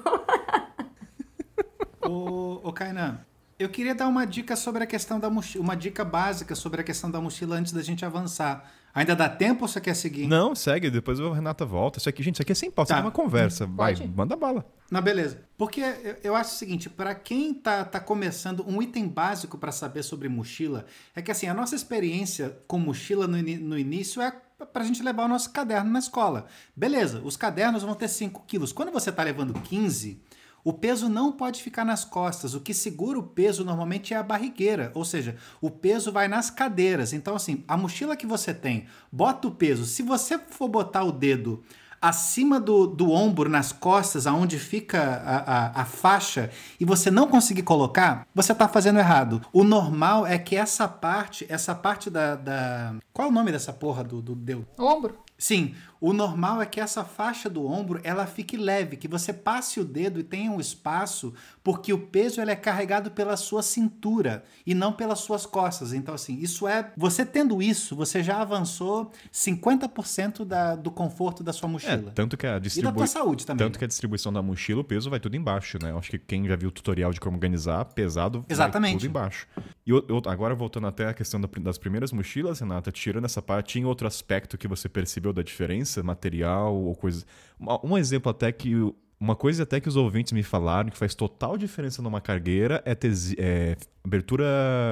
[2.01, 3.21] Ô, ô Kainan,
[3.59, 6.85] eu queria dar uma dica sobre a questão da mochila, uma dica básica sobre a
[6.85, 8.71] questão da mochila antes da gente avançar.
[8.97, 10.27] Ainda dá tempo ou você quer seguir?
[10.27, 11.99] Não, segue, depois a Renata volta.
[11.99, 13.01] Isso aqui, gente, isso aqui é sem pauta, Tá.
[13.01, 13.67] é uma conversa.
[13.67, 14.09] Vai, Pode?
[14.09, 14.65] manda bala.
[14.91, 15.39] Não, beleza.
[15.59, 15.83] Porque
[16.25, 20.31] eu, acho o seguinte, para quem tá, tá começando, um item básico para saber sobre
[20.31, 24.33] mochila é que assim, a nossa experiência com mochila no, no início é
[24.73, 26.47] pra gente levar o nosso caderno na escola.
[26.75, 28.73] Beleza, os cadernos vão ter 5 quilos.
[28.73, 30.23] Quando você tá levando 15,
[30.67, 32.53] o peso não pode ficar nas costas.
[32.53, 36.51] O que segura o peso normalmente é a barrigueira, ou seja, o peso vai nas
[36.51, 37.13] cadeiras.
[37.13, 39.85] Então, assim, a mochila que você tem, bota o peso.
[39.85, 41.63] Se você for botar o dedo
[42.03, 46.51] acima do, do ombro, nas costas, aonde fica a, a, a faixa,
[46.81, 49.41] e você não conseguir colocar, você tá fazendo errado.
[49.53, 52.35] O normal é que essa parte, essa parte da.
[52.35, 52.97] da...
[53.13, 54.67] Qual é o nome dessa porra do, do dedo?
[54.77, 55.27] Ombro.
[55.39, 59.81] Sim, o normal é que essa faixa do ombro ela fique leve, que você passe
[59.81, 61.35] o dedo e tenha um espaço,
[61.67, 65.93] porque o peso ele é carregado pela sua cintura e não pelas suas costas.
[65.93, 66.93] Então, assim, isso é.
[66.97, 72.13] Você tendo isso, você já avançou 50% da, do conforto da sua É, mochila.
[72.15, 72.95] tanto que a e da distribuição.
[72.97, 73.67] tua saúde também.
[73.67, 75.91] Tanto que a distribuição da mochila, o peso vai tudo embaixo, né?
[75.91, 78.99] Eu acho que quem já viu o tutorial de como organizar, pesado, vai Exatamente.
[78.99, 79.49] tudo embaixo.
[79.85, 83.43] E eu- eu- agora, voltando até a questão da- das primeiras mochilas, Renata, tirando essa
[83.43, 87.27] parte, tinha outro aspecto que você percebeu da diferença, material ou coisas.
[87.59, 88.73] uma- Um exemplo até que.
[89.19, 92.95] Uma coisa até que os ouvintes me falaram que faz total diferença numa cargueira é,
[92.95, 94.45] ter, zi- é abertura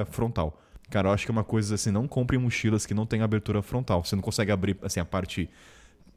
[0.09, 0.59] frontal.
[0.89, 3.61] Cara, eu acho que é uma coisa assim, não compre mochilas que não tem abertura
[3.61, 4.03] frontal.
[4.03, 5.49] Você não consegue abrir, assim, a parte...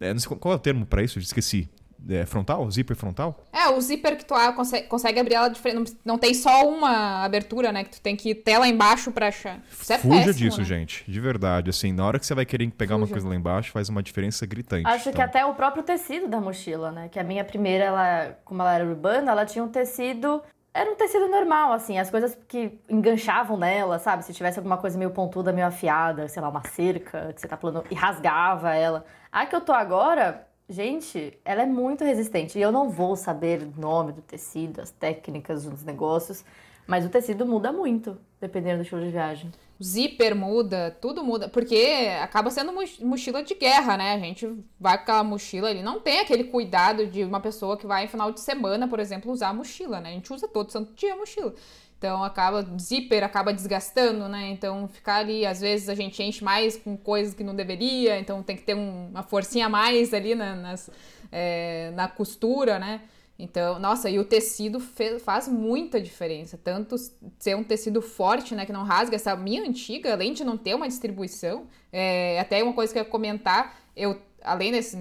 [0.01, 1.69] é, sei qual é o termo pra isso, esqueci.
[2.09, 2.71] É, frontal?
[2.71, 3.45] Zíper frontal?
[3.53, 5.93] É, o zíper que tu abre, consegue, consegue abrir ela diferente.
[6.05, 7.85] Não, não tem só uma abertura, né?
[7.85, 9.59] Que tu tem que ter lá embaixo pra achar.
[9.71, 10.65] Isso é Fuja péssimo, disso, né?
[10.65, 11.11] gente.
[11.11, 11.71] De verdade.
[11.71, 13.15] Assim, na hora que você vai querer pegar uma Fuja.
[13.15, 14.87] coisa lá embaixo, faz uma diferença gritante.
[14.87, 17.09] Acho que Então, até o próprio tecido da mochila, né?
[17.09, 20.43] Que a minha primeira, ela, como ela era urbana, ela tinha um tecido.
[20.73, 24.25] Era um tecido normal, assim, as coisas que enganchavam nela, sabe?
[24.25, 27.57] Se tivesse alguma coisa meio pontuda, meio afiada, sei lá, uma cerca que você tá
[27.57, 29.05] pulando e rasgava ela.
[29.33, 32.59] A que eu tô agora, gente, ela é muito resistente.
[32.59, 36.45] E eu não vou saber o nome do tecido, as técnicas dos negócios,
[36.87, 39.51] mas o tecido muda muito, dependendo do estilo de viagem.
[39.79, 41.49] O zíper muda, tudo muda.
[41.49, 44.15] Porque acaba sendo moch- mochila de guerra, né?
[44.15, 44.47] A gente
[44.81, 45.83] vai com aquela mochila ali.
[45.83, 49.31] Não tem aquele cuidado de uma pessoa que vai em final de semana, por exemplo,
[49.31, 50.11] usar a mochila, né?
[50.11, 51.55] A gente usa todo santo dia a mochila.
[51.99, 54.51] Então acaba, zíper acaba desgastando, né?
[54.51, 58.41] Então ficar ali, às vezes a gente enche mais com coisas que não deveria, então
[58.43, 60.89] tem que ter um- uma forcinha a mais ali na, nas,
[61.33, 63.01] é, na costura, né?
[63.41, 66.59] Então, nossa, e o tecido fe- faz muita diferença.
[66.63, 66.97] Tanto
[67.39, 69.15] ser um tecido forte, né, que não rasga.
[69.15, 73.05] Essa minha antiga, além de não ter uma distribuição, é, até uma coisa que eu
[73.05, 74.97] ia comentar, eu, além desse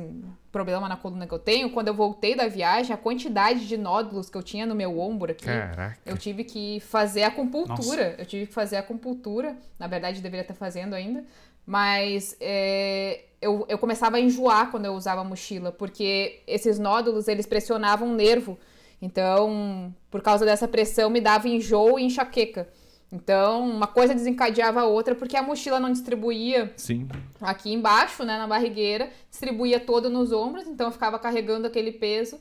[0.58, 4.28] problema na coluna que eu tenho, quando eu voltei da viagem, a quantidade de nódulos
[4.28, 6.00] que eu tinha no meu ombro aqui, Caraca.
[6.04, 8.16] eu tive que fazer acupuntura.
[8.18, 9.56] Eu tive que fazer acupuntura.
[9.78, 11.24] Na verdade, deveria estar fazendo ainda.
[11.64, 17.28] Mas é, eu, eu começava a enjoar quando eu usava a mochila, porque esses nódulos,
[17.28, 18.58] eles pressionavam o nervo.
[19.00, 22.68] Então, por causa dessa pressão, me dava enjoo e enxaqueca.
[23.12, 27.08] Então, uma coisa desencadeava a outra, porque a mochila não distribuía Sim.
[27.40, 32.38] aqui embaixo, né, na barrigueira, distribuía todo nos ombros, então eu ficava carregando aquele peso.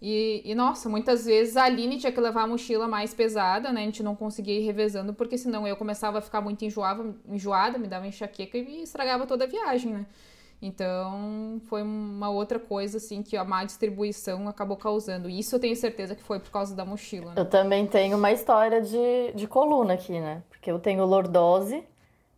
[0.00, 3.80] E, e, nossa, muitas vezes a Aline tinha que levar a mochila mais pesada, né?
[3.80, 7.78] A gente não conseguia ir revezando, porque senão eu começava a ficar muito enjoava, enjoada,
[7.78, 10.06] me dava enxaqueca e estragava toda a viagem, né?
[10.60, 15.28] Então, foi uma outra coisa, assim, que a má distribuição acabou causando.
[15.28, 17.34] E isso eu tenho certeza que foi por causa da mochila, né?
[17.36, 20.42] Eu também tenho uma história de, de coluna aqui, né?
[20.48, 21.84] Porque eu tenho lordose,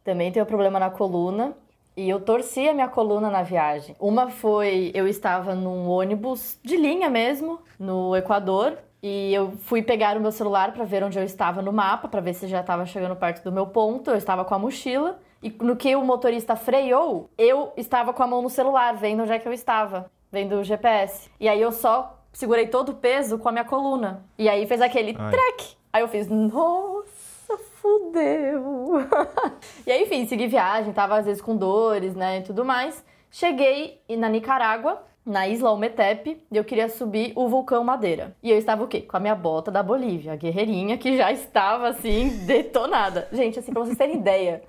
[0.03, 1.57] também tenho problema na coluna.
[1.97, 3.97] E eu torci a minha coluna na viagem.
[3.99, 8.79] Uma foi, eu estava num ônibus de linha mesmo, no Equador.
[9.03, 12.21] E eu fui pegar o meu celular para ver onde eu estava no mapa, para
[12.21, 14.11] ver se já estava chegando perto do meu ponto.
[14.11, 15.19] Eu estava com a mochila.
[15.43, 19.33] E no que o motorista freou, eu estava com a mão no celular, vendo onde
[19.33, 21.31] é que eu estava, vendo o GPS.
[21.39, 24.25] E aí eu só segurei todo o peso com a minha coluna.
[24.37, 25.31] E aí fez aquele Ai.
[25.31, 25.77] trek.
[25.93, 28.95] Aí eu fiz, nossa, fudeu.
[29.87, 33.05] e aí, enfim, segui viagem, tava às vezes com dores, né, e tudo mais.
[33.31, 38.37] Cheguei na Nicarágua, na Isla Ometepe, e eu queria subir o vulcão Madeira.
[38.43, 39.03] E eu estava o quê?
[39.03, 43.29] Com a minha bota da Bolívia, a guerreirinha que já estava assim detonada.
[43.33, 44.63] Gente, assim, para vocês terem ideia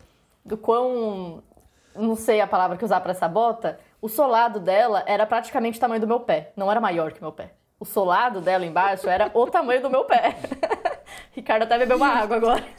[0.50, 1.44] do quão
[1.96, 5.82] não sei a palavra que usar para essa bota, o solado dela era praticamente o
[5.82, 7.54] tamanho do meu pé, não era maior que meu pé.
[7.80, 10.36] O solado dela embaixo era o tamanho do meu pé.
[11.32, 12.64] Ricardo até bebeu uma água agora.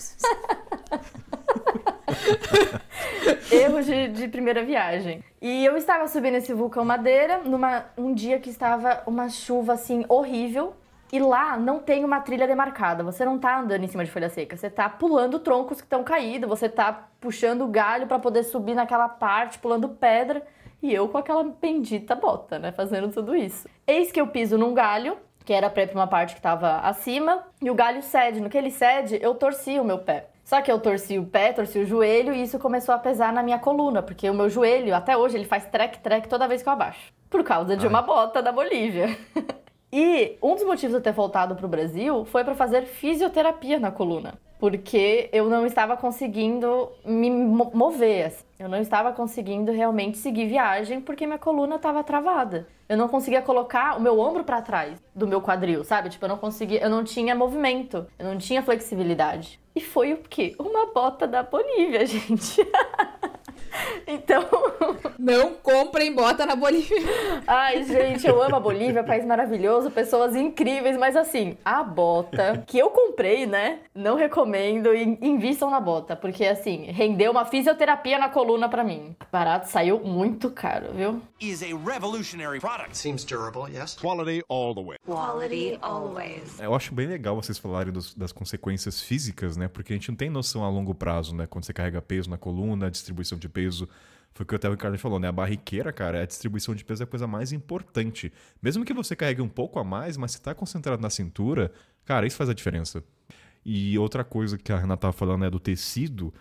[3.50, 5.24] Erros de, de, primeira viagem.
[5.40, 10.04] E eu estava subindo esse vulcão Madeira numa um dia que estava uma chuva assim
[10.08, 10.74] horrível.
[11.12, 13.02] E lá não tem uma trilha demarcada.
[13.02, 14.56] Você não tá andando em cima de folha seca.
[14.56, 16.48] Você tá pulando troncos que estão caídos.
[16.48, 20.42] Você tá puxando galho para poder subir naquela parte, pulando pedra.
[20.82, 22.72] E eu com aquela bendita bota, né?
[22.72, 23.68] Fazendo tudo isso.
[23.86, 26.78] Eis que eu piso num galho, que era pra ir pra uma parte que tava
[26.78, 27.44] acima.
[27.60, 28.40] E o galho cede.
[28.40, 30.28] No que ele cede, eu torci o meu pé.
[30.44, 33.40] Só que eu torci o pé, torci o joelho e isso começou a pesar na
[33.40, 36.72] minha coluna, porque o meu joelho, até hoje, ele faz trek-trek toda vez que eu
[36.72, 37.12] abaixo.
[37.28, 37.88] Por causa de Ai.
[37.88, 39.16] uma bota da Bolívia.
[39.92, 43.80] E um dos motivos de eu ter voltado para o Brasil foi para fazer fisioterapia
[43.80, 48.26] na coluna, porque eu não estava conseguindo me mover.
[48.26, 48.44] Assim.
[48.58, 52.68] Eu não estava conseguindo realmente seguir viagem porque minha coluna estava travada.
[52.88, 56.08] Eu não conseguia colocar o meu ombro para trás do meu quadril, sabe?
[56.08, 59.58] Tipo, eu não conseguia, eu não tinha movimento, eu não tinha flexibilidade.
[59.74, 60.54] E foi o quê?
[60.58, 62.60] Uma bota da Bolívia, gente.
[64.06, 64.44] Então.
[65.18, 66.96] Não comprem bota na Bolívia.
[67.46, 72.78] Ai, gente, eu amo a Bolívia, país maravilhoso, pessoas incríveis, mas assim, a bota que
[72.78, 73.80] eu comprei, né?
[73.94, 79.14] Não recomendo invistam na bota, porque assim, rendeu uma fisioterapia na coluna para mim.
[79.30, 81.20] Barato saiu muito caro, viu?
[81.40, 82.96] Is a revolutionary product.
[82.96, 83.96] Seems durable, yes.
[84.00, 84.96] Quality all the way.
[85.06, 86.58] Quality always.
[86.58, 89.68] Eu acho bem legal vocês falarem dos, das consequências físicas, né?
[89.68, 91.46] Porque a gente não tem noção a longo prazo, né?
[91.46, 93.88] Quando você carrega peso na coluna, distribuição de peso peso.
[94.32, 95.28] Foi o que até o Ricardo falou, né?
[95.28, 98.32] A barriqueira, cara, a distribuição de peso é a coisa mais importante.
[98.62, 101.72] Mesmo que você carregue um pouco a mais, mas se está concentrado na cintura,
[102.04, 103.02] cara, isso faz a diferença.
[103.64, 106.32] E outra coisa que a Renata estava falando é do tecido.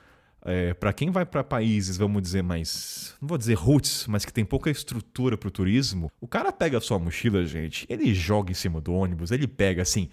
[0.46, 3.16] É, para quem vai para países, vamos dizer, mais.
[3.20, 6.78] Não vou dizer roots, mas que tem pouca estrutura para o turismo, o cara pega
[6.78, 10.10] a sua mochila, gente, ele joga em cima do ônibus, ele pega assim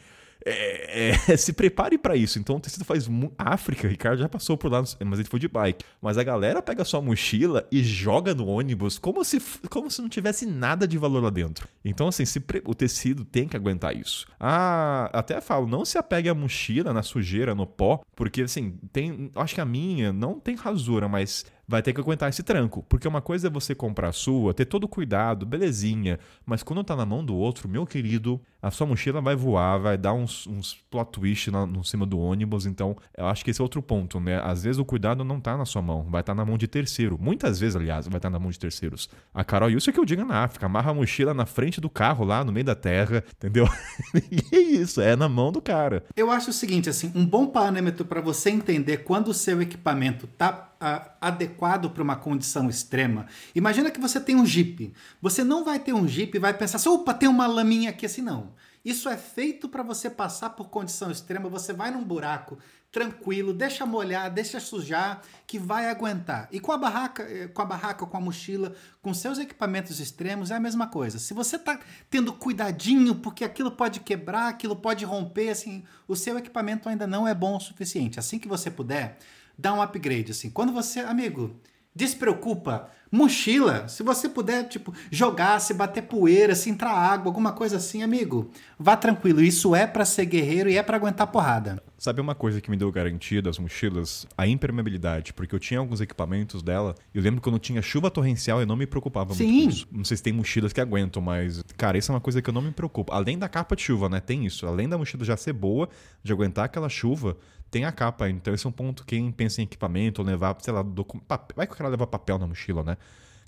[0.46, 2.38] é, é, se prepare para isso.
[2.38, 3.08] Então o tecido faz.
[3.36, 5.84] África, Ricardo já passou por lá, mas ele foi de bike.
[6.00, 10.08] Mas a galera pega sua mochila e joga no ônibus como se, como se não
[10.08, 11.68] tivesse nada de valor lá dentro.
[11.84, 12.62] Então, assim, pre...
[12.64, 14.26] o tecido tem que aguentar isso.
[14.38, 19.30] Ah, até falo, não se apegue à mochila, na sujeira, no pó, porque assim, tem.
[19.34, 22.84] Acho que a minha não tem rasura, mas vai ter que aguentar esse tranco.
[22.88, 26.18] Porque uma coisa é você comprar a sua, ter todo o cuidado, belezinha.
[26.44, 29.96] Mas quando tá na mão do outro, meu querido, a sua mochila vai voar, vai
[29.96, 32.66] dar uns, uns plot twist na, no cima do ônibus.
[32.66, 34.40] Então, eu acho que esse é outro ponto, né?
[34.42, 36.66] Às vezes o cuidado não tá na sua mão, vai estar tá na mão de
[36.66, 37.16] terceiro.
[37.20, 39.08] Muitas vezes, aliás, vai estar tá na mão de terceiros.
[39.32, 40.66] A Carol, isso é que eu digo na África.
[40.66, 43.68] Amarra a mochila na frente do carro lá, no meio da terra, entendeu?
[44.32, 46.04] e é isso, é na mão do cara.
[46.16, 50.26] Eu acho o seguinte, assim, um bom parâmetro para você entender quando o seu equipamento
[50.26, 50.72] tá
[51.20, 53.26] adequado para uma condição extrema.
[53.54, 54.92] Imagina que você tem um Jeep.
[55.22, 58.04] Você não vai ter um Jeep e vai pensar assim, opa, tem uma laminha aqui
[58.04, 58.52] assim, não.
[58.86, 61.48] Isso é feito para você passar por condição extrema.
[61.48, 62.56] Você vai num buraco
[62.92, 66.48] tranquilo, deixa molhar, deixa sujar, que vai aguentar.
[66.52, 70.52] E com a barraca, eh, com a barraca, com a mochila, com seus equipamentos extremos
[70.52, 71.18] é a mesma coisa.
[71.18, 76.38] Se você está tendo cuidadinho, porque aquilo pode quebrar, aquilo pode romper, assim, o seu
[76.38, 78.20] equipamento ainda não é bom o suficiente.
[78.20, 79.18] Assim que você puder,
[79.58, 80.48] dá um upgrade, assim.
[80.48, 81.60] Quando você, amigo,
[81.96, 87.78] despreocupa, mochila, se você puder, tipo, jogar, se bater poeira, se entrar água, alguma coisa
[87.78, 89.40] assim, amigo, vá tranquilo.
[89.40, 91.82] Isso é para ser guerreiro e é para aguentar porrada.
[91.96, 94.26] Sabe uma coisa que me deu garantia das mochilas?
[94.36, 96.94] A impermeabilidade, porque eu tinha alguns equipamentos dela.
[97.14, 99.46] Eu lembro que quando tinha chuva torrencial eu não me preocupava Sim.
[99.46, 99.88] muito com isso.
[99.90, 102.54] Não sei se tem mochilas que aguentam, mas, cara, isso é uma coisa que eu
[102.54, 103.12] não me preocupo.
[103.14, 104.20] Além da capa de chuva, né?
[104.20, 104.66] Tem isso.
[104.66, 105.88] Além da mochila já ser boa,
[106.22, 107.38] de aguentar aquela chuva,
[107.70, 108.28] tem a capa.
[108.28, 111.20] Então esse é um ponto quem pensa em equipamento, levar, sei lá, docu...
[111.54, 112.96] vai que o cara levar papel na mochila, né?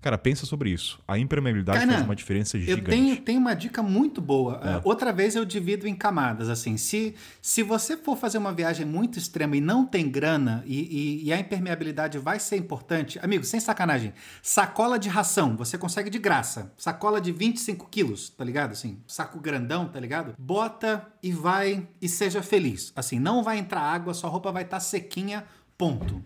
[0.00, 1.00] Cara, pensa sobre isso.
[1.08, 2.80] A impermeabilidade faz uma diferença gigante.
[2.80, 4.60] Eu tenho, tenho uma dica muito boa.
[4.62, 4.76] É.
[4.76, 6.48] Uh, outra vez eu divido em camadas.
[6.48, 10.76] Assim, se, se você for fazer uma viagem muito extrema e não tem grana e,
[10.76, 16.10] e, e, a impermeabilidade vai ser importante, amigo, sem sacanagem, sacola de ração você consegue
[16.10, 16.72] de graça.
[16.76, 18.72] Sacola de 25 quilos, tá ligado?
[18.72, 20.34] Assim, saco grandão, tá ligado?
[20.38, 22.92] Bota e vai e seja feliz.
[22.94, 25.44] Assim, não vai entrar água, sua roupa vai estar tá sequinha,
[25.76, 26.22] ponto.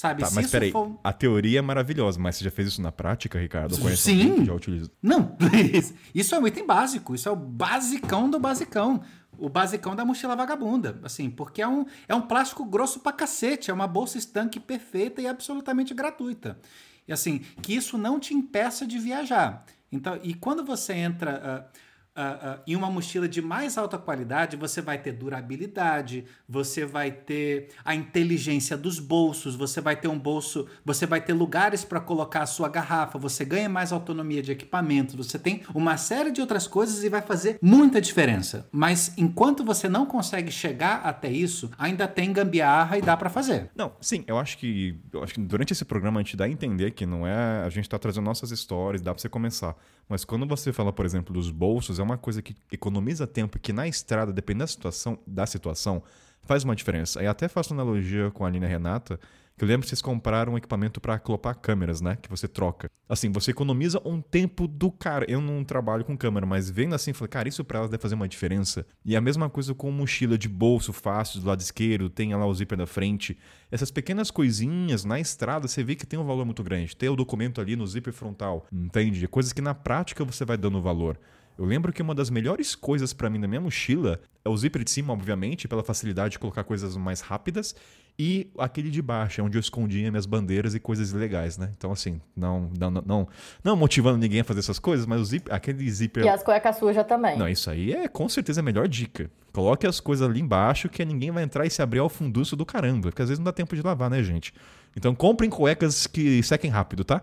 [0.00, 0.20] Sabe?
[0.22, 2.80] Tá, Se mas isso peraí, for- a teoria é maravilhosa, mas você já fez isso
[2.82, 3.74] na prática, Ricardo?
[3.74, 4.44] Eu conheço Sim.
[4.44, 4.90] já utiliza.
[5.02, 5.36] Não,
[6.14, 7.14] isso é um item básico.
[7.14, 9.02] Isso é o basicão do basicão.
[9.38, 10.98] O basicão da mochila vagabunda.
[11.02, 13.70] Assim, porque é um, é um plástico grosso pra cacete.
[13.70, 16.58] É uma bolsa estanque perfeita e absolutamente gratuita.
[17.06, 19.64] E assim, que isso não te impeça de viajar.
[19.92, 21.68] Então, e quando você entra.
[21.72, 21.78] ah,
[22.22, 27.68] ah, em uma mochila de mais alta qualidade, você vai ter durabilidade, você vai ter
[27.84, 32.42] a inteligência dos bolsos, você vai ter um bolso, você vai ter lugares para colocar
[32.42, 36.66] a sua garrafa, você ganha mais autonomia de equipamentos, você tem uma série de outras
[36.66, 38.68] coisas e vai fazer muita diferença.
[38.70, 43.70] Mas enquanto você não consegue chegar até isso, ainda tem gambiarra e dá para fazer.
[43.74, 46.48] Não, sim, eu acho que eu acho que durante esse programa a gente dá a
[46.48, 49.74] entender que não é a gente tá trazendo nossas histórias, dá pra você começar.
[50.08, 53.60] Mas quando você fala, por exemplo, dos bolsos, é uma coisa que economiza tempo e
[53.60, 56.02] que na estrada, dependendo da situação, da situação,
[56.42, 57.20] faz uma diferença.
[57.20, 59.20] Aí até faço analogia com a Aline e a Renata,
[59.60, 62.16] que eu lembro que vocês compraram um equipamento para aclopar câmeras, né?
[62.16, 62.90] Que você troca.
[63.06, 65.26] Assim, você economiza um tempo do cara.
[65.28, 68.14] Eu não trabalho com câmera, mas vendo assim, falei, cara, isso pra elas deve fazer
[68.14, 68.86] uma diferença.
[69.04, 72.54] E a mesma coisa com mochila de bolso fácil do lado esquerdo, tem lá o
[72.54, 73.36] zíper da frente.
[73.70, 76.96] Essas pequenas coisinhas na estrada, você vê que tem um valor muito grande.
[76.96, 79.28] Ter o documento ali no zíper frontal, entende?
[79.28, 81.20] Coisas que na prática você vai dando valor.
[81.60, 84.82] Eu lembro que uma das melhores coisas pra mim na minha mochila é o zíper
[84.82, 87.74] de cima, obviamente, pela facilidade de colocar coisas mais rápidas,
[88.18, 91.70] e aquele de baixo, é onde eu escondia minhas bandeiras e coisas ilegais, né?
[91.76, 93.28] Então, assim, não, não, não, não,
[93.62, 96.24] não motivando ninguém a fazer essas coisas, mas o zíper, aquele zíper.
[96.24, 97.36] E as cuecas sujas também.
[97.36, 99.30] Não, isso aí é com certeza a melhor dica.
[99.52, 102.64] Coloque as coisas ali embaixo que ninguém vai entrar e se abrir ao funduço do
[102.64, 104.54] caramba, porque às vezes não dá tempo de lavar, né, gente?
[104.96, 107.22] Então comprem cuecas que sequem rápido, tá?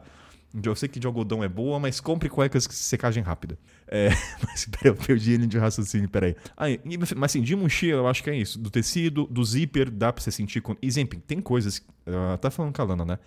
[0.63, 3.57] Eu sei que de algodão é boa, mas compre cuecas que secagem rápida.
[3.87, 4.09] É,
[4.43, 6.35] mas peraí, eu perdi ele de raciocínio, peraí.
[6.55, 6.79] Ah, e-
[7.15, 8.57] mas assim, de mochila eu acho que é isso.
[8.59, 10.61] Do tecido, do zíper, dá pra você sentir.
[10.61, 10.75] Com...
[10.81, 11.77] E sempre, tem coisas.
[12.05, 13.19] Uh, tá falando Lana, né?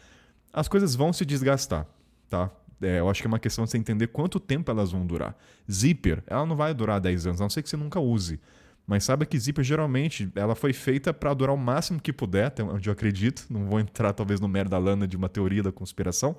[0.52, 1.86] As coisas vão se desgastar,
[2.28, 2.50] tá?
[2.82, 5.36] É, eu acho que é uma questão de você entender quanto tempo elas vão durar.
[5.70, 8.40] Zíper, ela não vai durar 10 anos, a não ser que você nunca use.
[8.86, 12.88] Mas saiba que zíper geralmente ela foi feita pra durar o máximo que puder, onde
[12.88, 13.46] eu acredito.
[13.48, 16.34] Não vou entrar talvez no merda da Lana de uma teoria da conspiração.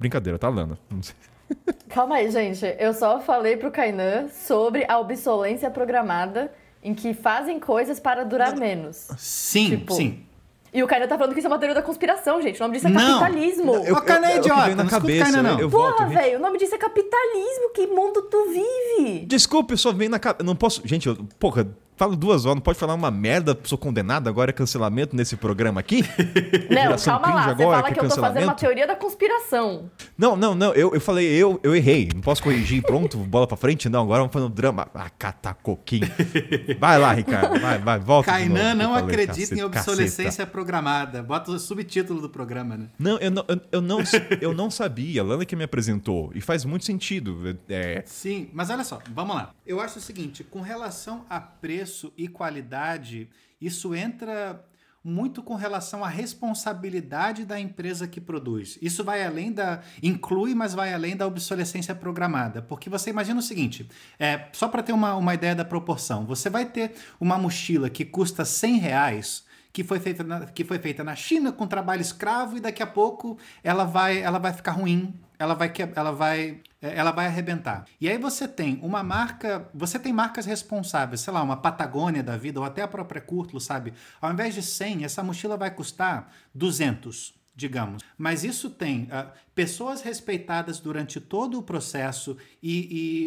[0.00, 0.76] Brincadeira, tá, Lana?
[0.90, 1.14] Não sei.
[1.88, 2.64] Calma aí, gente.
[2.78, 6.50] Eu só falei pro Kainan sobre a obsolência programada
[6.82, 9.08] em que fazem coisas para durar menos.
[9.18, 10.24] Sim, Tipo, sim.
[10.72, 12.58] E o Kainan tá falando que isso é uma teoria da conspiração, gente.
[12.58, 13.18] O nome disso é Não.
[13.18, 13.74] capitalismo.
[13.84, 15.50] Eu- Ô, Kainan é o idiota, veio na não escuta o cabeça, Kainan, não.
[15.58, 15.70] eu, eu.
[15.70, 17.70] Porra, velho, o nome disso é capitalismo.
[17.74, 19.26] Que mundo tu vive?
[19.26, 20.44] Desculpe, eu só vem na cabeça.
[20.44, 20.80] Não posso.
[20.86, 21.66] Gente, eu, porra,
[22.00, 25.80] falo duas horas, não pode falar uma merda, sou condenado, agora é cancelamento nesse programa
[25.80, 26.02] aqui?
[26.70, 27.42] Não, Geração calma lá.
[27.42, 29.90] cringe Você agora, fala que que eu tô fazendo uma teoria da conspiração.
[30.16, 32.08] Não, não, não, eu, eu falei, eu, eu errei.
[32.14, 33.88] Não posso corrigir, pronto, bola pra frente?
[33.88, 34.88] Não, agora vamos fazer um drama.
[34.94, 36.08] Ah, catacoquinho.
[36.78, 38.30] Vai lá, Ricardo, vai, vai, volta.
[38.30, 40.50] Kainan não falei, acredita em caceta, obsolescência caceta.
[40.50, 41.22] programada.
[41.22, 42.86] Bota o subtítulo do programa, né?
[42.98, 43.98] Não, eu não, eu, eu não,
[44.40, 45.20] eu não sabia.
[45.20, 46.30] A Lana que me apresentou.
[46.34, 47.58] E faz muito sentido.
[47.68, 49.50] É, Sim, mas olha só, vamos lá.
[49.66, 53.28] Eu acho o seguinte, com relação a preço e qualidade,
[53.60, 54.64] isso entra
[55.02, 58.78] muito com relação à responsabilidade da empresa que produz.
[58.82, 59.80] Isso vai além da.
[60.02, 62.60] inclui, mas vai além da obsolescência programada.
[62.60, 63.88] Porque você imagina o seguinte:
[64.18, 68.04] é, só para ter uma, uma ideia da proporção, você vai ter uma mochila que
[68.04, 72.56] custa 100 reais que foi feita na, que foi feita na China com trabalho escravo
[72.56, 76.60] e daqui a pouco ela vai ela vai ficar ruim ela vai que- ela vai
[76.82, 77.84] é, ela vai arrebentar.
[78.00, 82.36] E aí você tem uma marca você tem marcas responsáveis sei lá uma Patagônia da
[82.36, 83.92] vida ou até a própria Curtlo sabe?
[84.20, 88.02] Ao invés de 100 essa mochila vai custar 200 digamos.
[88.16, 92.78] Mas isso tem ah, pessoas respeitadas durante todo o processo e,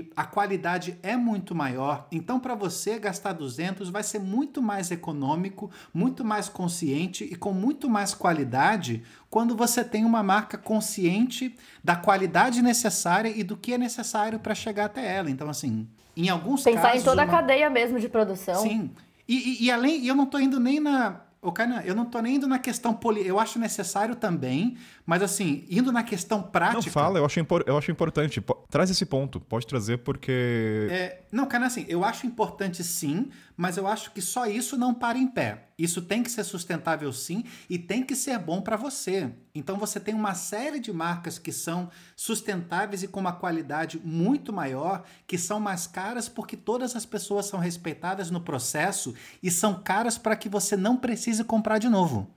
[0.08, 2.08] e a qualidade é muito maior.
[2.12, 7.54] Então, para você gastar 200 vai ser muito mais econômico, muito mais consciente e com
[7.54, 13.74] muito mais qualidade quando você tem uma marca consciente da qualidade necessária e do que
[13.74, 15.30] é necessário para chegar até ela.
[15.30, 15.88] Então, assim,
[16.18, 17.02] em alguns Pensar casos.
[17.02, 18.62] em toda a uma- cadeia mesmo de produção.
[18.62, 18.92] Sim.
[19.28, 21.22] E, e- e além, eu não tô indo nem na.
[21.44, 23.28] Ô, Kainan, eu não tô nem indo na questão poli.
[23.28, 26.82] Eu acho necessário também, mas assim, indo na questão prática.
[26.86, 28.40] Não, fala, eu acho, impor- eu acho importante.
[28.40, 30.88] Po- Traz esse ponto, pode trazer porque.
[30.90, 34.94] É, não, Kainan, assim, eu acho importante sim, mas eu acho que só isso não
[34.94, 35.70] para em pé.
[35.78, 39.32] Isso tem que ser sustentável sim e tem que ser bom para você.
[39.56, 44.54] Então você tem uma série de marcas que são sustentáveis e com uma qualidade muito
[44.54, 49.82] maior, que são mais caras porque todas as pessoas são respeitadas no processo e são
[49.82, 52.30] caras para que você não precise comprar de novo.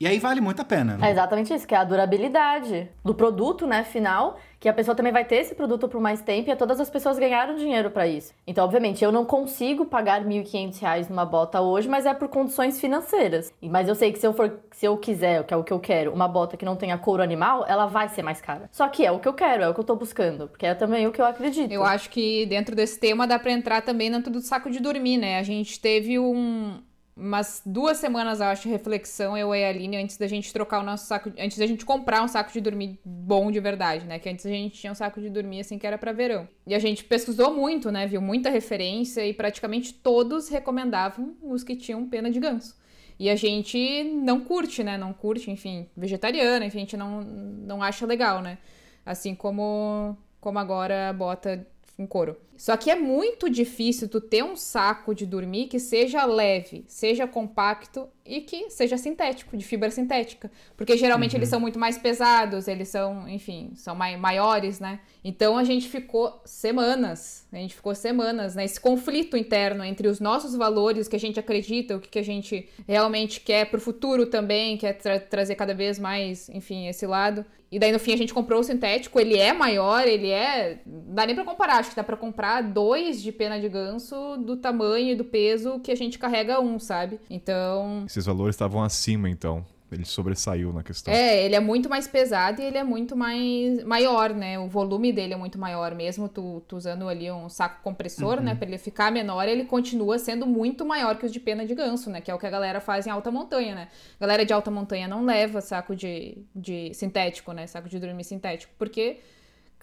[0.00, 0.94] E aí vale muito a pena.
[0.94, 1.10] É Né?
[1.12, 5.24] exatamente isso, que é a durabilidade do produto, né, final, que a pessoa também vai
[5.24, 8.32] ter esse produto por mais tempo e todas as pessoas ganharam dinheiro para isso.
[8.46, 12.80] Então, obviamente, eu não consigo pagar 1.500 reais numa bota hoje, mas é por condições
[12.80, 13.52] financeiras.
[13.62, 15.72] E- Mas eu sei que se eu for, se eu quiser, que é o que
[15.72, 18.68] eu quero, uma bota que não tenha couro animal, ela vai ser mais cara.
[18.72, 20.74] Só que é o que eu quero, é o que eu tô buscando, porque é
[20.74, 21.70] também o que eu acredito.
[21.72, 25.18] Eu acho que dentro desse tema dá pra entrar também dentro do saco de dormir,
[25.18, 25.38] né?
[25.38, 26.80] A gente teve um,
[27.16, 30.82] umas duas semanas, eu acho, reflexão, eu e a Aline, antes da gente trocar o
[30.82, 34.18] nosso saco, antes da gente comprar um saco de dormir bom de verdade, né?
[34.18, 36.48] Que antes a gente tinha um saco de dormir assim que era pra verão.
[36.66, 38.06] E a gente pesquisou muito, né?
[38.06, 42.76] Viu muita referência e praticamente todos recomendavam os que tinham pena de ganso.
[43.16, 44.98] E a gente não curte, né?
[44.98, 48.58] Não curte, enfim, vegetariana, enfim, a gente não, não acha legal, né?
[49.06, 51.64] Assim como, como agora bota
[51.96, 52.36] com couro.
[52.56, 57.26] Só que é muito difícil tu ter um saco de dormir que seja leve, seja
[57.26, 60.50] compacto e que seja sintético, de fibra sintética.
[60.76, 65.00] Porque geralmente eles são muito mais pesados, eles são, enfim, são mai maiores, né?
[65.22, 70.54] Então a gente ficou semanas, a gente ficou semanas nesse conflito interno entre os nossos
[70.54, 74.78] valores, o que a gente acredita, o que a gente realmente quer pro futuro também,
[74.78, 77.44] quer tra trazer cada vez mais, enfim, esse lado.
[77.74, 80.80] E daí no fim a gente comprou o sintético, ele é maior, ele é.
[80.86, 84.56] Dá nem pra comparar, acho que dá pra comprar dois de pena de ganso do
[84.56, 87.20] tamanho e do peso que a gente carrega um, sabe?
[87.28, 88.04] Então.
[88.06, 89.64] Esses valores estavam acima, então.
[89.94, 91.14] Ele sobressaiu na questão.
[91.14, 94.58] É, ele é muito mais pesado e ele é muito mais maior, né?
[94.58, 98.54] O volume dele é muito maior, mesmo tu, tu usando ali um saco compressor, né?
[98.54, 102.10] Pra ele ficar menor, ele continua sendo muito maior que os de pena de ganso,
[102.10, 102.20] né?
[102.20, 103.88] Que é o que a galera faz em alta montanha, né?
[104.18, 107.66] A galera de alta montanha não leva saco de, de sintético, né?
[107.66, 109.20] Saco de dormir sintético, porque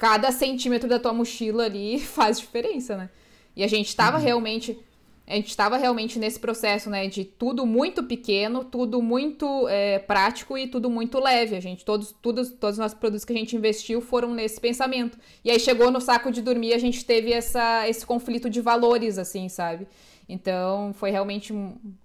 [0.02, 3.10] cada centímetro da tua mochila ali faz diferença, né?
[3.56, 4.80] E a gente tava realmente.
[5.28, 10.58] A gente estava realmente nesse processo, né, de tudo muito pequeno, tudo muito é, prático
[10.58, 11.56] e tudo muito leve.
[11.56, 15.18] A gente, todos, todos, todos os nossos produtos que a gente investiu foram nesse pensamento.
[15.46, 19.18] E aí chegou no saco de dormir, a gente teve essa, esse conflito de valores,
[19.18, 19.88] assim, sabe?
[20.28, 21.54] Então foi realmente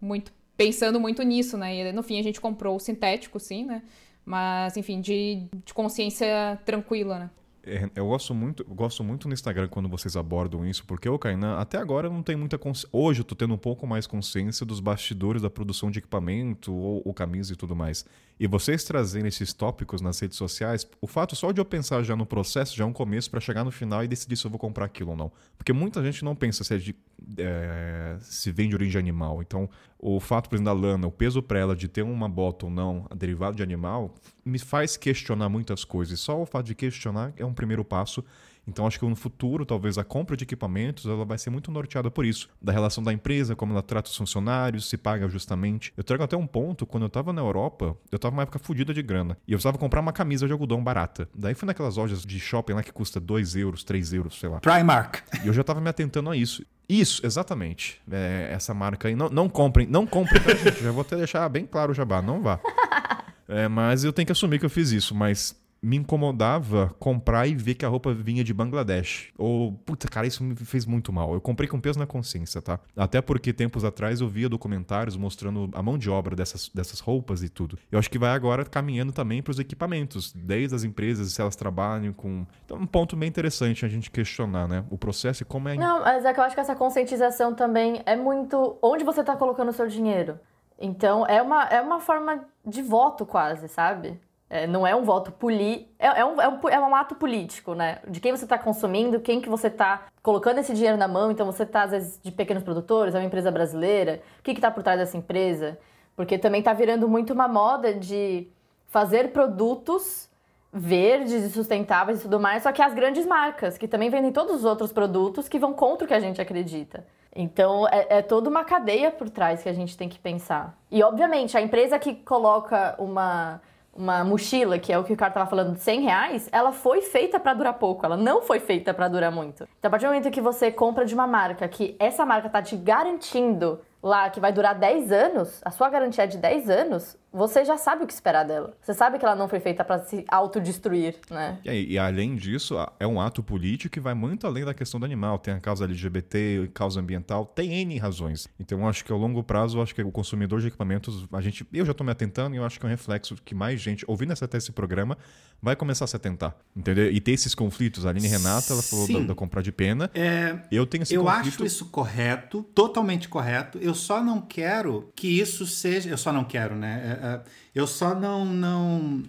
[0.01, 1.75] muito pensando muito nisso, né?
[1.75, 3.83] E no fim a gente comprou o sintético, sim, né?
[4.25, 7.31] Mas, enfim, de, de consciência tranquila, né?
[7.67, 11.57] É, Eu gosto muito, gosto muito no Instagram quando vocês abordam isso, porque o Kainan,
[11.59, 12.89] até agora eu não tenho muita consciência.
[12.93, 17.03] Hoje eu tô tendo um pouco mais consciência dos bastidores da produção de equipamento, ou,
[17.05, 18.05] ou camisa e tudo mais.
[18.39, 22.15] E vocês trazendo esses tópicos nas redes sociais, o fato só de eu pensar já
[22.15, 24.61] no processo já é um começo pra chegar no final e decidir se eu vou
[24.61, 25.33] comprar aquilo ou não.
[25.57, 26.95] Porque muita gente não pensa se, é de,
[27.39, 29.43] é, se vem de origem animal.
[29.43, 32.67] Então, o fato, por exemplo, da lana, o peso pra ela de ter uma bota
[32.67, 34.15] ou não derivado de animal,
[34.45, 36.21] me faz questionar muitas coisas.
[36.21, 38.25] Só o fato de questionar é um primeiro passo.
[38.67, 42.11] Então acho que no futuro, talvez a compra de equipamentos, ela vai ser muito norteada
[42.11, 45.93] por isso, da relação da empresa, como ela trata os funcionários, se paga justamente.
[45.97, 48.93] Eu trago até um ponto, quando eu tava na Europa, eu tava numa época fodida
[48.93, 51.29] de grana, e eu precisava comprar uma camisa de algodão barata.
[51.35, 54.61] Daí fui naquelas lojas de shopping lá que custa 2 euros, 3 euros, sei lá.
[54.61, 55.23] Primark.
[55.45, 56.65] E eu já tava me atentando a isso.
[56.89, 58.01] Isso, exatamente.
[58.11, 59.17] É, essa marca aí.
[59.17, 60.83] Não, não comprem, não comprem, tá, gente?
[60.83, 62.61] Já vou até deixar bem claro o jabá, não vá.
[63.49, 65.55] É, mas eu tenho que assumir que eu fiz isso, mas
[65.87, 69.29] me incomodava comprar e ver que a roupa vinha de Bangladesh.
[69.39, 71.33] Ou, puta, cara, isso me fez muito mal.
[71.33, 72.81] Eu comprei com peso na consciência, tá?
[72.97, 77.41] Até porque tempos atrás eu via documentários mostrando a mão de obra dessas, dessas roupas
[77.45, 77.79] e tudo.
[77.91, 81.55] Eu acho que vai agora caminhando também para os equipamentos, desde as empresas, se elas
[81.55, 82.45] trabalham com.
[82.65, 84.85] Então, um ponto bem interessante a gente questionar, né?
[84.91, 85.77] O processo e como é.
[85.77, 89.37] Não, mas é que eu acho que essa conscientização também é muito onde você tá
[89.37, 90.41] colocando o seu dinheiro.
[90.81, 94.21] Então, é uma, é uma forma de voto quase, sabe?
[94.49, 97.75] É, não é um voto político, é, é, um, é, um, é um ato político,
[97.75, 97.99] né?
[98.07, 101.33] De quem você está consumindo, quem que você está colocando esse dinheiro na mão.
[101.33, 104.23] Então, você está, às vezes, de pequenos produtores, é uma empresa brasileira.
[104.39, 105.77] O que está por trás dessa empresa?
[106.15, 108.49] Porque também está virando muito uma moda de
[108.87, 110.31] fazer produtos
[110.73, 114.57] verdes e sustentáveis e tudo mais, só que as grandes marcas, que também vendem todos
[114.57, 117.07] os outros produtos que vão contra o que a gente acredita.
[117.35, 120.77] Então, é, é, toda uma cadeia por trás que a gente tem que pensar.
[120.91, 123.61] E, obviamente, a empresa que coloca uma,
[123.97, 127.03] uma mochila, que é o que o cara tava falando, de 100 reais, ela foi
[127.03, 129.67] feita para durar pouco, ela não foi feita para durar muito.
[129.79, 132.63] Então, a partir do momento que você compra de uma marca, que essa marca tá
[132.63, 137.17] te garantindo lá que vai durar 10 anos, a sua garantia é de 10 anos,
[137.37, 138.75] você já sabe o que esperar dela.
[138.81, 141.59] Você sabe que ela não foi feita para se autodestruir, né?
[141.65, 145.05] E, e, além disso, é um ato político que vai muito além da questão do
[145.05, 145.39] animal.
[145.39, 148.49] Tem a causa LGBT, causa ambiental, tem N razões.
[148.59, 151.41] Então, eu acho que ao longo prazo, eu acho que o consumidor de equipamentos, a
[151.43, 153.81] gente, eu já estou me atentando e eu acho que é um reflexo que mais
[153.81, 155.19] gente, ouvindo até esse programa,
[155.61, 156.55] vai começar a se atentar.
[156.75, 157.11] Entendeu?
[157.11, 158.07] E ter esses conflitos.
[158.07, 160.11] A Aline Renata, ela falou da, da, comprar de pena.
[160.15, 161.49] É, eu tenho esse Eu conflito...
[161.49, 163.79] acho isso correto, totalmente correto.
[163.79, 166.09] Eu só não quero que isso seja.
[166.09, 167.19] Eu só não quero, né?
[167.21, 167.41] é,
[167.75, 169.23] eu só não, não.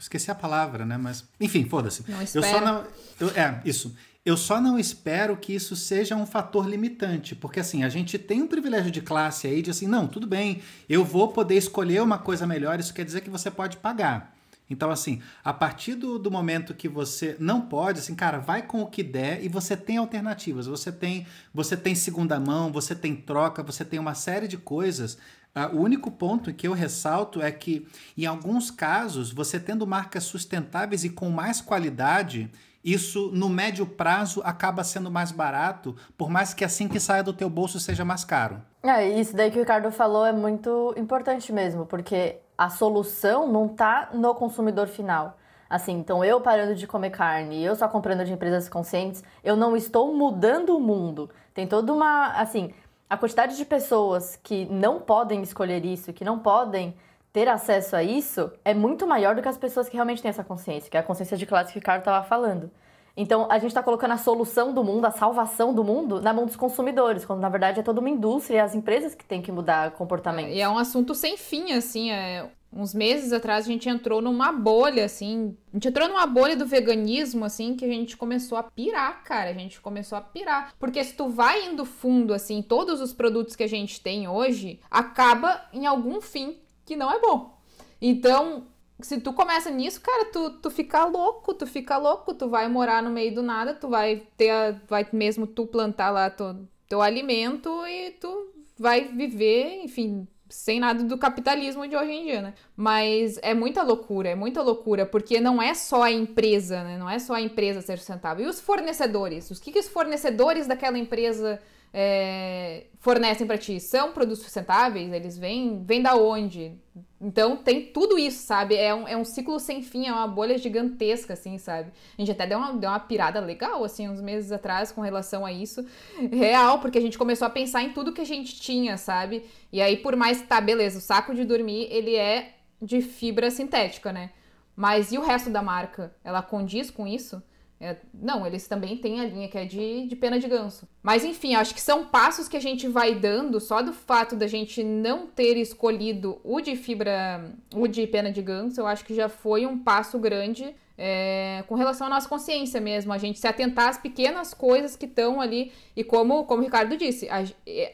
[0.00, 0.96] Esqueci a palavra, né?
[0.96, 1.24] Mas.
[1.40, 2.04] Enfim, foda-se.
[2.08, 2.84] Não Eu só não.
[3.18, 3.94] eu- é, isso.
[4.24, 8.42] Eu só não espero que isso seja um fator limitante, porque assim, a gente tem
[8.42, 12.18] um privilégio de classe aí de assim, não, tudo bem, eu vou poder escolher uma
[12.18, 14.35] coisa melhor, isso quer dizer que você pode pagar.
[14.68, 18.82] Então, assim, a partir do, do momento que você não pode, assim, cara, vai com
[18.82, 20.66] o que der e você tem alternativas.
[20.66, 25.16] Você tem, você tem segunda mão, você tem troca, você tem uma série de coisas.
[25.54, 27.86] Ah, o único ponto que eu ressalto é que,
[28.16, 32.50] em alguns casos, você tendo marcas sustentáveis e com mais qualidade,
[32.84, 37.32] isso no médio prazo acaba sendo mais barato, por mais que assim que saia do
[37.32, 38.60] teu bolso seja mais caro.
[38.82, 43.68] É, isso daí que o Ricardo falou é muito importante mesmo, porque a solução não
[43.68, 45.36] tá no consumidor final.
[45.68, 49.76] Assim, então eu parando de comer carne, eu só comprando de empresas conscientes, eu não
[49.76, 51.28] estou mudando o mundo.
[51.52, 52.72] Tem toda uma, assim,
[53.10, 56.94] a quantidade de pessoas que não podem escolher isso, que não podem
[57.32, 60.44] ter acesso a isso, é muito maior do que as pessoas que realmente têm essa
[60.44, 62.70] consciência, que é a consciência de classe que o Ricardo estava falando.
[63.16, 66.44] Então, a gente está colocando a solução do mundo, a salvação do mundo, na mão
[66.44, 69.50] dos consumidores, quando na verdade é toda uma indústria e as empresas que têm que
[69.50, 70.50] mudar comportamento.
[70.50, 72.10] E é um assunto sem fim, assim.
[72.10, 72.50] É...
[72.70, 75.56] Uns meses atrás a gente entrou numa bolha, assim.
[75.72, 79.48] A gente entrou numa bolha do veganismo, assim, que a gente começou a pirar, cara.
[79.48, 80.74] A gente começou a pirar.
[80.78, 84.78] Porque se tu vai indo fundo, assim, todos os produtos que a gente tem hoje,
[84.90, 87.56] acaba em algum fim que não é bom.
[87.98, 88.66] Então,
[89.00, 93.02] se tu começa nisso, cara, tu, tu fica louco, tu fica louco, tu vai morar
[93.02, 97.02] no meio do nada, tu vai ter, a, vai mesmo tu plantar lá teu, teu
[97.02, 102.54] alimento e tu vai viver, enfim, sem nada do capitalismo de hoje em dia, né?
[102.76, 106.96] Mas é muita loucura, é muita loucura, porque não é só a empresa, né?
[106.96, 108.46] Não é só a empresa ser sustentável.
[108.46, 109.50] E os fornecedores?
[109.50, 111.60] Os que, que os fornecedores daquela empresa
[111.98, 113.80] é, fornecem para ti?
[113.80, 115.10] São produtos sustentáveis?
[115.10, 116.78] Eles vêm, vêm da onde?
[117.18, 118.76] Então tem tudo isso, sabe?
[118.76, 121.90] É um, é um ciclo sem fim, é uma bolha gigantesca, assim, sabe?
[122.18, 125.46] A gente até deu uma, deu uma pirada legal, assim, uns meses atrás com relação
[125.46, 125.86] a isso.
[126.30, 129.46] Real, porque a gente começou a pensar em tudo que a gente tinha, sabe?
[129.72, 133.50] E aí, por mais que tá, beleza, o saco de dormir, ele é de fibra
[133.50, 134.32] sintética, né?
[134.76, 136.14] Mas e o resto da marca?
[136.22, 137.42] Ela condiz com isso?
[137.78, 140.88] É, não, eles também têm a linha que é de, de pena de ganso.
[141.02, 144.46] Mas enfim, acho que são passos que a gente vai dando só do fato da
[144.46, 149.14] gente não ter escolhido o de fibra, o de pena de ganso, eu acho que
[149.14, 153.46] já foi um passo grande é, com relação à nossa consciência mesmo, a gente se
[153.46, 155.72] atentar às pequenas coisas que estão ali.
[155.94, 157.44] E como, como o Ricardo disse, a,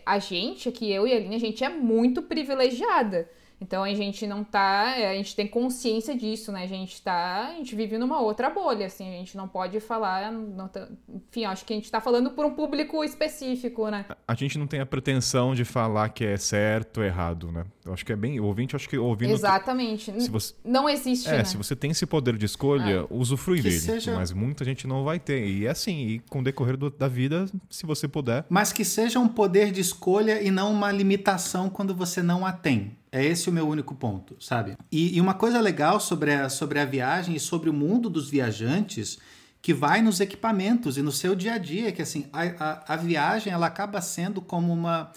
[0.06, 3.28] a gente aqui, eu e a Aline, a gente é muito privilegiada.
[3.62, 6.64] Então a gente não tá, é, a gente tem consciência disso, né?
[6.64, 10.32] A gente tá, a gente vive numa outra bolha, assim, a gente não pode falar,
[10.32, 14.04] não tá- enfim, acho que a gente tá falando por um público específico, né?
[14.26, 17.64] A gente não tem a pretensão de falar que é certo ou errado, né?
[17.84, 18.40] Eu acho que é bem.
[18.40, 19.30] O ouvinte, eu acho que ouvindo.
[19.32, 20.12] Exatamente.
[20.20, 21.44] Se você, Não existe, é, né?
[21.44, 23.78] se você tem esse poder de escolha, usufrui Que dele.
[23.78, 25.46] seja- Mas muita gente não vai ter.
[25.46, 28.44] E é assim, e com o decorrer do- da vida, se você puder.
[28.48, 32.52] Mas que seja um poder de escolha e não uma limitação quando você não a
[32.52, 32.96] tem.
[33.14, 34.74] É esse o meu único ponto, sabe?
[34.90, 38.30] E, e uma coisa legal sobre a, sobre a viagem e sobre o mundo dos
[38.30, 39.18] viajantes
[39.60, 42.96] que vai nos equipamentos e no seu dia a dia, que assim, a, a, a
[42.96, 45.12] viagem ela acaba sendo como uma,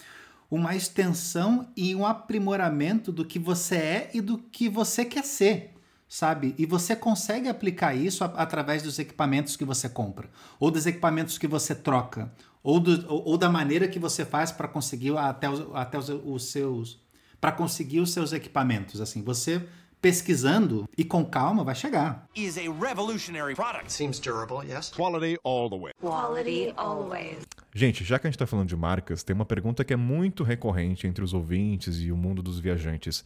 [0.50, 5.72] uma extensão e um aprimoramento do que você é e do que você quer ser,
[6.06, 6.54] sabe?
[6.58, 10.28] E você consegue aplicar isso a- através dos equipamentos que você compra,
[10.60, 12.30] ou dos equipamentos que você troca,
[12.62, 16.08] ou, do, ou, ou da maneira que você faz para conseguir até, os, até os,
[16.10, 17.00] os seus
[17.46, 19.00] para conseguir os seus equipamentos.
[19.00, 19.62] Assim, você
[20.02, 22.28] pesquisando e com calma vai chegar.
[22.34, 23.92] Is a revolutionary product.
[23.92, 24.90] Seems durable, yes.
[24.90, 25.92] Quality all the way.
[26.00, 27.46] Quality always.
[27.72, 30.42] Gente, já que a gente tá falando de marcas, tem uma pergunta que é muito
[30.42, 33.24] recorrente entre os ouvintes e o mundo dos viajantes,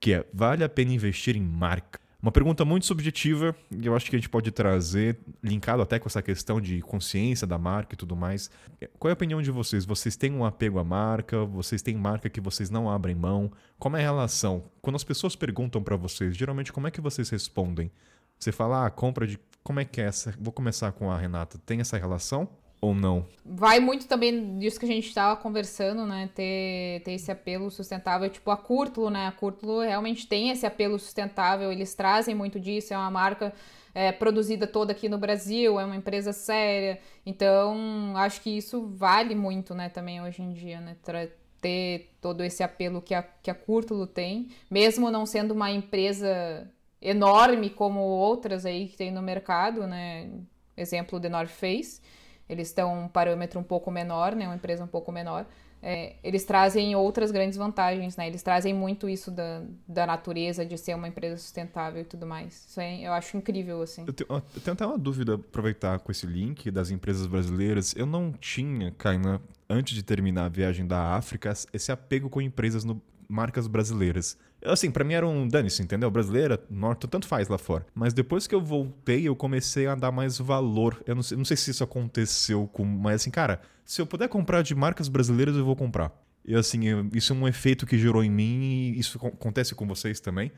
[0.00, 2.00] que é: vale a pena investir em marca?
[2.20, 6.08] Uma pergunta muito subjetiva, e eu acho que a gente pode trazer, linkado até com
[6.08, 8.50] essa questão de consciência da marca e tudo mais.
[8.98, 9.84] Qual é a opinião de vocês?
[9.84, 11.44] Vocês têm um apego à marca?
[11.44, 13.52] Vocês têm marca que vocês não abrem mão?
[13.78, 14.64] Como é a relação?
[14.82, 17.88] Quando as pessoas perguntam pra vocês, geralmente como é que vocês respondem?
[18.36, 19.38] Você fala, ah, compra de.
[19.62, 20.34] Como é que é essa?
[20.40, 21.56] Vou começar com a Renata.
[21.64, 22.48] Tem essa relação
[22.80, 23.26] ou não?
[23.44, 26.28] Vai muito também disso que a gente estava conversando, né?
[26.34, 29.26] Ter, ter esse apelo sustentável, tipo a Curtulo, né?
[29.26, 33.52] A Curtulo realmente tem esse apelo sustentável, eles trazem muito disso, é uma marca
[33.94, 37.00] é, produzida toda aqui no Brasil, é uma empresa séria.
[37.24, 40.96] Então, acho que isso vale muito, né, também hoje em dia, né?
[41.02, 41.28] Tra-
[41.60, 46.70] ter todo esse apelo que a, que a Curtulo tem, mesmo não sendo uma empresa
[47.02, 50.30] enorme como outras aí que tem no mercado, né?
[50.76, 52.00] Exemplo, The North Face.
[52.48, 54.46] Eles estão um parâmetro um pouco menor, né?
[54.46, 55.46] Uma empresa um pouco menor.
[55.80, 58.26] é, eles trazem outras grandes vantagens, né?
[58.26, 62.66] Eles trazem muito isso da, da natureza, de ser uma empresa sustentável e tudo mais.
[62.68, 64.04] Isso aí eu acho incrível, assim.
[64.06, 67.94] Eu tenho, eu tenho até uma dúvida, aproveitar com esse link das empresas brasileiras.
[67.96, 72.82] Eu não tinha, Kainan, antes de terminar a viagem da África, esse apego com empresas
[72.82, 74.36] no, marcas brasileiras.
[74.64, 76.10] Assim, para mim era um dane-se, entendeu?
[76.10, 77.86] Brasileira, norte, tanto faz lá fora.
[77.94, 81.00] Mas depois que eu voltei, eu comecei a dar mais valor.
[81.06, 82.84] Eu não sei, não sei se isso aconteceu com.
[82.84, 86.12] Mas assim, cara, se eu puder comprar de marcas brasileiras, eu vou comprar.
[86.44, 86.80] E assim,
[87.12, 88.62] isso é um efeito que gerou em mim
[88.96, 90.50] e isso co- acontece com vocês também.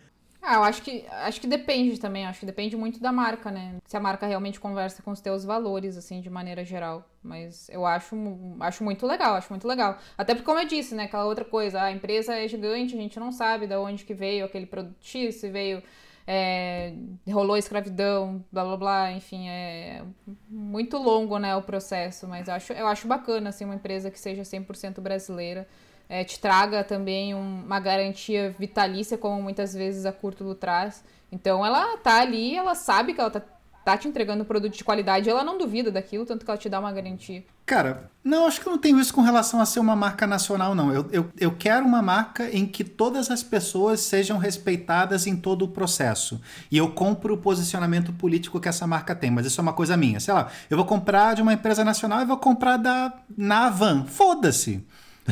[0.43, 2.27] Ah, eu acho que, acho que depende também.
[2.27, 3.77] Acho que depende muito da marca, né?
[3.85, 7.07] Se a marca realmente conversa com os teus valores, assim, de maneira geral.
[7.23, 8.17] Mas eu acho,
[8.61, 9.99] acho muito legal, acho muito legal.
[10.17, 11.05] Até porque, como eu disse, né?
[11.05, 14.47] Aquela outra coisa, a empresa é gigante, a gente não sabe de onde que veio
[14.47, 15.83] aquele produto se veio...
[16.27, 16.95] é,
[17.29, 20.03] rolou escravidão, blá blá blá, enfim, é
[20.49, 24.19] muito longo, né, o processo, mas eu acho, eu acho bacana, assim, uma empresa que
[24.19, 25.67] seja 100% brasileira,
[26.11, 31.05] é, te traga também um- uma garantia vitalícia, como muitas vezes a Curtulo traz.
[31.31, 33.41] Então ela tá ali, ela sabe que ela tá,
[33.85, 36.69] tá te entregando um produto de qualidade, ela não duvida daquilo, tanto que ela te
[36.69, 37.45] dá uma garantia.
[37.65, 40.75] Cara, não, acho que eu não tenho isso com relação a ser uma marca nacional,
[40.75, 40.93] não.
[40.93, 45.63] Eu, eu, eu quero uma marca em que todas as pessoas sejam respeitadas em todo
[45.67, 46.41] o processo.
[46.69, 49.97] E eu compro o posicionamento político que essa marca tem, mas isso é uma coisa
[49.97, 50.19] minha.
[50.19, 54.05] Sei lá, eu vou comprar de uma empresa nacional e vou comprar da Navan.
[54.05, 54.85] Foda-se.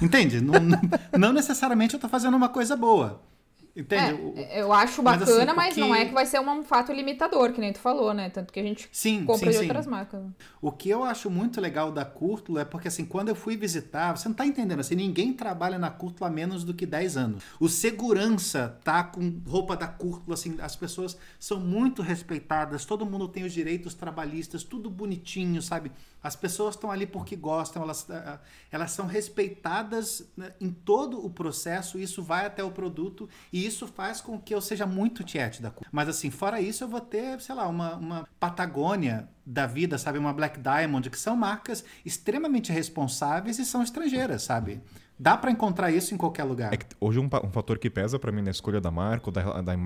[0.03, 0.41] Entende?
[0.41, 0.55] não,
[1.17, 3.23] não- necessariamente eu tô fazendo uma coisa boa.
[3.77, 4.21] Entende?
[4.37, 6.93] É, eu acho mas, assim, bacana, mas que- não é que vai ser um fato
[6.93, 8.29] limitador, que nem tu falou, né?
[8.29, 9.63] Tanto que a gente Sim, compra sim, de sim.
[9.67, 10.21] outras marcas.
[10.61, 14.17] O que eu acho muito legal da Curtula é porque, assim, quando eu fui visitar,
[14.17, 17.41] você não tá entendendo, assim, ninguém trabalha na Curtula há menos do que 10 anos.
[17.61, 23.29] O segurança tá com roupa da Curtula, assim, as pessoas são muito respeitadas, todo mundo
[23.29, 25.93] tem os direitos trabalhistas, tudo bonitinho, sabe?
[26.23, 28.41] As pessoas estão ali porque gostam, elas, ah,
[28.71, 33.87] elas são respeitadas né, em todo o processo, isso vai até o produto e isso
[33.87, 35.91] faz com que eu seja muito tiete da Curtula.
[35.93, 40.19] Mas, assim, fora isso, eu vou ter, sei lá, uma, uma Patagônia da vida, sabe?
[40.19, 44.83] Uma Black Diamond, que são marcas extremamente responsáveis e são estrangeiras, sabe?
[45.19, 46.73] Dá pra encontrar isso em qualquer lugar.
[46.73, 49.61] É hoje um, um fator que pesa pra mim na escolha da marca ou da,
[49.61, 49.77] da,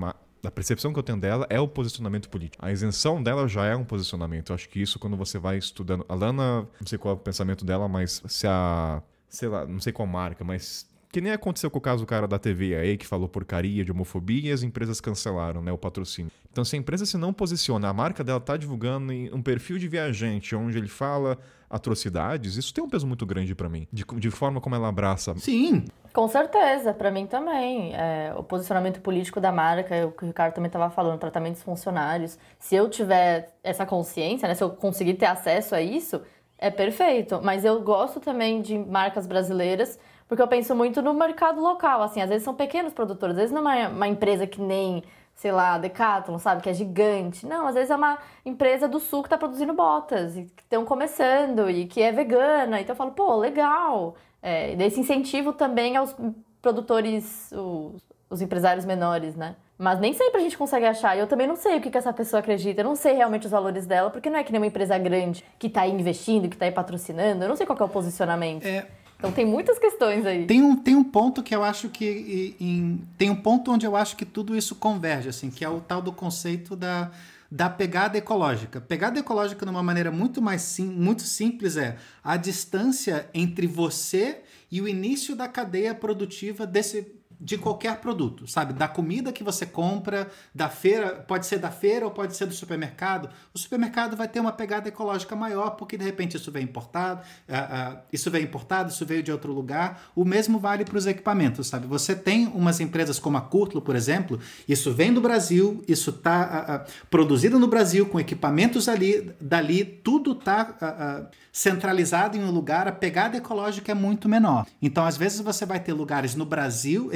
[0.43, 2.63] da percepção que eu tenho dela é o posicionamento político.
[2.63, 4.49] A isenção dela já é um posicionamento.
[4.49, 6.05] Eu acho que isso quando você vai estudando.
[6.09, 9.01] A Lana, não sei qual é o pensamento dela, mas se a.
[9.29, 10.85] Sei lá, não sei qual marca, mas.
[11.13, 13.91] Que nem aconteceu com o caso do cara da TV aí, que falou porcaria de
[13.91, 16.31] homofobia e as empresas cancelaram né, o patrocínio.
[16.51, 19.77] Então, se a empresa se não posiciona, a marca dela tá divulgando em um perfil
[19.77, 21.37] de viajante onde ele fala
[21.69, 23.87] atrocidades, isso tem um peso muito grande pra mim.
[23.93, 27.93] De, de forma como ela abraça Sim, Com certeza, pra mim também.
[27.93, 31.53] É, o posicionamento político da marca, é o que o Ricardo também estava falando, tratamento
[31.53, 32.39] dos funcionários.
[32.57, 36.19] Se eu tiver essa consciência, né, se eu conseguir ter acesso a isso,
[36.57, 37.39] é perfeito.
[37.43, 42.01] Mas eu gosto também de marcas brasileiras, porque eu penso muito no mercado local.
[42.01, 45.03] Assim, às vezes são pequenos produtores, às vezes não é uma empresa que nem,
[45.35, 47.45] sei lá, Decathlon, sabe, que é gigante.
[47.45, 50.85] Não, às vezes é uma empresa do sul que está produzindo botas e que estão
[50.85, 52.79] começando e que é vegana.
[52.79, 54.15] Então eu falo, pô, legal.
[54.41, 56.15] É, desse incentivo também aos
[56.61, 59.55] produtores, os, os empresários menores, né?
[59.77, 61.15] Mas nem sempre a gente consegue achar.
[61.15, 62.81] E eu também não sei o que, que essa pessoa acredita.
[62.81, 65.43] Eu não sei realmente os valores dela, porque não é que nem uma empresa grande
[65.59, 67.43] que tá aí investindo, que tá aí patrocinando.
[67.43, 68.65] Eu não sei qual é o posicionamento.
[68.65, 68.87] é,
[69.17, 70.45] Então tem muitas questões aí.
[70.45, 72.55] Tem um, tem um ponto que eu acho que.
[72.59, 75.79] em- tem um ponto onde eu acho que tudo isso converge, assim, que é o
[75.79, 77.09] tal do conceito da,
[77.49, 78.81] da pegada ecológica.
[78.81, 84.41] Pegada ecológica, de uma maneira muito mais sim, muito simples, é a distância entre você
[84.71, 87.07] e o início da cadeia produtiva desse.
[87.39, 88.73] De qualquer produto, sabe?
[88.73, 92.53] Da comida que você compra, da feira, pode ser da feira ou pode ser do
[92.53, 93.29] supermercado.
[93.53, 97.57] O supermercado vai ter uma pegada ecológica maior, porque de repente isso vem importado, ah,
[97.57, 100.03] ah, isso veio importado, isso veio de outro lugar.
[100.15, 101.87] O mesmo vale para os equipamentos, sabe?
[101.87, 106.85] Você tem umas empresas como a Curtlo, por exemplo, isso vem do Brasil, isso está
[107.09, 113.37] produzido no Brasil, com equipamentos ali, dali, tudo está centralizado em um lugar, a pegada
[113.37, 114.65] ecológica é muito menor.
[114.81, 117.09] Então, às vezes, você vai ter lugares no Brasil,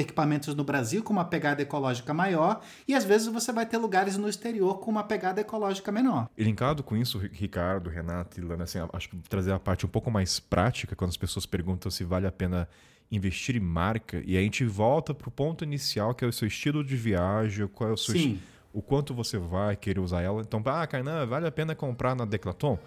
[0.56, 4.28] no Brasil com uma pegada ecológica maior, e às vezes você vai ter lugares no
[4.28, 6.28] exterior com uma pegada ecológica menor.
[6.36, 9.86] E linkado com isso, Ri- Ricardo, Renato e Lana, assim, acho que trazer a parte
[9.86, 12.68] um pouco mais prática, quando as pessoas perguntam se vale a pena
[13.10, 16.84] investir em marca, e a gente volta pro ponto inicial, que é o seu estilo
[16.84, 18.38] de viagem, qual é o seu Sim.
[18.72, 20.42] o quanto você vai querer usar ela.
[20.42, 22.78] Então, ah, Kainan, vale a pena comprar na Declaton?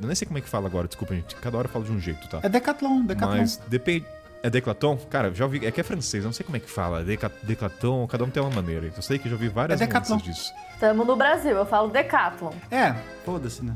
[0.00, 1.34] Eu nem sei como é que fala agora, desculpa, gente.
[1.36, 2.40] Cada hora eu falo de um jeito, tá?
[2.42, 3.38] É Decathlon, Decathlon.
[3.38, 4.04] Mas depende.
[4.42, 4.96] É Declaton?
[5.10, 5.66] Cara, já ouvi.
[5.66, 7.02] É que é francês, eu não sei como é que fala.
[7.02, 8.92] Deca, declaton, cada um tem uma maneira.
[8.96, 10.52] Eu sei que já ouvi várias É disso.
[10.74, 12.52] Estamos no Brasil, eu falo Decathlon.
[12.70, 12.94] É,
[13.24, 13.74] foda-se, né?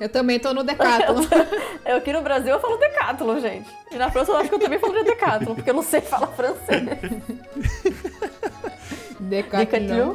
[0.00, 1.22] Eu também tô no Decathlon.
[1.84, 3.68] Eu aqui no Brasil eu falo Decathlon, gente.
[3.90, 6.00] E na França eu acho que eu também falo de Decathlon, porque eu não sei
[6.00, 6.82] falar francês.
[9.20, 9.64] Decathlon.
[9.64, 10.14] Decathlon.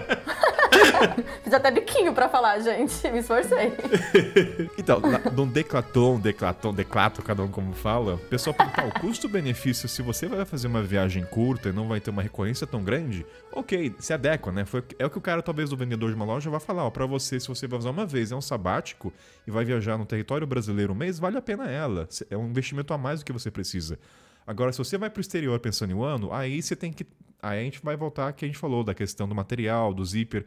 [1.42, 3.10] Fiz até biquinho pra falar, gente.
[3.10, 3.72] Me esforcei.
[4.78, 9.00] Então, na, no Declaton, Declaton, Declato, cada um como fala, o pessoal pergunta, ah, o
[9.00, 12.84] custo-benefício, se você vai fazer uma viagem curta e não vai ter uma recorrência tão
[12.84, 14.64] grande, ok, se adequa, né?
[14.64, 16.90] Foi, é o que o cara, talvez, o vendedor de uma loja vai falar, ó,
[16.90, 19.12] pra você, se você vai usar uma vez, é um sabático
[19.46, 22.08] e vai viajar no território brasileiro um mês, vale a pena ela.
[22.30, 23.98] É um investimento a mais do que você precisa.
[24.46, 27.04] Agora, se você vai pro exterior pensando em um ano, aí você tem que.
[27.42, 30.46] Aí a gente vai voltar que a gente falou da questão do material, do zíper.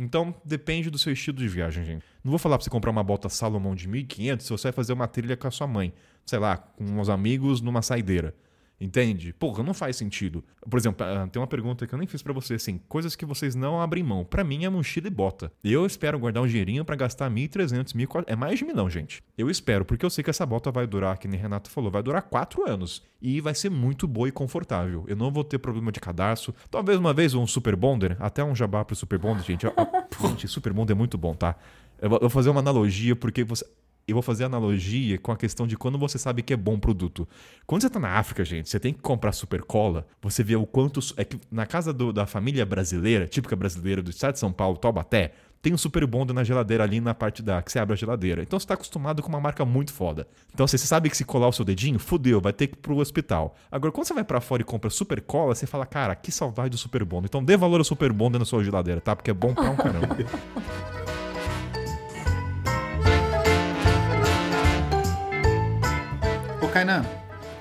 [0.00, 2.04] Então, depende do seu estilo de viagem, gente.
[2.22, 4.92] Não vou falar pra você comprar uma bota Salomon de 1.500 se você vai fazer
[4.92, 5.92] uma trilha com a sua mãe.
[6.24, 8.32] Sei lá, com uns amigos numa saideira.
[8.80, 9.32] Entende?
[9.32, 10.44] Porra, não faz sentido.
[10.68, 13.26] Por exemplo, ah, tem uma pergunta que eu nem fiz pra você, assim, coisas que
[13.26, 14.24] vocês não abrem mão.
[14.24, 15.52] Pra mim é mochila e bota.
[15.64, 19.22] Eu espero guardar um dinheirinho pra gastar 1.300, 1.400, é mais de milão, gente.
[19.36, 22.02] Eu espero, porque eu sei que essa bota vai durar, que nem Renato falou, vai
[22.02, 23.02] durar 4 anos.
[23.20, 25.04] E vai ser muito boa e confortável.
[25.08, 26.54] Eu não vou ter problema de cadastro.
[26.70, 29.66] Talvez uma vez um Super Bonder, até um jabá pro Super Bonder, gente.
[30.20, 31.54] Gente, Super Bonder é muito bom, tá?
[32.00, 33.64] Eu vou fazer uma analogia, porque você
[34.08, 37.28] eu vou fazer analogia com a questão de quando você sabe que é bom produto.
[37.66, 40.66] Quando você tá na África, gente, você tem que comprar super cola, você vê o
[40.66, 40.98] quanto.
[41.16, 44.76] É que na casa do- da família brasileira, típica brasileira do estado de São Paulo,
[44.78, 47.60] Taubaté, tem um super bonder na geladeira ali na parte da.
[47.60, 48.42] que você abre a geladeira.
[48.42, 50.26] Então você tá acostumado com uma marca muito foda.
[50.54, 52.78] Então assim, você sabe que se colar o seu dedinho, fudeu, vai ter que ir
[52.78, 53.56] pro hospital.
[53.70, 56.70] Agora, quando você vai pra fora e compra super cola, você fala, cara, que saudade
[56.70, 57.26] do super bonder.
[57.26, 59.16] Então dê valor ao super bonder na sua geladeira, tá?
[59.16, 60.16] Porque é bom pra um caramba.
[66.92, 67.04] Kainan,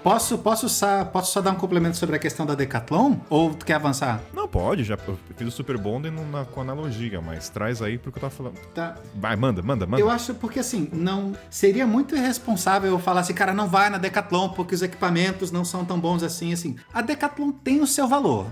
[0.02, 3.16] posso, posso, só, posso só dar um complemento sobre a questão da Decathlon?
[3.30, 4.22] Ou tu quer avançar?
[4.34, 4.98] Não pode, já
[5.36, 8.56] fiz o super bonder na- com analogia, mas traz aí pro que eu tava falando.
[8.74, 8.96] Tá.
[9.16, 10.02] Vai, manda, manda, manda.
[10.02, 13.98] Eu acho porque assim, não seria muito irresponsável eu falar assim, cara, não vai na
[13.98, 16.78] Decathlon porque os equipamentos não são tão bons assim, assim.
[16.94, 18.48] A Decathlon tem o seu valor.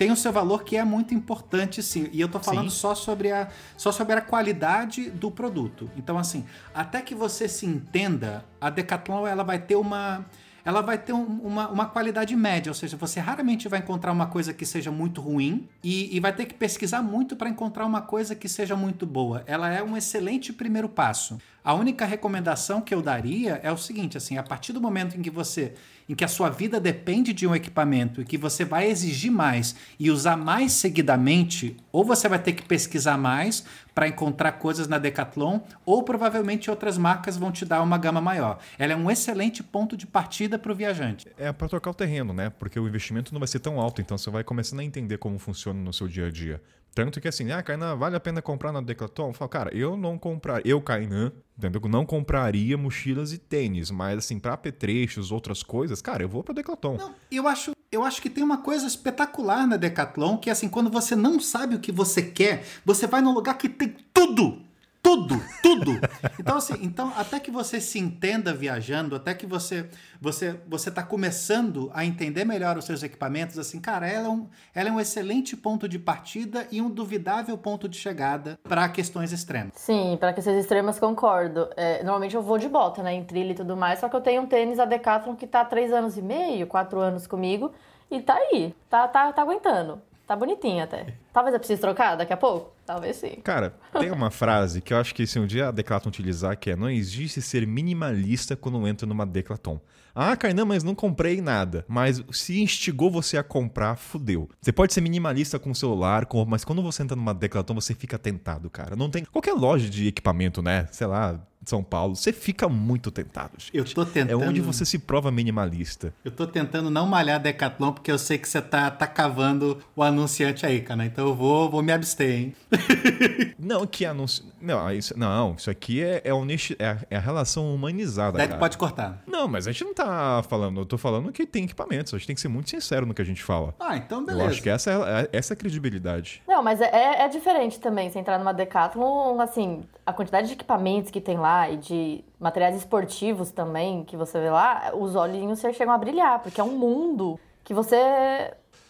[0.00, 2.08] Tem o seu valor que é muito importante, sim.
[2.10, 2.76] E eu tô falando Sim.
[2.78, 5.90] só sobre a só sobre a qualidade do produto.
[5.94, 10.24] Então assim, até que você se entenda, a Decathlon ela vai ter uma
[10.64, 14.26] ela vai ter um- uma, uma qualidade média, ou seja, você raramente vai encontrar uma
[14.26, 18.00] coisa que seja muito ruim e, e vai ter que pesquisar muito para encontrar uma
[18.00, 19.42] coisa que seja muito boa.
[19.46, 21.38] Ela é um excelente primeiro passo.
[21.62, 25.20] A única recomendação que eu daria é o seguinte, assim, a partir do momento em
[25.20, 25.74] que você,
[26.08, 29.76] em que a sua vida depende de um equipamento e que você vai exigir mais
[29.98, 33.62] e usar mais seguidamente, ou você vai ter que pesquisar mais
[33.94, 38.58] para encontrar coisas na Decathlon, ou provavelmente outras marcas vão te dar uma gama maior.
[38.78, 41.26] Ela é um excelente ponto de partida para o viajante.
[41.36, 42.48] É pra trocar o terreno, né?
[42.48, 45.38] Porque o investimento não vai ser tão alto, então você vai começando a entender como
[45.38, 46.62] funciona no seu dia a dia.
[46.94, 49.28] Tanto que assim, ah, Kainan, vale a pena comprar na Decathlon?
[49.28, 51.80] Eu falo, cara, eu não comprar, eu, Kainan, entendeu?
[51.88, 56.54] Não compraria mochilas e tênis, mas assim, pra apetrechos, outras coisas, cara, eu vou pra
[56.54, 56.96] Decathlon.
[56.96, 60.90] Não, eu acho, eu acho que tem uma coisa espetacular na Decathlon, que assim, quando
[60.90, 64.69] você não sabe o que você quer, você vai num lugar que tem tudo.
[65.02, 65.92] Tudo, tudo.
[66.38, 69.88] Então assim, então até que você se entenda viajando, até que você
[70.20, 74.46] você você tá começando a entender melhor os seus equipamentos, assim, cara, ela é um,
[74.74, 79.32] ela é um excelente ponto de partida e um duvidável ponto de chegada para questões
[79.32, 79.72] extremas.
[79.76, 81.68] Sim, pra questões extremas concordo.
[81.76, 84.20] É, normalmente eu vou de bota, né, em trilha e tudo mais, só que eu
[84.20, 87.72] tenho um tênis da Decathlon que tá há três anos e meio, quatro anos comigo,
[88.10, 90.00] e tá aí, tá, tá, tá aguentando.
[90.30, 91.14] Tá bonitinho até.
[91.32, 92.72] Talvez eu precise trocar daqui a pouco?
[92.86, 93.40] Talvez sim.
[93.42, 96.70] Cara, tem uma frase que eu acho que se um dia a Decathlon utilizar, que
[96.70, 99.78] é não existe ser minimalista quando entra numa Decathlon.
[100.14, 101.84] Ah, Kainan, mas não comprei nada.
[101.88, 104.48] Mas se instigou você a comprar, fudeu.
[104.60, 107.92] Você pode ser minimalista com o celular, com- mas quando você entra numa Decathlon, você
[107.92, 108.94] fica tentado, cara.
[108.94, 110.86] Não tem qualquer loja de equipamento, né?
[110.92, 113.52] Sei lá, São Paulo, você fica muito tentado.
[113.58, 113.76] gente.
[113.76, 116.12] Eu tô tentando É onde você se prova minimalista.
[116.24, 120.02] Eu tô tentando não malhar Decathlon porque eu sei que você tá, tá cavando o
[120.02, 121.04] anunciante aí, cara.
[121.04, 122.54] Então eu vou, vou me abster, hein?
[123.58, 124.44] Não, que anúncio.
[124.60, 128.38] Não, isso, não, isso aqui é, é, honesti- é, a, é a relação humanizada.
[128.38, 128.58] Cara.
[128.58, 129.22] pode cortar.
[129.26, 130.80] Não, mas a gente não tá falando.
[130.80, 132.12] Eu tô falando que tem equipamentos.
[132.12, 133.74] A gente tem que ser muito sincero no que a gente fala.
[133.80, 134.50] Ah, então Eu beleza.
[134.50, 136.42] acho que essa é, essa é a credibilidade.
[136.48, 141.10] Não, mas é, é diferente também você entrar numa Decathlon, assim, a quantidade de equipamentos
[141.10, 145.72] que tem lá e de materiais esportivos também que você vê lá, os olhinhos você
[145.72, 147.96] chegam a brilhar, porque é um mundo que você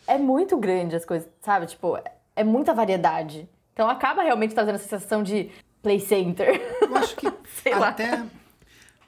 [0.07, 1.67] é muito grande as coisas, sabe?
[1.67, 1.99] Tipo,
[2.37, 3.49] é muita variedade.
[3.73, 5.51] Então acaba realmente trazendo a sensação de
[5.83, 6.61] play center.
[6.83, 7.31] Eu acho que
[7.63, 7.89] Sei lá.
[7.89, 8.23] até,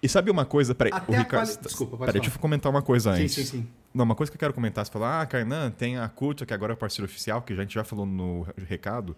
[0.03, 0.75] E sabe uma coisa?
[0.75, 1.47] Peraí, Até o Ricardo.
[1.49, 2.23] quali- Desculpa, pode Peraí, falar.
[2.23, 3.35] deixa eu comentar uma coisa Sim, antes.
[3.35, 3.69] sim, sim.
[3.95, 6.55] Não, uma coisa que eu quero comentar, você falar, ah, Kainan, tem a Culture, que
[6.55, 9.15] agora é parceiro oficial, que a gente já falou no recado.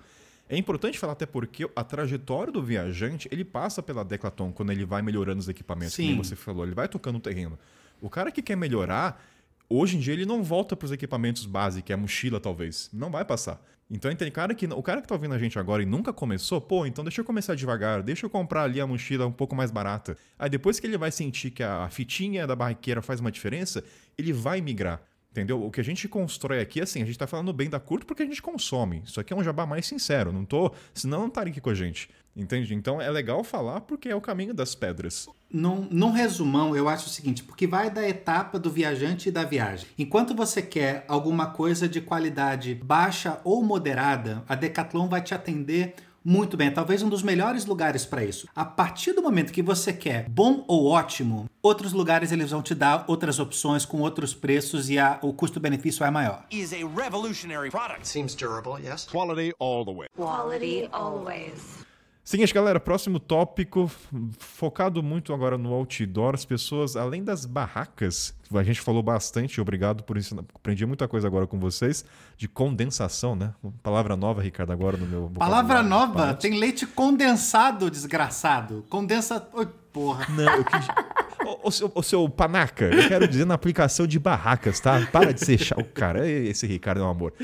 [0.48, 4.84] É importante falar até porque a trajetória do viajante, ele passa pela Decathlon quando ele
[4.84, 6.10] vai melhorando os equipamentos, Sim.
[6.10, 7.58] como você falou, ele vai tocando o terreno.
[8.00, 9.24] O cara que quer melhorar,
[9.68, 12.90] hoje em dia ele não volta para os equipamentos básicos, que é a mochila talvez.
[12.92, 13.64] Não vai passar.
[13.90, 16.60] Então tem cara que o cara que tá ouvindo a gente agora e nunca começou,
[16.60, 19.70] pô, então deixa eu começar devagar, deixa eu comprar ali a mochila um pouco mais
[19.70, 20.16] barata.
[20.38, 23.84] Aí depois que ele vai sentir que a fitinha da barriqueira faz uma diferença,
[24.16, 25.02] ele vai migrar.
[25.34, 25.60] Entendeu?
[25.64, 28.22] O que a gente constrói aqui, assim, a gente tá falando bem da curto porque
[28.22, 29.02] a gente consome.
[29.04, 30.72] Isso aqui é um jabá mais sincero, não tô.
[30.94, 32.08] Senão não estaria aqui com a gente.
[32.36, 32.72] Entende?
[32.72, 35.28] Então é legal falar porque é o caminho das pedras.
[35.50, 39.42] Num, num resumão, eu acho o seguinte, porque vai da etapa do viajante e da
[39.42, 39.88] viagem.
[39.98, 45.96] Enquanto você quer alguma coisa de qualidade baixa ou moderada, a Decathlon vai te atender
[46.24, 48.48] muito bem, talvez um dos melhores lugares para isso.
[48.56, 52.74] A partir do momento que você quer bom ou ótimo, outros lugares eles vão te
[52.74, 56.44] dar outras opções com outros preços e a- o custo-benefício é maior.
[56.50, 58.08] Is a revolutionary product.
[58.08, 59.06] Seems durable, yes.
[59.10, 60.08] Quality all the way.
[60.16, 61.83] Quality always.
[62.24, 63.90] Seguinte, galera, próximo tópico,
[64.38, 70.02] focado muito agora no outdoor, as pessoas, além das barracas, a gente falou bastante, obrigado
[70.02, 72.02] por isso, aprendi muita coisa agora com vocês,
[72.38, 73.52] de condensação, né?
[73.82, 78.86] Palavra nova, Ricardo, agora no meu Palavra nova, tem leite condensado, desgraçado.
[78.88, 79.46] Condensa.
[79.52, 80.26] Oi, porra.
[80.30, 80.86] Não, eu quis...
[81.62, 85.06] Ô, seu, ô, seu panaca, eu quero dizer na aplicação de barracas, tá?
[85.12, 85.84] Para de ser chato.
[85.92, 87.34] Cara, esse Ricardo é um amor.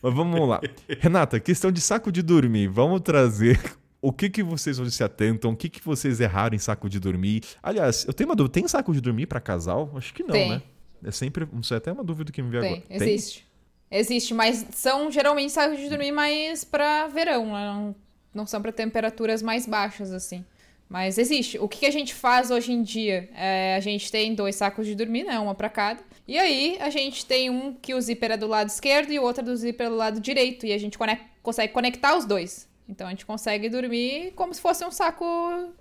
[0.00, 0.60] Mas vamos lá.
[1.00, 2.68] Renata, questão de saco de dormir.
[2.68, 3.60] Vamos trazer
[4.00, 7.00] o que, que vocês hoje se atentam, o que, que vocês erraram em saco de
[7.00, 7.42] dormir.
[7.62, 8.52] Aliás, eu tenho uma dúvida.
[8.54, 9.90] Tem saco de dormir pra casal?
[9.96, 10.50] Acho que não, Tem.
[10.50, 10.62] né?
[11.04, 11.46] É sempre.
[11.60, 13.04] Isso é até uma dúvida que me veio Tem, agora.
[13.04, 13.46] existe.
[13.90, 17.52] Existe, mas são geralmente sacos de dormir mais pra verão, né?
[17.64, 17.94] não,
[18.34, 20.44] não são pra temperaturas mais baixas, assim.
[20.88, 21.58] Mas existe.
[21.58, 23.28] O que que a gente faz hoje em dia?
[23.34, 25.38] É, a gente tem dois sacos de dormir, né?
[25.38, 26.00] Uma pra cada.
[26.26, 29.22] E aí a gente tem um que o zíper é do lado esquerdo e o
[29.22, 30.64] outro é do zíper do lado direito.
[30.66, 32.66] E a gente conec- consegue conectar os dois.
[32.88, 35.24] Então a gente consegue dormir como se fosse um saco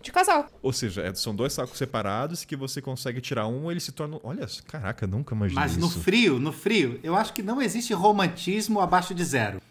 [0.01, 0.47] de casal.
[0.61, 4.19] Ou seja, são dois sacos separados que você consegue tirar um ele se torna.
[4.23, 6.01] Olha, caraca, nunca imaginei Mas no isso.
[6.01, 9.61] frio, no frio, eu acho que não existe romantismo abaixo de zero.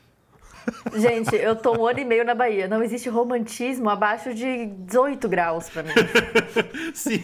[0.97, 2.67] Gente, eu tô um ano e meio na Bahia.
[2.67, 5.91] Não existe romantismo abaixo de 18 graus pra mim.
[6.93, 7.23] Sim.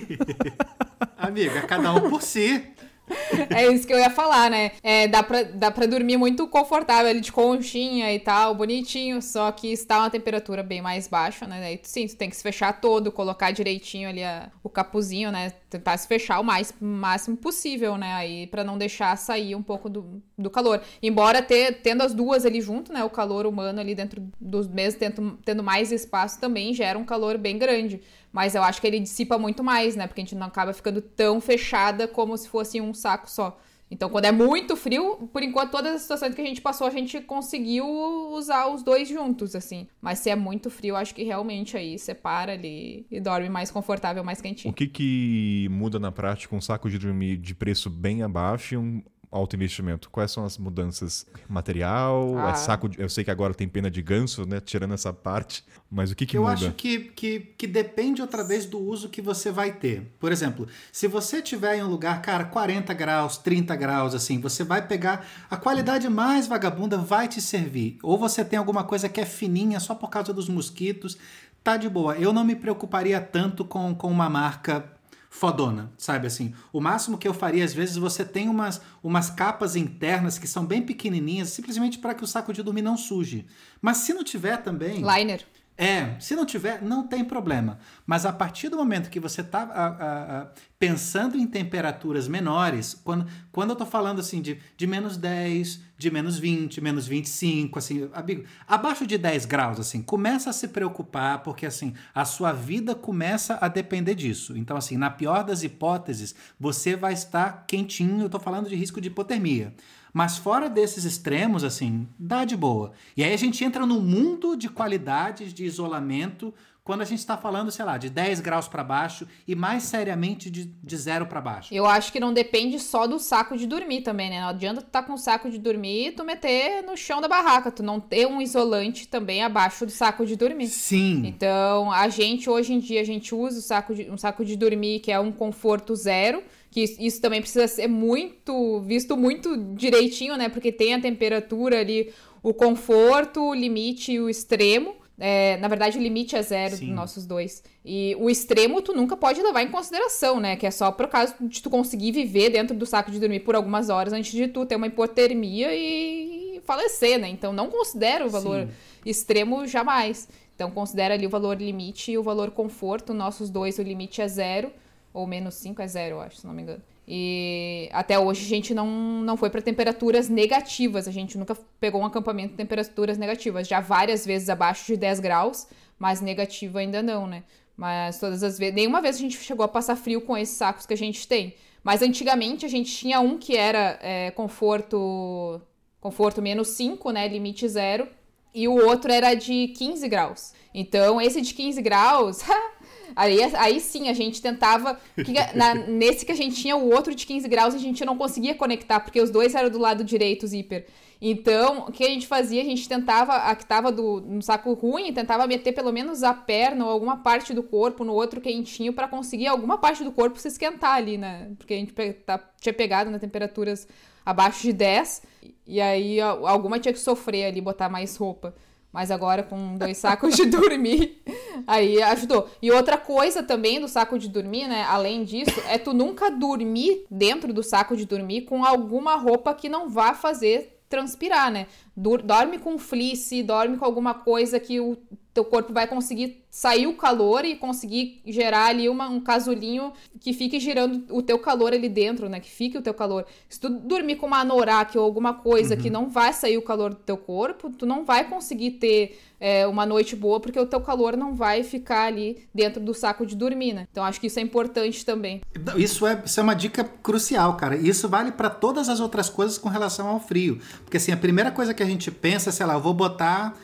[1.17, 2.65] Amiga, cada um por si.
[3.55, 4.73] É isso que eu ia falar, né?
[4.83, 9.51] É, dá, pra, dá pra dormir muito confortável ali de conchinha e tal, bonitinho, só
[9.53, 11.61] que está uma temperatura bem mais baixa, né?
[11.61, 15.51] Daí, sim, tu tem que se fechar todo, colocar direitinho ali a- o capuzinho, né?
[15.71, 18.13] Tentar se fechar o mais máximo possível, né?
[18.15, 20.81] Aí pra não deixar sair um pouco do, do calor.
[21.03, 23.03] Embora ter, tendo as duas ali junto, né?
[23.05, 27.39] O calor humano ali dentro dos meses, tendo, tendo mais espaço também gera um calor
[27.39, 28.01] bem grande.
[28.33, 30.07] Mas eu acho que ele dissipa muito mais, né?
[30.07, 33.59] Porque a gente não acaba ficando tão fechada como se fosse um saco só.
[33.91, 36.91] Então, quando é muito frio, por enquanto, todas as situações que a gente passou, a
[36.91, 37.87] gente conseguiu
[38.31, 39.87] usar os dois juntos, assim.
[40.01, 44.25] Mas se é muito frio, acho que realmente aí separa ali e dorme mais confortável,
[44.25, 44.73] mais O quentinho.
[44.73, 49.03] que, que muda na prática um saco de dormir de preço bem abaixo e um
[49.33, 50.11] alto investimento?
[50.11, 51.27] Quais são as mudanças?
[51.49, 52.37] Material?
[52.39, 52.51] Ah.
[52.51, 54.61] É saco de- Eu sei que agora tem pena de ganso, né?
[54.61, 55.65] Tirando essa parte.
[55.91, 56.53] Mas o que, que Eu muda?
[56.55, 60.15] acho que, que, que depende outra vez do uso que você vai ter.
[60.21, 64.63] Por exemplo, se você tiver em um lugar, cara, 40 graus, 30 graus, assim, você
[64.63, 67.99] vai pegar a qualidade mais vagabunda, vai te servir.
[68.03, 71.17] Ou você tem alguma coisa que é fininha só por causa dos mosquitos,
[71.65, 72.17] tá de boa.
[72.17, 74.93] Eu não me preocuparia tanto com, com uma marca
[75.33, 76.53] fodona, sabe assim?
[76.71, 80.65] O máximo que eu faria, às vezes, você tem umas, umas capas internas que são
[80.67, 83.47] bem pequenininhas, simplesmente para que o saco de dormir não suje.
[83.81, 84.97] Mas se não tiver também...
[85.03, 85.43] Liner.
[85.83, 87.81] É, se não tiver, não tem problema.
[88.07, 93.77] Mas a partir do momento que você está pensando em temperaturas menores, quando, quando eu
[93.77, 99.05] tô falando assim de, de menos 10, de menos 20, menos 25, assim, amigo, abaixo
[99.05, 103.67] de 10 graus, assim, começa a se preocupar, porque assim, a sua vida começa a
[103.67, 104.57] depender disso.
[104.57, 109.01] Então, assim, na pior das hipóteses, você vai estar quentinho, eu tô falando de risco
[109.01, 109.75] de hipotermia.
[110.13, 112.93] Mas fora desses extremos, assim, dá de boa.
[113.17, 116.53] E aí a gente entra no mundo de qualidades de isolamento
[116.85, 120.51] quando a gente está falando, sei lá, de 10 graus para baixo e mais seriamente
[120.51, 121.73] de, de zero para baixo.
[121.73, 124.41] Eu acho que não depende só do saco de dormir também, né?
[124.41, 127.29] Não adianta tu tá com o saco de dormir e tu meter no chão da
[127.29, 130.69] barraca, tu não ter um isolante também abaixo do saco de dormir.
[130.69, 131.23] Sim.
[131.25, 134.57] Então, a gente, hoje em dia, a gente usa o saco de, um saco de
[134.57, 136.43] dormir que é um conforto zero,
[136.73, 140.49] que isso, isso também precisa ser muito, visto muito direitinho, né?
[140.49, 142.11] Porque tem a temperatura ali,
[142.43, 144.97] o conforto, o limite e o extremo.
[145.19, 146.87] É, na verdade, o limite é zero Sim.
[146.87, 147.63] dos nossos dois.
[147.85, 150.57] E o extremo tu nunca pode levar em consideração, né?
[150.57, 153.55] Que é só por causa de tu conseguir viver dentro do saco de dormir por
[153.55, 157.29] algumas horas antes de tu ter uma hipotermia e falecer, né?
[157.29, 158.71] Então não considera o valor Sim.
[159.05, 160.27] extremo jamais.
[160.55, 163.13] Então considera ali o valor limite e o valor conforto.
[163.13, 164.73] Nossos dois, o limite é zero.
[165.13, 166.83] Ou menos 5 é zero, eu acho, se não me engano.
[167.07, 171.09] E até hoje a gente não, não foi para temperaturas negativas.
[171.09, 173.67] A gente nunca pegou um acampamento em temperaturas negativas.
[173.67, 175.67] Já várias vezes abaixo de 10 graus,
[175.99, 177.43] mas negativo ainda não, né?
[177.77, 178.75] Mas todas as vezes.
[178.75, 181.55] Nenhuma vez a gente chegou a passar frio com esses sacos que a gente tem.
[181.83, 185.61] Mas antigamente a gente tinha um que era é, conforto.
[186.01, 187.29] Conforto menos 5, né?
[187.29, 188.09] Limite zero.
[188.55, 190.53] E o outro era de 15 graus.
[190.75, 192.41] Então, esse de 15 graus.
[193.15, 194.99] Aí, aí sim, a gente tentava.
[195.15, 198.17] que na- nesse que a gente tinha o outro de 15 graus, a gente não
[198.17, 200.87] conseguia conectar, porque os dois eram do lado direito, o zíper.
[201.25, 202.61] Então, o que a gente fazia?
[202.61, 206.35] A gente tentava, a que tava do, no saco ruim, tentava meter pelo menos a
[206.35, 210.37] perna ou alguma parte do corpo no outro quentinho pra conseguir alguma parte do corpo
[210.41, 211.53] se esquentar ali, né?
[211.57, 211.93] Porque a gente
[212.27, 213.87] tá- tinha pegado nas temperaturas
[214.27, 215.23] abaixo de 10,
[215.65, 218.53] e aí alguma tinha que sofrer ali, botar mais roupa.
[218.93, 221.23] Mas agora com dois sacos de dormir,
[221.67, 222.49] aí ajudou.
[222.61, 224.85] E outra coisa também do saco de dormir, né?
[224.85, 229.69] Além disso, é tu nunca dormir dentro do saco de dormir com alguma roupa que
[229.69, 231.69] não vá fazer transpirar, né?
[231.97, 234.99] Dorme com fleece, dorme com alguma coisa que o
[235.35, 240.33] teu corpo vai conseguir sair o calor e conseguir gerar ali uma- um casulinho que
[240.35, 242.39] fique girando o teu calor ali dentro, né?
[242.41, 243.25] Que fique o teu calor.
[243.49, 246.91] Se tu dormir com uma anorak ou alguma coisa que não vai sair o calor
[246.91, 250.81] do teu corpo, tu não vai conseguir ter é, uma noite boa porque o teu
[250.81, 253.89] calor não vai ficar ali dentro do saco de dormir, né?
[253.91, 255.41] Então acho que isso é importante também.
[255.77, 257.75] Isso é, isso é uma dica crucial, cara.
[257.77, 260.61] Isso vale para todas as outras coisas com relação ao frio.
[260.85, 263.59] Porque assim, a primeira coisa que a gente pensa, sei lá, eu vou botar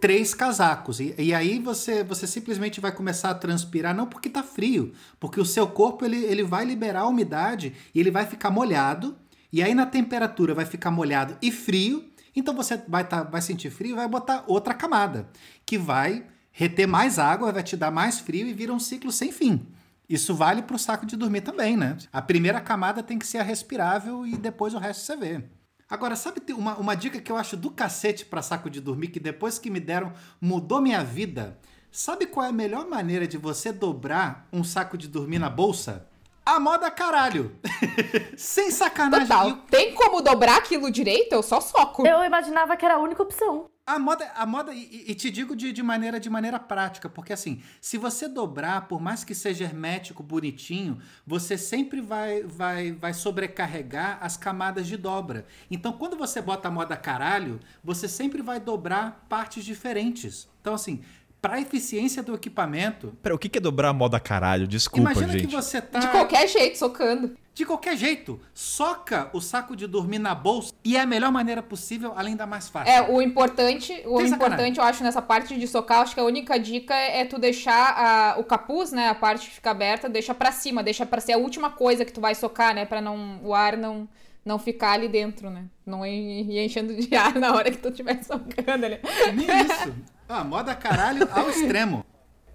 [0.00, 1.00] três casacos.
[1.00, 5.40] E, e aí você, você simplesmente vai começar a transpirar, não porque tá frio, porque
[5.40, 9.16] o seu corpo ele, ele vai liberar a umidade e ele vai ficar molhado.
[9.52, 12.08] E aí na temperatura vai ficar molhado e frio.
[12.34, 15.28] Então você vai, tá, vai sentir frio e vai botar outra camada,
[15.66, 19.32] que vai reter mais água, vai te dar mais frio e vira um ciclo sem
[19.32, 19.66] fim.
[20.08, 21.96] Isso vale para o saco de dormir também, né?
[22.12, 25.44] A primeira camada tem que ser a respirável e depois o resto você vê.
[25.90, 29.18] Agora, sabe uma, uma dica que eu acho do cacete para saco de dormir, que
[29.18, 31.58] depois que me deram mudou minha vida?
[31.90, 36.06] Sabe qual é a melhor maneira de você dobrar um saco de dormir na bolsa?
[36.44, 37.56] A moda caralho!
[38.36, 39.26] Sem sacanagem.
[39.26, 39.56] Total.
[39.70, 41.32] Tem como dobrar aquilo direito?
[41.32, 42.06] Eu só soco.
[42.06, 43.70] Eu imaginava que era a única opção.
[43.88, 47.32] A moda, a moda e, e te digo de, de maneira de maneira prática, porque
[47.32, 53.14] assim, se você dobrar, por mais que seja hermético, bonitinho, você sempre vai vai vai
[53.14, 55.46] sobrecarregar as camadas de dobra.
[55.70, 60.46] Então, quando você bota a moda caralho, você sempre vai dobrar partes diferentes.
[60.60, 61.02] Então, assim,
[61.40, 64.66] para eficiência do equipamento, Pera, o que é dobrar a moda caralho?
[64.66, 65.46] Desculpa, imagina gente.
[65.46, 67.36] que você tá De qualquer jeito, socando.
[67.54, 71.62] de qualquer jeito, soca o saco de dormir na bolsa e é a melhor maneira
[71.62, 72.92] possível, além da mais fácil.
[72.92, 74.34] É, o importante, o Tem sacanagem.
[74.36, 77.38] importante, eu acho, nessa parte de socar, acho que a única dica é, é tu
[77.38, 81.20] deixar a- o capuz, né, a parte que fica aberta, deixa pra cima, deixa pra
[81.20, 84.08] ser a última coisa que tu vai socar, né, pra não, o ar não,
[84.44, 88.22] não ficar ali dentro, né, não ir, enchendo de ar na hora que tu estiver
[88.24, 88.98] socando ali.
[89.34, 89.94] Isso.
[90.28, 92.04] Ah, moda caralho ao extremo.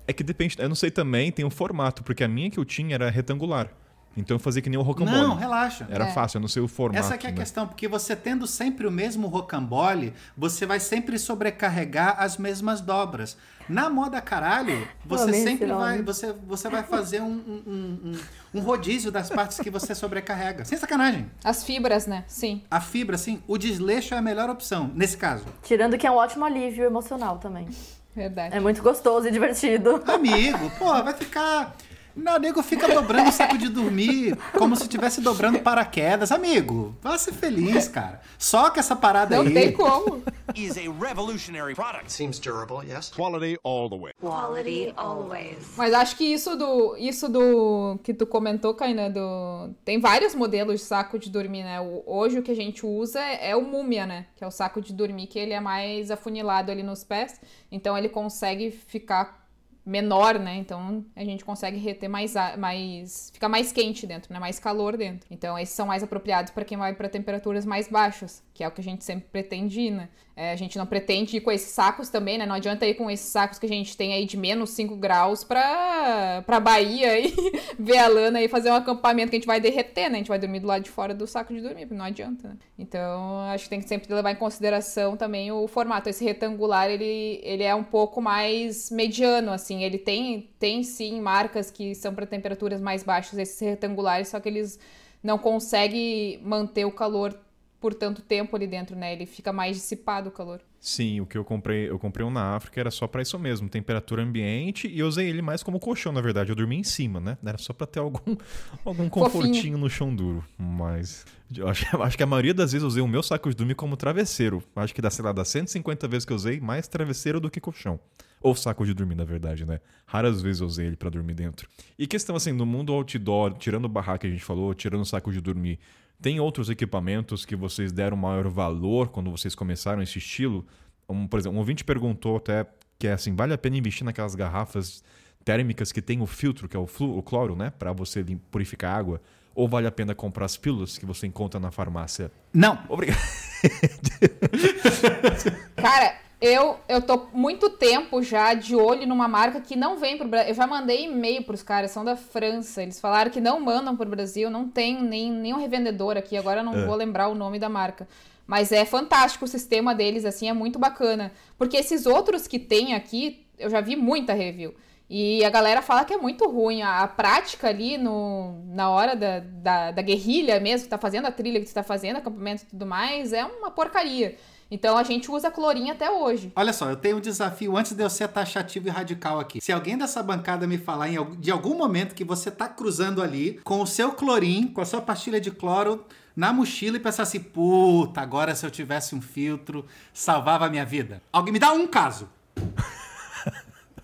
[0.07, 2.65] É que depende, eu não sei também, tem um formato, porque a minha que eu
[2.65, 3.69] tinha era retangular.
[4.15, 5.17] Então eu fazia que nem o rocambole.
[5.17, 5.87] Não, relaxa.
[5.89, 6.11] Era É.
[6.11, 6.99] fácil, eu não sei o formato.
[7.03, 7.37] Essa é a né?
[7.37, 13.35] questão, porque você tendo sempre o mesmo rocambole, você vai sempre sobrecarregar as mesmas dobras.
[13.67, 18.19] Na moda caralho, você esse sempre vai, você, você vai fazer um, um, um,
[18.55, 20.65] um- rodízio das partes que você sobrecarrega.
[20.65, 21.31] Sem sacanagem.
[21.43, 22.61] As fibras, né, sim.
[22.69, 25.45] A fibra, assim, o desleixo é a melhor opção, nesse caso.
[25.63, 27.67] Tirando que é um ótimo alívio emocional também.
[28.13, 28.55] Verdade.
[28.55, 30.03] É muito gostoso e divertido.
[30.07, 31.73] Amigo, pô, vai ficar.
[32.15, 36.31] Não, nego fica dobrando o saco de dormir como se estivesse dobrando paraquedas.
[36.31, 38.21] Amigo, vá ser feliz, cara.
[38.37, 39.53] Soca essa parada Não aí.
[39.53, 40.21] tem como.
[40.55, 42.11] Is a revolutionary product.
[42.11, 43.09] Seems durable, yes?
[43.15, 44.11] Quality all the way.
[44.21, 45.57] Quality always.
[45.77, 50.81] Mas acho que isso do isso do que tu comentou, Kainan, do tem vários modelos
[50.81, 51.79] de saco de dormir, né?
[51.81, 54.27] O- hoje o que a gente usa é, é o múmia, né?
[54.35, 57.39] Que é o saco de dormir que ele é mais afunilado ali nos pés,
[57.71, 59.42] então ele consegue ficar
[59.85, 60.55] menor, né?
[60.55, 64.39] Então a gente consegue reter mais mais fica mais quente dentro, né?
[64.39, 65.27] Mais calor dentro.
[65.29, 68.71] Então esses são mais apropriados para quem vai para temperaturas mais baixas, que é o
[68.71, 70.09] que a gente sempre pretende né?
[70.35, 72.45] É, a gente não pretende ir com esses sacos também, né?
[72.45, 75.43] Não adianta ir com esses sacos que a gente tem aí de menos 5 graus
[75.43, 77.31] pra, pra Bahia e
[77.77, 80.15] ver a lana e fazer um acampamento que a gente vai derreter, né?
[80.15, 82.57] A gente vai dormir do lado de fora do saco de dormir, não adianta, né?
[82.79, 86.09] Então, acho que tem que sempre levar em consideração também o formato.
[86.09, 89.83] Esse retangular, ele, ele é um pouco mais mediano, assim.
[89.83, 94.49] Ele tem, tem sim marcas que são para temperaturas mais baixas, esses retangulares, só que
[94.49, 94.79] eles
[95.21, 97.37] não conseguem manter o calor
[97.83, 99.11] por tanto tempo ali dentro, né?
[99.11, 100.61] Ele fica mais dissipado o calor.
[100.79, 103.67] Sim, o que eu comprei, eu comprei um na África era só pra isso mesmo,
[103.67, 106.49] temperatura ambiente, e eu usei ele mais como colchão, na verdade.
[106.49, 107.37] Eu dormi em cima, né?
[107.45, 108.37] Era só pra ter algum,
[108.85, 109.77] algum confortinho Fofinho.
[109.77, 110.45] no chão duro.
[110.57, 113.49] Mas eu acho, eu acho que a maioria das vezes eu usei o meu saco
[113.49, 114.63] de dormir como travesseiro.
[114.77, 117.59] Acho que dá, sei lá, das 150 vezes que eu usei, mais travesseiro do que
[117.59, 117.99] colchão.
[118.41, 119.81] Ou saco de dormir, na verdade, né?
[120.05, 121.67] Raras vezes eu usei ele pra dormir dentro.
[121.99, 125.05] E questão assim, no mundo outdoor, tirando o barraco que a gente falou, tirando o
[125.05, 125.79] saco de dormir,
[126.23, 130.65] tem outros equipamentos que vocês deram maior valor quando vocês começaram esse estilo?
[131.07, 132.65] Um, por exemplo, um ouvinte perguntou até
[132.97, 135.03] que é assim, vale a pena investir naquelas garrafas
[135.43, 137.73] térmicas que tem o filtro, que é o, flu, o cloro, né?
[137.77, 139.21] Pra você purificar a água.
[139.53, 142.31] Ou vale a pena comprar as pílulas que você encontra na farmácia?
[142.53, 143.19] Não, Obrigado.
[145.75, 150.27] Cara, eu, eu tô muito tempo já de olho numa marca que não vem pro
[150.27, 150.49] Brasil.
[150.49, 152.83] Eu já mandei e-mail pros caras, são da França.
[152.83, 156.35] Eles falaram que não mandam pro Brasil, não tem nem, nenhum revendedor aqui.
[156.35, 156.85] Agora eu não É.
[156.85, 158.05] vou lembrar o nome da marca.
[158.45, 161.31] Mas é fantástico o sistema deles, assim, é muito bacana.
[161.57, 164.75] Porque esses outros que tem aqui, eu já vi muita review.
[165.09, 166.81] E a galera fala que é muito ruim.
[166.81, 171.25] A, a prática ali no, na hora da, da, da guerrilha mesmo, que tá fazendo
[171.25, 174.35] a trilha que tu tá fazendo, acampamento e tudo mais, é uma porcaria.
[174.69, 176.51] Então a gente usa clorinho até hoje.
[176.55, 179.61] Olha só, eu tenho um desafio antes de eu ser taxativo e radical aqui.
[179.61, 183.59] Se alguém dessa bancada me falar em, de algum momento que você tá cruzando ali
[183.63, 187.39] com o seu clorim, com a sua pastilha de cloro na mochila e pensar assim,
[187.39, 191.21] puta, agora se eu tivesse um filtro, salvava a minha vida.
[191.31, 192.27] Alguém me dá um caso.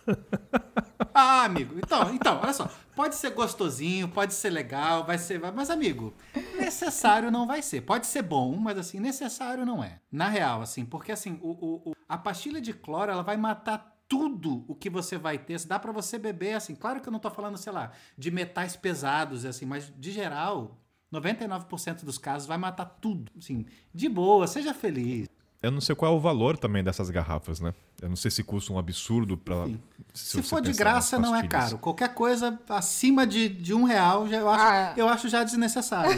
[1.14, 2.69] Ah, amigo, então, então, olha só.
[2.95, 5.40] Pode ser gostosinho, pode ser legal, vai ser.
[5.53, 6.14] Mas, amigo,
[6.57, 7.81] necessário não vai ser.
[7.81, 9.99] Pode ser bom, mas assim, necessário não é.
[10.11, 13.98] Na real, assim, porque assim, o, o- o- a pastilha de cloro, ela vai matar
[14.07, 15.60] tudo o que você vai ter.
[15.65, 16.76] Dá pra você beber, assim.
[16.76, 20.80] Claro que eu não tô falando, sei lá, de metais pesados, assim, mas de geral,
[21.11, 23.31] 99% dos casos vai matar tudo.
[23.38, 25.27] Assim, de boa, seja feliz.
[25.61, 27.73] Eu não sei qual é o valor também dessas garrafas, né?
[28.02, 29.68] Eu não sei se custa um absurdo pra.
[30.14, 31.77] Se, você for de graça, não é caro.
[31.77, 34.94] Qualquer coisa acima de, de um real, já, eu, acho, Ah.
[34.95, 36.18] eu acho já desnecessário.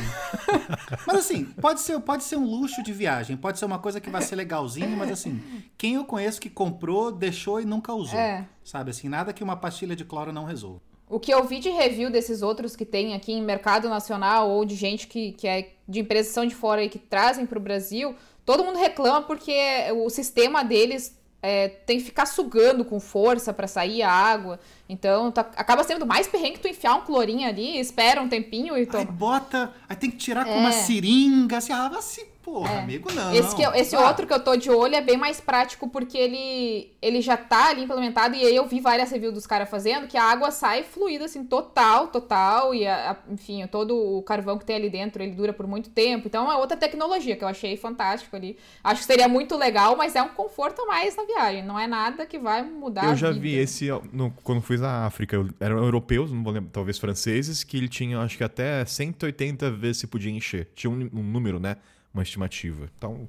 [1.07, 4.11] mas assim, pode ser, pode ser um luxo de viagem, pode ser uma coisa que
[4.11, 5.41] vai ser legalzinho, mas assim,
[5.76, 8.19] quem eu conheço que comprou, deixou e nunca usou.
[8.19, 8.47] É.
[8.63, 10.81] Sabe assim, nada que uma pastilha de cloro não resolva.
[11.09, 14.63] O que eu vi de review desses outros que tem aqui em mercado nacional ou
[14.63, 17.59] de gente que, que é de empresas que são de fora e que trazem para
[17.59, 18.15] o Brasil,
[18.45, 19.53] todo mundo reclama porque
[19.95, 24.59] o sistema deles é, tem que ficar sugando com força para sair a água.
[24.88, 28.81] Então tá- acaba sendo mais perrengue tu enfiar um clorinho ali, espera um tempinho e
[28.81, 29.05] Aí toma.
[29.05, 30.57] bota, aí tem que tirar com É.
[30.57, 33.34] uma seringa, assim, ah, assim, porra, amigo, não.
[33.34, 35.88] Esse, que eu- esse Ah, outro que eu tô de olho é bem mais prático
[35.89, 39.69] porque ele, ele já tá ali implementado e aí eu vi várias reviews dos caras
[39.69, 42.73] fazendo que a água sai fluida, assim, total, total.
[42.73, 45.89] E, a- a- enfim, todo o carvão que tem ali dentro, ele dura por muito
[45.89, 46.27] tempo.
[46.27, 48.57] Então é uma outra tecnologia que eu achei fantástico ali.
[48.84, 51.63] Acho que seria muito legal, mas é um conforto a mais na viagem.
[51.63, 53.39] Não é nada que vai mudar Eu a já vida.
[53.41, 55.35] vi esse no- quando fui na África.
[55.35, 59.69] eu- Eram europeus, não vou lembrar, talvez franceses, que ele tinha acho que até 180
[59.72, 60.68] vezes se podia encher.
[60.76, 61.77] Tinha um, um número, né?
[62.14, 62.90] Uma estimativa.
[62.98, 63.28] Então,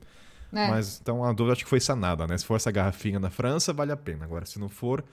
[0.53, 0.69] É.
[0.69, 2.37] mas então a dúvida acho que foi sanada, né?
[2.37, 4.25] Se for essa garrafinha na França, vale a pena.
[4.25, 5.05] Agora, se não for,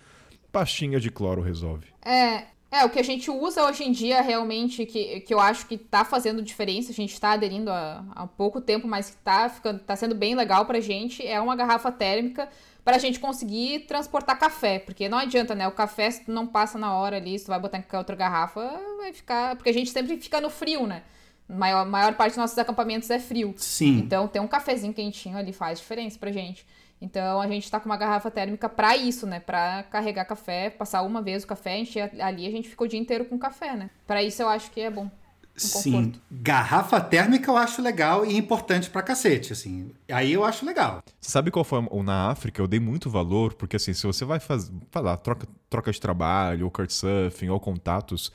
[0.51, 1.87] pastinha de cloro resolve.
[2.03, 5.65] É, é, o que a gente usa hoje em dia realmente, que, que eu acho
[5.65, 9.49] que tá fazendo diferença, a gente tá aderindo há, há pouco tempo, mas que tá,
[9.49, 12.47] ficando, tá sendo bem legal pra gente, é uma garrafa térmica
[12.85, 16.77] pra gente conseguir transportar café, porque não adianta, né, o café se tu não passa
[16.77, 18.61] na hora ali, se tu vai botar em qualquer outra garrafa,
[18.97, 21.03] vai ficar, porque a gente sempre fica no frio, né,
[21.49, 23.97] maior, maior parte dos nossos acampamentos é frio, Sim.
[23.97, 26.65] então ter um cafezinho quentinho ali faz diferença pra gente.
[27.01, 29.39] Então a gente tá com uma garrafa térmica pra isso, né?
[29.39, 32.99] Pra carregar café, passar uma vez o café, encher ali, a gente fica o dia
[32.99, 33.89] inteiro com café, né?
[34.05, 35.09] Pra isso eu acho que é bom.
[35.55, 35.91] Sim.
[35.91, 36.21] conforto.
[36.31, 39.91] Garrafa térmica eu acho legal e importante pra cacete, assim.
[40.09, 41.03] Aí eu acho legal.
[41.19, 42.61] Você sabe qual foi na África?
[42.61, 46.65] Eu dei muito valor, porque assim, se você vai fazer, falar, troca, troca de trabalho,
[46.65, 48.31] ou couchsurfing, ou contatos,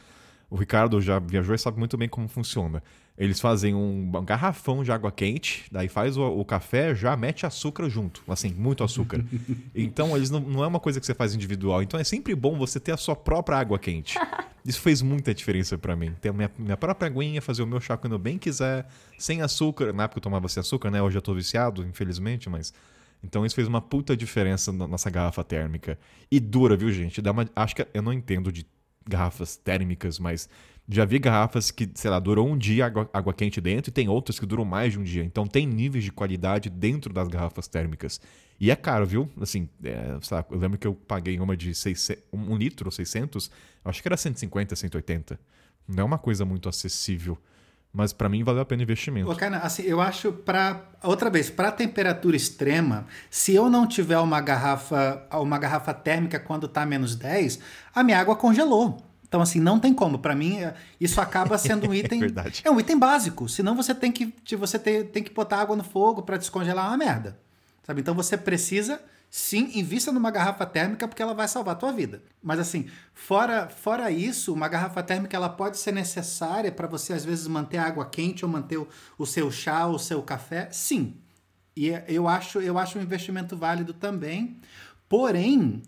[0.51, 2.83] o Ricardo já viajou e sabe muito bem como funciona.
[3.17, 7.47] Eles fazem um, um garrafão de água quente, daí faz o, o café, já mete
[7.47, 9.25] açúcar junto, assim, muito açúcar.
[9.73, 11.81] então, eles não, não é uma coisa que você faz individual.
[11.81, 14.19] Então, é sempre bom você ter a sua própria água quente.
[14.67, 16.13] Isso fez muita diferença pra mim.
[16.21, 18.87] Ter a minha, minha própria aguinha, fazer o meu chá quando eu bem quiser,
[19.17, 19.93] sem açúcar.
[19.93, 21.01] Na época eu tomava sem açúcar, né?
[21.01, 22.73] Hoje eu tô viciado, infelizmente, mas
[23.23, 25.99] Então isso fez uma puta diferença na nossa garrafa térmica.
[26.31, 27.21] E dura, viu, gente?
[27.21, 28.67] Dá uma, acho que eu não entendo de
[29.07, 30.49] garrafas térmicas, mas
[30.89, 34.09] já vi garrafas que, sei lá, durou um dia água, água quente dentro e tem
[34.09, 35.25] outras que duram mais de um dia.
[35.25, 38.21] Então tem níveis de qualidade dentro das garrafas térmicas.
[38.61, 39.31] E é caro, viu?
[39.41, 43.51] Assim, é, lá, eu lembro que eu paguei uma de 600, um litro, 600,
[43.85, 45.41] acho que era 150, 180.
[45.89, 47.39] Não é uma coisa muito acessível.
[47.93, 49.31] Mas para mim valeu a pena o investimento.
[49.31, 54.19] Ô, Kainan, assim, eu acho para outra vez, para temperatura extrema, se eu não tiver
[54.19, 57.61] uma garrafa, uma garrafa térmica quando tá menos 10,
[57.95, 59.14] a minha água congelou.
[59.35, 60.21] Então, assim, não tem como.
[60.21, 62.21] Para mim, é, isso acaba sendo um item.
[62.21, 62.63] verdade.
[62.65, 63.49] é um item básico.
[63.49, 66.89] Senão você tem que, você tem, tem que botar água no fogo para descongelar é
[66.91, 67.37] uma merda.
[67.83, 68.01] Sabe?
[68.01, 72.23] Então você precisa, sim, invista numa garrafa térmica porque ela vai salvar a tua vida.
[72.41, 77.25] Mas assim, fora, fora isso, uma garrafa térmica ela pode ser necessária para você às
[77.25, 78.87] vezes manter a água quente ou manter o,
[79.19, 81.17] o seu chá, o seu café, sim.
[81.75, 84.61] E é, eu acho, eu acho um investimento válido também.
[85.09, 85.83] Porém,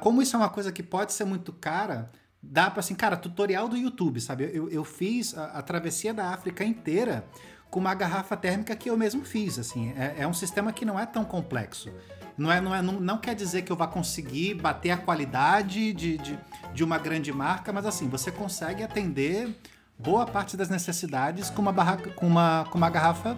[0.00, 2.10] como isso é uma coisa que pode ser muito cara,
[2.50, 4.50] dá para assim, cara, tutorial do YouTube, sabe?
[4.52, 7.24] Eu, eu fiz a, a travessia da África inteira
[7.70, 9.92] com uma garrafa térmica que eu mesmo fiz, assim.
[9.96, 11.92] É, é um sistema que não é tão complexo.
[12.38, 15.92] Não, é, não, é, não, não quer dizer que eu vá conseguir bater a qualidade
[15.92, 16.38] de, de,
[16.74, 19.54] de uma grande marca, mas assim, você consegue atender
[19.98, 23.36] boa parte das necessidades com uma, barraca, com uma, com uma garrafa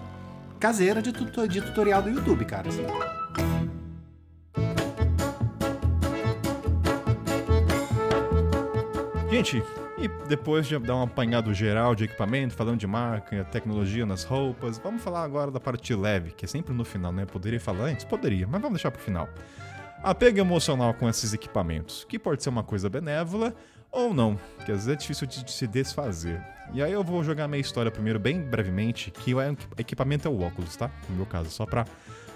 [0.58, 2.68] caseira de, tuto, de tutorial do YouTube, cara.
[2.68, 3.77] Assim.
[9.38, 9.62] Gente,
[9.96, 14.78] e depois de dar um apanhado geral de equipamento, falando de marca, tecnologia nas roupas,
[14.78, 17.24] vamos falar agora da parte leve, que é sempre no final, né?
[17.24, 18.04] Poderia falar antes?
[18.04, 19.28] Poderia, mas vamos deixar pro final.
[20.02, 23.54] Apego emocional com esses equipamentos, que pode ser uma coisa benévola
[23.92, 24.36] ou não,
[24.66, 26.44] que às vezes é difícil de se desfazer.
[26.72, 29.40] E aí eu vou jogar minha história primeiro bem brevemente, que o
[29.78, 30.90] equipamento é o óculos, tá?
[31.08, 31.84] No meu caso, só pra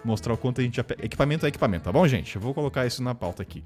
[0.04, 0.78] mostrar o quanto a gente...
[0.78, 2.36] Equipamento é equipamento, tá bom, gente?
[2.36, 3.64] Eu vou colocar isso na pauta aqui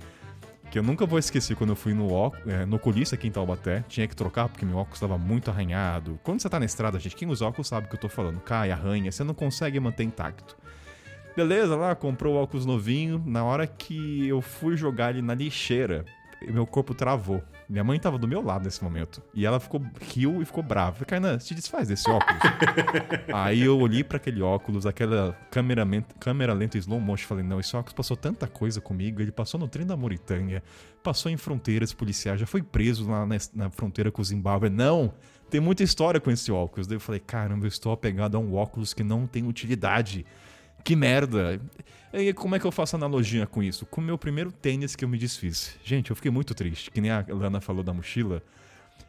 [0.70, 3.84] que eu nunca vou esquecer quando eu fui no, é, no oculista aqui em Taubaté.
[3.88, 6.18] Tinha que trocar porque meu óculos estava muito arranhado.
[6.22, 8.40] Quando você tá na estrada, gente, quem usa óculos sabe o que eu tô falando.
[8.40, 10.56] Cai, arranha, você não consegue manter intacto.
[11.36, 13.22] Beleza, lá, comprou o óculos novinho.
[13.24, 16.04] Na hora que eu fui jogar ele na lixeira,
[16.42, 17.42] meu corpo travou.
[17.68, 19.22] Minha mãe tava do meu lado nesse momento.
[19.34, 20.92] E ela ficou riu e ficou brava.
[20.92, 22.40] Falei, Kainan, te desfaz desse óculos.
[23.34, 25.84] Aí eu olhei para aquele óculos, aquela câmera,
[26.20, 27.26] câmera lenta slow motion.
[27.26, 29.20] Falei, não, esse óculos passou tanta coisa comigo.
[29.20, 30.62] Ele passou no trem da Mauritânia,
[31.02, 34.70] passou em fronteiras policiais, já foi preso lá na, na fronteira com o Zimbábue.
[34.70, 35.12] Não!
[35.48, 36.86] Tem muita história com esse óculos.
[36.86, 40.26] Daí eu falei, caramba, eu estou apegado a um óculos que não tem utilidade.
[40.86, 41.60] Que merda!
[42.12, 43.84] E como é que eu faço analogia com isso?
[43.86, 45.76] Com o meu primeiro tênis que eu me desfiz.
[45.82, 48.40] Gente, eu fiquei muito triste, que nem a Lana falou da mochila.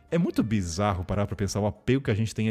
[0.10, 2.50] É muito bizarro parar pra pensar o apego que a gente tem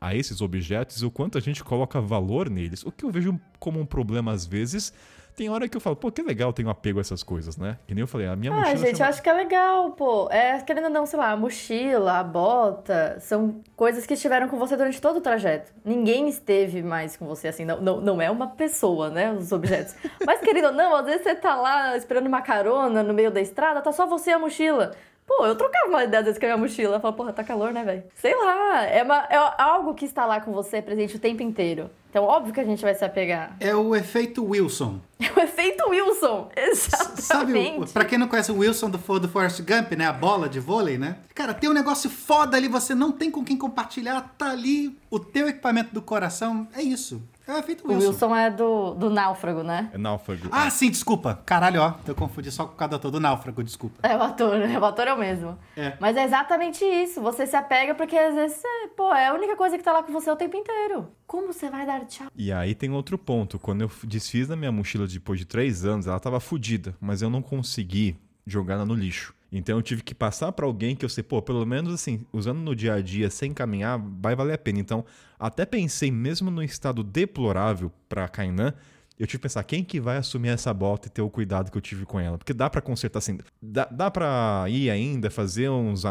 [0.00, 2.86] a esses objetos e o quanto a gente coloca valor neles.
[2.86, 4.94] O que eu vejo como um problema às vezes
[5.40, 7.78] tem hora que eu falo, pô, que legal, tenho apego a essas coisas, né?
[7.86, 8.74] Que nem eu falei, a minha ah, mochila.
[8.74, 9.08] Ah, gente, chama...
[9.08, 10.28] eu acho que é legal, pô.
[10.30, 14.58] É, querendo ou não, sei lá, a mochila, a bota, são coisas que estiveram com
[14.58, 15.72] você durante todo o trajeto.
[15.82, 19.32] Ninguém esteve mais com você assim, não, não, não é uma pessoa, né?
[19.32, 19.94] Os objetos.
[20.26, 23.40] Mas, querido ou não, às vezes você tá lá esperando uma carona no meio da
[23.40, 24.94] estrada, tá só você e a mochila.
[25.30, 26.96] Pô, eu trocava uma ideia às vezes com a minha mochila.
[26.96, 28.02] Eu falava, porra, tá calor, né, velho?
[28.16, 31.88] Sei lá, é, uma, é algo que está lá com você presente o tempo inteiro.
[32.10, 33.56] Então, óbvio que a gente vai se apegar.
[33.60, 34.98] É o efeito Wilson.
[35.20, 37.78] É o efeito Wilson, exatamente.
[37.80, 40.06] Sabe, pra quem não conhece o Wilson do, do Forrest Gump, né?
[40.06, 41.18] A bola de vôlei, né?
[41.34, 44.98] Cara, tem um negócio foda ali, você não tem com quem compartilhar, tá ali.
[45.10, 47.22] O teu equipamento do coração, é isso.
[47.50, 48.06] É o efeito Wilson.
[48.06, 49.90] O Wilson é do, do náufrago, né?
[49.92, 50.48] É náufrago.
[50.52, 51.42] Ah, sim, desculpa.
[51.44, 51.94] Caralho, ó.
[52.06, 53.98] Eu confundi só com o cada ator do náufrago, desculpa.
[54.08, 54.78] É o ator, né?
[54.78, 55.58] O ator é o mesmo.
[55.76, 55.96] É.
[55.98, 57.20] Mas é exatamente isso.
[57.20, 58.62] Você se apega porque às vezes,
[58.96, 61.08] pô, é a única coisa que tá lá com você o tempo inteiro.
[61.26, 62.28] Como você vai dar tchau?
[62.36, 63.58] E aí tem outro ponto.
[63.58, 67.28] Quando eu desfiz da minha mochila depois de três anos, ela tava fodida, mas eu
[67.28, 68.16] não consegui
[68.46, 69.34] jogar ela no lixo.
[69.52, 72.58] Então eu tive que passar para alguém que eu sei, pô, pelo menos assim, usando
[72.58, 74.78] no dia a dia sem caminhar, vai valer a pena.
[74.78, 75.04] Então,
[75.38, 78.72] até pensei, mesmo no estado deplorável para Kainan,
[79.18, 81.76] eu tive que pensar quem que vai assumir essa bota e ter o cuidado que
[81.76, 82.38] eu tive com ela.
[82.38, 86.04] Porque dá para consertar assim, dá, dá para ir ainda, fazer uns,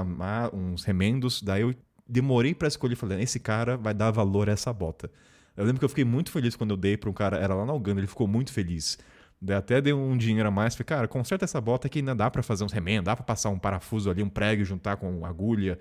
[0.54, 1.42] uns remendos.
[1.42, 1.74] Daí eu
[2.08, 5.10] demorei para escolher, falei, esse cara vai dar valor a essa bota.
[5.58, 7.66] Eu lembro que eu fiquei muito feliz quando eu dei para um cara, era lá
[7.66, 8.98] na Uganda, ele ficou muito feliz.
[9.42, 12.30] Daí até dei um dinheiro a mais, falei, cara, conserta essa bota que ainda dá
[12.30, 15.80] para fazer uns remendos, dá para passar um parafuso ali, um prego, juntar com agulha.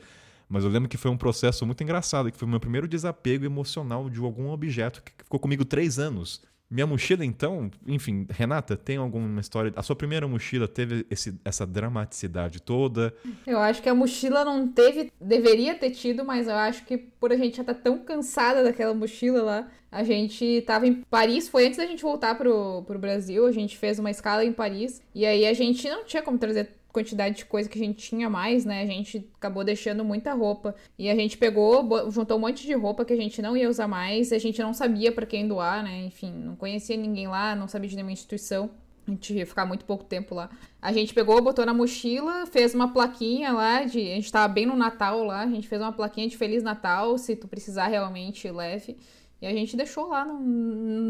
[0.49, 3.45] Mas eu lembro que foi um processo muito engraçado, que foi o meu primeiro desapego
[3.45, 6.41] emocional de algum objeto que ficou comigo três anos.
[6.71, 9.73] Minha mochila, então, enfim, Renata, tem alguma história?
[9.75, 13.15] A sua primeira mochila teve esse- essa dramaticidade toda?
[13.47, 15.11] Eu acho que a mochila não teve.
[15.19, 18.93] Deveria ter tido, mas eu acho que por a gente já tá tão cansada daquela
[18.95, 19.69] mochila lá.
[19.91, 23.47] A gente tava em Paris, foi antes da gente voltar pro, pro Brasil.
[23.47, 25.01] A gente fez uma escala em Paris.
[25.15, 28.29] E aí a gente não tinha como trazer quantidade de coisa que a gente tinha
[28.29, 28.83] mais, né?
[28.83, 30.75] A gente acabou deixando muita roupa.
[30.99, 33.89] E a gente pegou, juntou um monte de roupa que a gente não ia usar
[33.89, 34.33] mais.
[34.33, 36.05] A gente não sabia pra quem doar, né?
[36.05, 38.71] Enfim, não conhecia ninguém lá, não sabia de nenhuma instituição.
[39.07, 40.51] A gente ia ficar muito pouco tempo lá.
[40.83, 44.01] A gente pegou, botou na mochila, fez uma plaquinha lá de.
[44.01, 47.17] A gente tava bem no Natal lá, a gente fez uma plaquinha de Feliz Natal,
[47.17, 48.99] se tu precisar realmente, leve.
[49.41, 50.41] E a gente deixou lá no-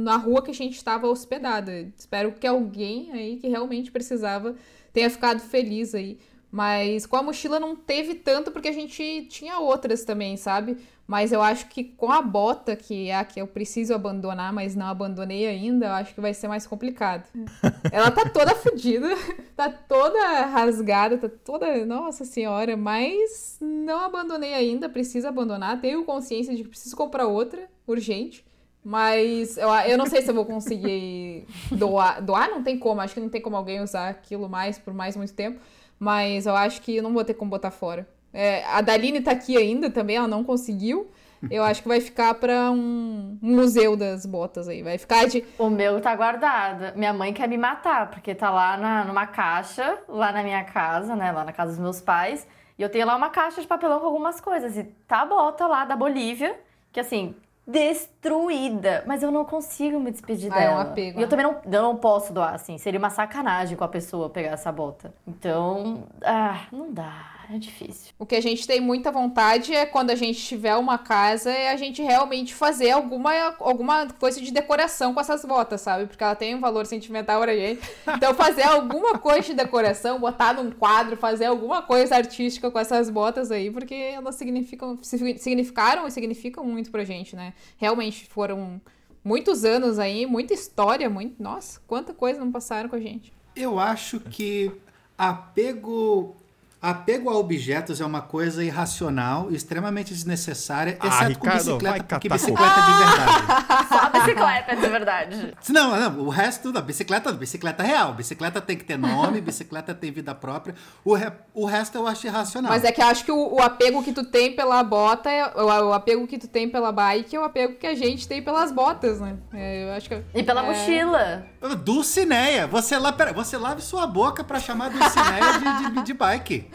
[0.04, 1.90] na rua que a gente estava hospedada.
[1.96, 4.54] Espero que alguém aí que realmente precisava
[4.92, 6.18] tenha ficado feliz aí.
[6.50, 10.78] Mas com a mochila não teve tanto porque a gente tinha outras também, sabe?
[11.06, 14.74] Mas eu acho que com a bota, que é a que eu preciso abandonar, mas
[14.74, 17.28] não abandonei ainda, eu acho que vai ser mais complicado.
[17.92, 19.08] Ela tá toda fodida,
[19.56, 21.84] tá toda rasgada, tá toda.
[21.86, 25.80] Nossa senhora, mas não abandonei ainda, preciso abandonar.
[25.80, 28.44] Tenho consciência de que preciso comprar outra, urgente.
[28.84, 32.22] Mas eu, eu não sei se eu vou conseguir doar.
[32.22, 35.16] Doar não tem como, acho que não tem como alguém usar aquilo mais por mais
[35.16, 35.60] muito tempo.
[35.98, 38.08] Mas eu acho que não vou ter como botar fora.
[38.32, 41.10] É, a Daline tá aqui ainda também, ela não conseguiu.
[41.50, 44.82] Eu acho que vai ficar pra um, um museu das botas aí.
[44.82, 45.44] Vai ficar de.
[45.58, 46.96] O meu tá guardado.
[46.96, 51.14] Minha mãe quer me matar, porque tá lá na, numa caixa, lá na minha casa,
[51.14, 51.30] né?
[51.30, 52.46] Lá na casa dos meus pais.
[52.76, 54.76] E eu tenho lá uma caixa de papelão com algumas coisas.
[54.76, 56.58] E tá a bota lá da Bolívia,
[56.92, 57.36] que assim,
[57.68, 59.04] destruída.
[59.06, 60.82] Mas eu não consigo me despedir Ah, é um dela.
[60.90, 61.28] apego, E eu né?
[61.28, 62.78] também não, eu não posso doar, assim.
[62.78, 65.12] Seria uma sacanagem com a pessoa pegar essa bota.
[65.26, 67.37] Então, ah, não dá.
[67.50, 68.12] É difícil.
[68.18, 71.70] O que a gente tem muita vontade é quando a gente tiver uma casa, é
[71.70, 76.06] a gente realmente fazer alguma, alguma coisa de decoração com essas botas, sabe?
[76.06, 77.80] Porque ela tem um valor sentimental pra gente.
[78.14, 83.08] Então, fazer alguma coisa de decoração, botar num quadro, fazer alguma coisa artística com essas
[83.08, 87.54] botas aí, porque elas significam, significaram e significam muito pra gente, né?
[87.78, 88.78] Realmente foram
[89.24, 91.42] muitos anos aí, muita história, muito.
[91.42, 93.32] Nossa, quanta coisa não passaram com a gente.
[93.56, 94.70] Eu acho que
[95.16, 96.36] apego.
[96.80, 102.00] Apego a objetos é uma coisa irracional e extremamente desnecessária, Ah, exceto com Ricardo, vai
[102.00, 103.88] bicicleta, porque bicicleta é de verdade.
[103.88, 105.54] Só a bicicleta, de verdade.
[105.70, 108.14] Não, não, o resto da bicicleta, bicicleta é real.
[108.14, 110.76] Bicicleta tem que ter nome, bicicleta tem vida própria.
[111.04, 112.70] O, re- o resto eu acho irracional.
[112.70, 115.46] Mas é que eu acho que o, o apego que tu tem pela bota, é,
[115.56, 118.40] o, o apego que tu tem pela bike é o apego que a gente tem
[118.40, 119.36] pelas botas, né?
[119.52, 121.46] É, eu acho que E pela é, mochila.
[121.82, 122.66] Dulcineia.
[122.68, 126.68] Você, lá, pera, você lave sua boca pra chamar Dulcineia de, de, de bike.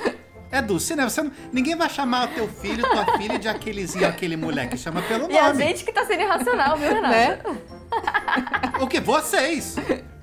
[0.54, 1.10] É Dulcineia.
[1.10, 4.78] Você não- ninguém vai chamar o teu filho, tua filha de aquelezinho, aquele moleque.
[4.78, 5.64] Chama pelo E a nome.
[5.64, 7.10] gente que tá sendo irracional, viu, Renata?
[7.12, 7.42] Né?
[8.80, 9.00] O que?
[9.00, 9.76] Vocês.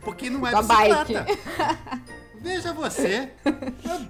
[0.02, 1.26] Porque não é Da bicicleta.
[2.42, 3.30] Veja você.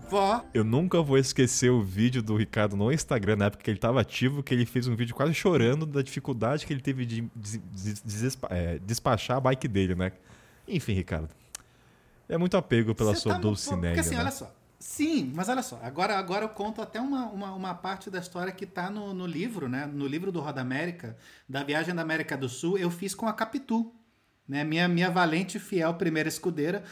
[0.08, 0.44] Vó.
[0.54, 4.00] Eu nunca vou esquecer o vídeo do Ricardo no Instagram, na época que ele tava
[4.00, 7.60] ativo, que ele fez um vídeo quase chorando da dificuldade que ele teve de des-
[7.72, 10.12] des- desespa- é, despachar a bike dele, né?
[10.68, 11.28] Enfim, Ricardo.
[12.28, 13.94] É muito apego pela Você sua tá Dulcinéia.
[13.94, 14.20] Porque assim, né?
[14.20, 14.48] olha só.
[14.80, 15.78] Sim, mas olha só.
[15.82, 19.26] Agora, agora eu conto até uma, uma, uma parte da história que tá no, no
[19.26, 19.84] livro, né?
[19.84, 23.32] No livro do Roda América, da viagem da América do Sul, eu fiz com a
[23.34, 23.92] Capitu.
[24.48, 24.64] Né?
[24.64, 26.82] Minha, minha valente e fiel primeira escudeira.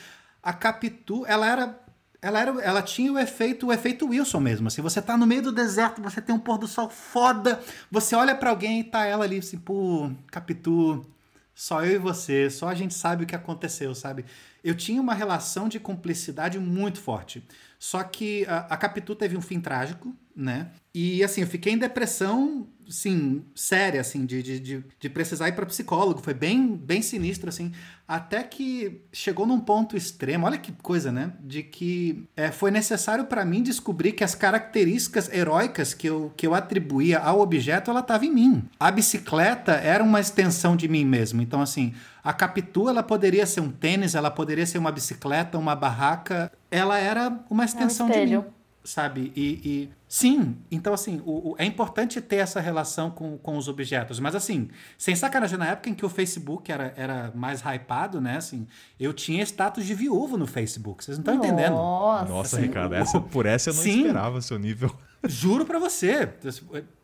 [0.43, 1.81] A Capitu, ela era.
[2.21, 4.67] Ela, era, ela tinha o efeito, o efeito Wilson mesmo.
[4.67, 7.61] Assim, você tá no meio do deserto, você tem um pôr do sol foda,
[7.91, 11.07] você olha pra alguém e tá ela ali assim, pô, Capitu,
[11.55, 14.25] só eu e você, só a gente sabe o que aconteceu, sabe?
[14.65, 17.47] Eu tinha uma relação de cumplicidade muito forte.
[17.79, 20.73] Só que a, a Capitu teve um fim trágico, né?
[20.93, 25.53] E assim, eu fiquei em depressão, assim, séria, assim, de, de, de, de precisar ir
[25.53, 26.21] para psicólogo.
[26.23, 27.73] Foi bem, bem sinistro, assim.
[28.07, 31.33] Até que chegou num ponto extremo, olha que coisa, né?
[31.41, 36.47] De que é, foi necessário para mim descobrir que as características heróicas que eu, que
[36.47, 38.65] eu atribuía ao objeto, ela estava em mim.
[38.81, 41.43] A bicicleta era uma extensão de mim mesmo.
[41.43, 41.93] Então, assim,
[42.25, 46.51] a Capitu, ela poderia ser um tênis, ela poderia ser uma bicicleta, uma barraca.
[46.71, 48.43] Ela era uma extensão de espelho.
[48.43, 48.58] mim
[48.89, 49.33] sabe?
[49.37, 53.69] E, e- sim, então assim, o, o- é importante ter essa relação com, com os
[53.69, 58.21] objetos, mas assim, sem sacanagem, na época em que o Facebook era, era mais hypado,
[58.21, 58.67] né, assim,
[58.99, 61.75] eu tinha status de viúvo no Facebook, vocês não estão entendendo.
[61.75, 62.25] Nossa.
[62.33, 64.01] Nossa, assim, Ricardo, essa, por essa eu não Sim.
[64.01, 64.95] esperava seu nível.
[65.27, 66.33] Juro pra você.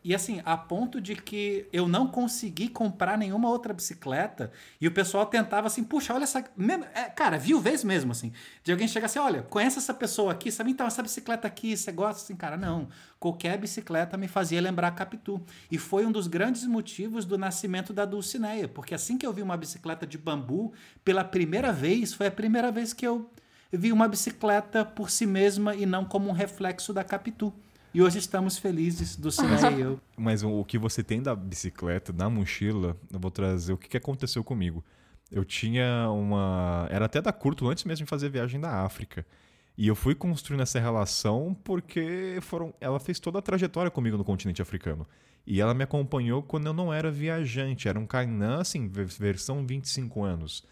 [0.01, 4.91] E assim, a ponto de que eu não consegui comprar nenhuma outra bicicleta e o
[4.91, 6.39] pessoal tentava assim, puxa, olha essa.
[6.93, 8.31] é, cara, viu vez mesmo, assim.
[8.63, 10.71] De alguém chegar assim, olha, conhece essa pessoa aqui, sabe?
[10.71, 12.55] Então, essa bicicleta aqui, você gosta assim, cara?
[12.55, 12.87] Não.
[13.19, 15.41] qualquer bicicleta me fazia lembrar Capitu.
[15.69, 19.41] E foi um dos grandes motivos do nascimento da Dulcineia, porque assim que eu vi
[19.41, 20.71] uma bicicleta de bambu,
[21.03, 23.29] pela primeira vez, foi a primeira vez que eu
[23.73, 27.53] vi uma bicicleta por si mesma e não como um reflexo da Capitu.
[27.95, 30.01] E hoje estamos felizes, Dulcineia e eu.
[30.17, 34.43] Mas o, que você tem da bicicleta, da mochila, eu vou trazer o que, aconteceu
[34.43, 34.83] comigo.
[35.31, 36.89] Eu tinha uma.
[36.91, 39.25] Era até da curto antes mesmo de fazer viagem da África.
[39.77, 44.25] E eu fui construindo essa relação porque foram, ela fez toda a trajetória comigo no
[44.25, 45.07] continente africano.
[45.47, 49.65] E ela me acompanhou quando eu não era viajante, era um Kainan, assim, ver- versão
[49.65, 50.65] 25 anos.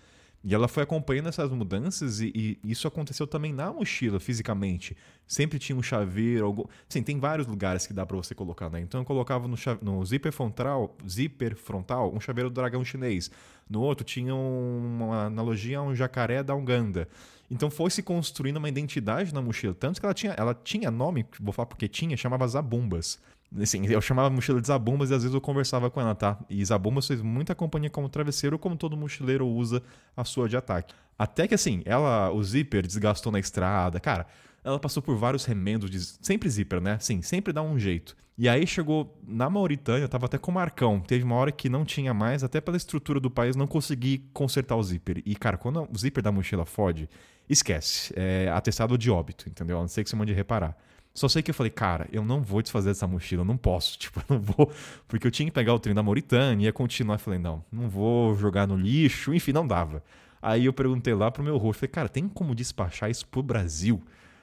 [0.45, 4.95] E ela foi acompanhando essas mudanças e, e isso aconteceu também na mochila, fisicamente.
[5.25, 6.65] Sempre tinha um chaveiro, algum...
[6.89, 8.81] Sim, tem vários lugares que dá pra você colocar, né?
[8.81, 13.31] Então eu colocava no, cha- no zíper frontal, zíper frontal, um chaveiro do dragão chinês.
[13.69, 17.07] No outro tinha um- uma analogia a um jacaré da Uganda.
[17.49, 19.73] Então foi se construindo uma identidade na mochila.
[19.73, 23.17] Tanto que ela tinha, ela tinha nome, vou falar porque tinha, chamava Zabumbas.
[23.61, 26.39] Assim, eu chamava mochila de Zabumbas e às vezes eu conversava com ela, tá?
[26.49, 29.81] E Zabumbas fez muita companhia como travesseiro, como todo mochileiro usa
[30.17, 30.93] a sua de ataque.
[31.17, 34.25] Até que assim, ela, o zíper desgastou na estrada, cara.
[34.63, 36.97] Ela passou por vários remendos, de, sempre zíper, né?
[36.99, 38.15] Sim, sempre dá um jeito.
[38.35, 40.99] E aí chegou na Mauritânia, tava até com o Marcão.
[40.99, 44.75] Teve uma hora que não tinha mais, até pela estrutura do país, não consegui consertar
[44.75, 45.21] o zíper.
[45.25, 47.07] E, cara, quando o zíper da mochila fode,
[47.47, 48.11] esquece.
[48.15, 49.77] É atestado de óbito, entendeu?
[49.77, 50.75] A não ser que você mande reparar.
[51.13, 53.97] Só sei que eu falei, cara, eu não vou desfazer dessa mochila, eu não posso,
[53.99, 54.71] tipo, eu não vou,
[55.07, 57.87] porque eu tinha que pegar o trem da Mauritânia, ia continuar, eu falei, não, não
[57.87, 60.03] vou jogar no lixo, enfim, não dava.
[60.41, 64.01] Aí eu perguntei lá pro meu rosto, falei, cara, tem como despachar isso pro Brasil?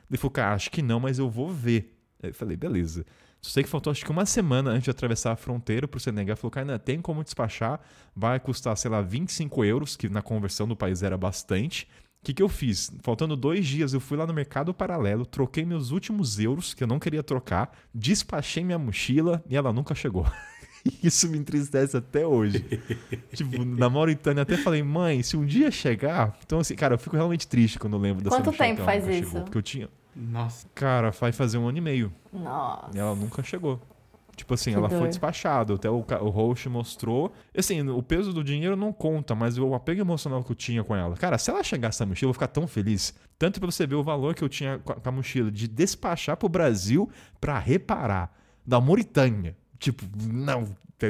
[0.09, 1.94] Ele falou, cara, acho que não, mas eu vou ver.
[2.22, 3.05] Eu falei, beleza.
[3.40, 6.36] Só sei que faltou acho que uma semana antes de atravessar a fronteira pro Senegal.
[6.36, 7.80] Falou, cara, tem como despachar,
[8.14, 11.88] vai custar, sei lá, 25 euros, que na conversão do país era bastante.
[12.22, 12.92] O que, que eu fiz?
[13.02, 16.86] Faltando dois dias, eu fui lá no mercado paralelo, troquei meus últimos euros, que eu
[16.86, 20.26] não queria trocar, despachei minha mochila e ela nunca chegou.
[21.02, 22.62] Isso me entristece até hoje.
[23.32, 26.38] tipo, na Mauritânia até falei, mãe, se um dia chegar.
[26.44, 29.30] Então, assim, cara, eu fico realmente triste quando eu lembro dessa Quanto tempo faz isso?
[29.30, 29.88] Chegou, porque eu tinha.
[30.14, 30.66] Nossa.
[30.74, 32.12] Cara, vai fazer um ano e meio.
[32.30, 32.90] Nossa.
[32.94, 33.80] E ela nunca chegou.
[34.36, 35.74] Tipo assim, Que ela foi despachada.
[35.74, 37.32] Até o, o host mostrou.
[37.55, 40.82] E, Assim, o peso do dinheiro não conta, mas o apego emocional que eu tinha
[40.82, 41.15] com ela.
[41.16, 43.15] Cara, se ela chegasse essa mochila, eu ia ficar tão feliz.
[43.39, 46.48] Tanto pra você ver o valor que eu tinha com a, mochila de despachar pro
[46.48, 47.09] Brasil
[47.40, 48.32] pra reparar.
[48.66, 49.57] Da Mauritânia.
[49.78, 50.65] Tipo, não.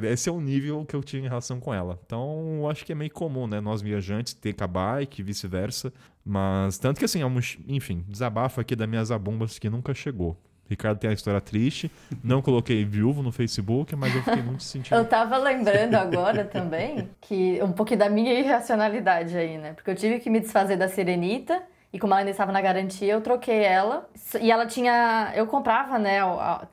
[0.05, 1.99] Esse é o nível que eu tinha em relação com ela.
[2.07, 3.61] Então, eu acho que é meio comum, né?
[3.61, 5.93] Nós viajantes ter com a bike e vice-versa.
[6.25, 10.37] Mas, tanto que assim, a moch- enfim, desabafo aqui das minhas abumbas que nunca chegou.
[10.71, 11.91] Ricardo tem a história triste.
[12.23, 14.97] Não coloquei viúvo no Facebook, mas eu fiquei muito sentindo.
[14.97, 19.73] Eu tava lembrando agora também que um pouquinho da minha irracionalidade aí, né?
[19.73, 21.61] Porque eu tive que me desfazer da Serenita
[21.93, 24.09] e como ela ainda estava na garantia, eu troquei ela.
[24.41, 25.33] E ela tinha.
[25.35, 26.19] Eu comprava, né?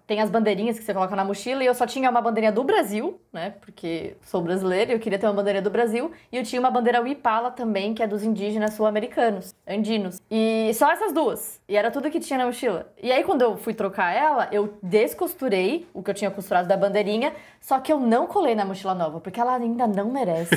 [0.05, 2.63] Tem as bandeirinhas que você coloca na mochila e eu só tinha uma bandeirinha do
[2.63, 3.53] Brasil, né?
[3.61, 6.11] Porque sou brasileira e eu queria ter uma bandeira do Brasil.
[6.31, 10.19] E eu tinha uma bandeira Wipala também, que é dos indígenas sul-americanos, andinos.
[10.29, 11.61] E só essas duas.
[11.69, 12.91] E era tudo que tinha na mochila.
[13.01, 16.75] E aí, quando eu fui trocar ela, eu descosturei o que eu tinha costurado da
[16.75, 17.31] bandeirinha,
[17.61, 20.55] só que eu não colei na mochila nova, porque ela ainda não merece.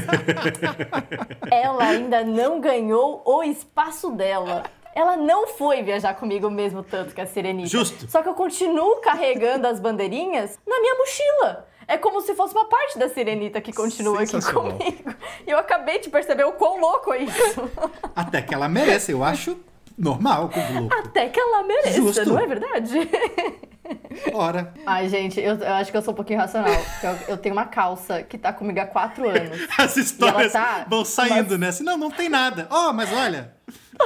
[1.52, 4.62] ela ainda não ganhou o espaço dela.
[4.94, 7.68] Ela não foi viajar comigo mesmo tanto que a Serenita.
[7.68, 8.10] Justo.
[8.10, 11.68] Só que eu continuo carregando as bandeirinhas na minha mochila.
[11.90, 15.14] É como se fosse uma parte da Serenita que continua aqui comigo.
[15.46, 17.70] E eu acabei de perceber o quão louco é isso.
[18.14, 19.58] Até que ela merece, eu acho
[19.98, 20.94] normal como louco.
[20.96, 22.24] Até que ela mereça, Justo.
[22.26, 22.92] não é verdade?
[24.32, 26.70] Ora, Ai, gente, eu, eu acho que eu sou um pouquinho irracional.
[26.72, 29.58] porque Eu, eu tenho uma calça que tá comigo há quatro anos.
[29.76, 31.68] as histórias tá- vão saindo, mas- né?
[31.68, 32.68] Assim, não, não tem nada.
[32.70, 33.52] Ó, mas olha.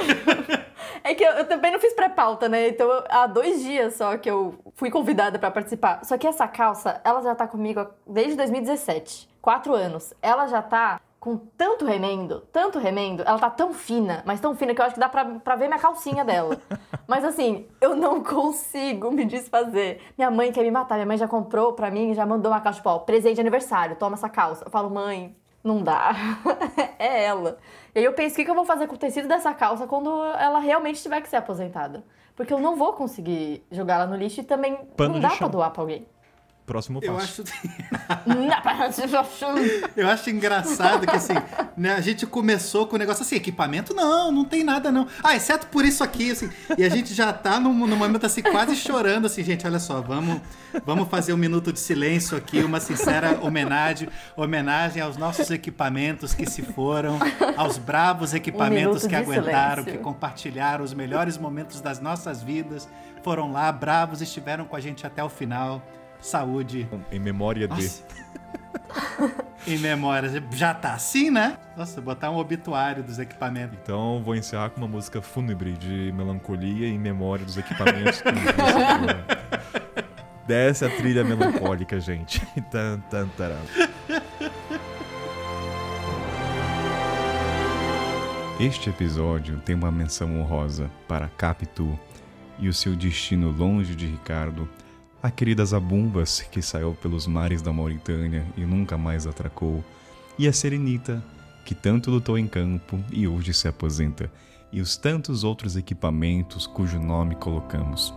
[1.03, 2.69] É que eu, eu também não fiz pré-pauta, né?
[2.69, 6.03] Então, eu- há dois dias só que eu fui convidada pra participar.
[6.03, 9.29] Só que essa calça, ela já tá comigo desde 2017.
[9.39, 10.13] Quatro anos.
[10.19, 13.21] Ela já tá com tanto remendo, tanto remendo.
[13.23, 15.67] Ela tá tão fina, mas tão fina que eu acho que dá pra, pra ver
[15.67, 16.57] minha calcinha dela.
[17.07, 20.01] mas assim, eu não consigo me desfazer.
[20.17, 20.95] Minha mãe quer me matar.
[20.95, 23.95] Minha mãe já comprou pra mim, já mandou uma calça, tipo, ó, presente de aniversário,
[23.95, 24.65] toma essa calça.
[24.65, 26.13] Eu falo, mãe, não dá.
[26.97, 27.57] é ela.
[27.95, 30.09] E aí eu penso, o que eu vou fazer com o tecido dessa calça quando
[30.37, 32.03] ela realmente tiver que ser aposentada?
[32.35, 35.47] Porque eu não vou conseguir jogar ela no lixo e também Pano não dá pra
[35.47, 36.05] doar pra alguém.
[36.65, 37.43] Próximo Eu passo.
[37.43, 38.29] acho,
[39.95, 41.33] eu acho engraçado que assim,
[41.77, 45.07] né, a gente começou com o negócio assim, equipamento não, não tem nada não.
[45.23, 46.49] Ah, exceto por isso aqui, assim.
[46.77, 50.01] E a gente já tá num, num momento assim, quase chorando, assim, gente, olha só,
[50.01, 50.41] vamos,
[50.85, 56.49] vamos fazer um minuto de silêncio aqui, uma sincera homenagem, homenagem aos nossos equipamentos que
[56.49, 57.19] se foram,
[57.55, 59.91] aos bravos equipamentos minuto que aguentaram, silêncio.
[59.91, 62.89] que compartilharam os melhores momentos das nossas vidas,
[63.23, 65.81] foram lá, bravos, estiveram com a gente até o final.
[66.25, 66.87] Saúde.
[67.11, 67.89] Em memória de.
[69.67, 70.43] Em memória.
[70.51, 71.57] Já tá assim, né?
[71.77, 73.77] Nossa, botar um obituário dos equipamentos.
[73.81, 78.23] Então vou encerrar com uma música fúnebre de melancolia em memória dos equipamentos.
[80.47, 82.43] Desce a trilha melancólica, gente.
[82.71, 83.57] Tan, tan, taram.
[88.59, 91.99] Este episódio tem uma menção honrosa para Capitu
[92.59, 94.69] e o seu destino longe de Ricardo,
[95.25, 99.83] a querida Zabumbas, que saiu pelos mares da Mauritânia e nunca mais atracou,
[100.37, 101.23] e a Serenita,
[101.65, 104.31] que tanto lutou em campo e hoje se aposenta,
[104.71, 108.13] e os tantos outros equipamentos cujo nome colocamos.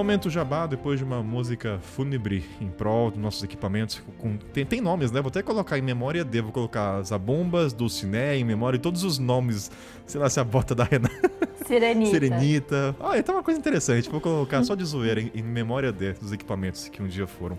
[0.00, 4.02] Momento jabá, depois de uma música fúnebre em prol dos nossos equipamentos.
[4.16, 5.20] Com, tem, tem nomes, né?
[5.20, 9.18] Vou até colocar em memória D, vou colocar Zabumbas, Dulciné em memória, e todos os
[9.18, 9.70] nomes,
[10.06, 11.30] sei lá se a bota da Renata.
[11.66, 12.10] Sirenita.
[12.12, 12.96] Serenita.
[12.98, 14.08] Ah, então uma coisa interessante.
[14.08, 17.58] Vou colocar só de zoeira em, em memória de, dos equipamentos que um dia foram.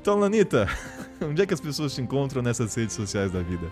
[0.00, 0.66] Então, Lanita,
[1.22, 3.68] onde é que as pessoas te encontram nessas redes sociais da vida?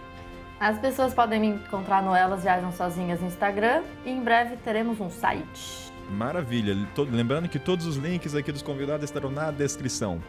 [0.61, 5.01] As pessoas podem me encontrar no Elas Viajam Sozinhas no Instagram e em breve teremos
[5.01, 5.96] um site.
[6.11, 6.77] Maravilha.
[6.95, 10.23] Todo- lembrando que todos os links aqui dos convidados estarão na descrição.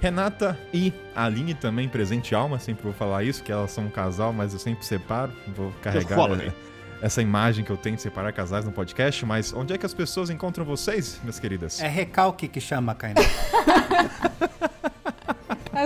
[0.00, 4.32] Renata e Aline também, presente alma, sempre vou falar isso, que elas são um casal,
[4.32, 6.52] mas eu sempre separo, vou carregar quality.
[7.00, 9.94] essa imagem que eu tenho de separar casais no podcast, mas onde é que as
[9.94, 11.80] pessoas encontram vocês, minhas queridas?
[11.80, 13.20] É recalque que chama, Kainá.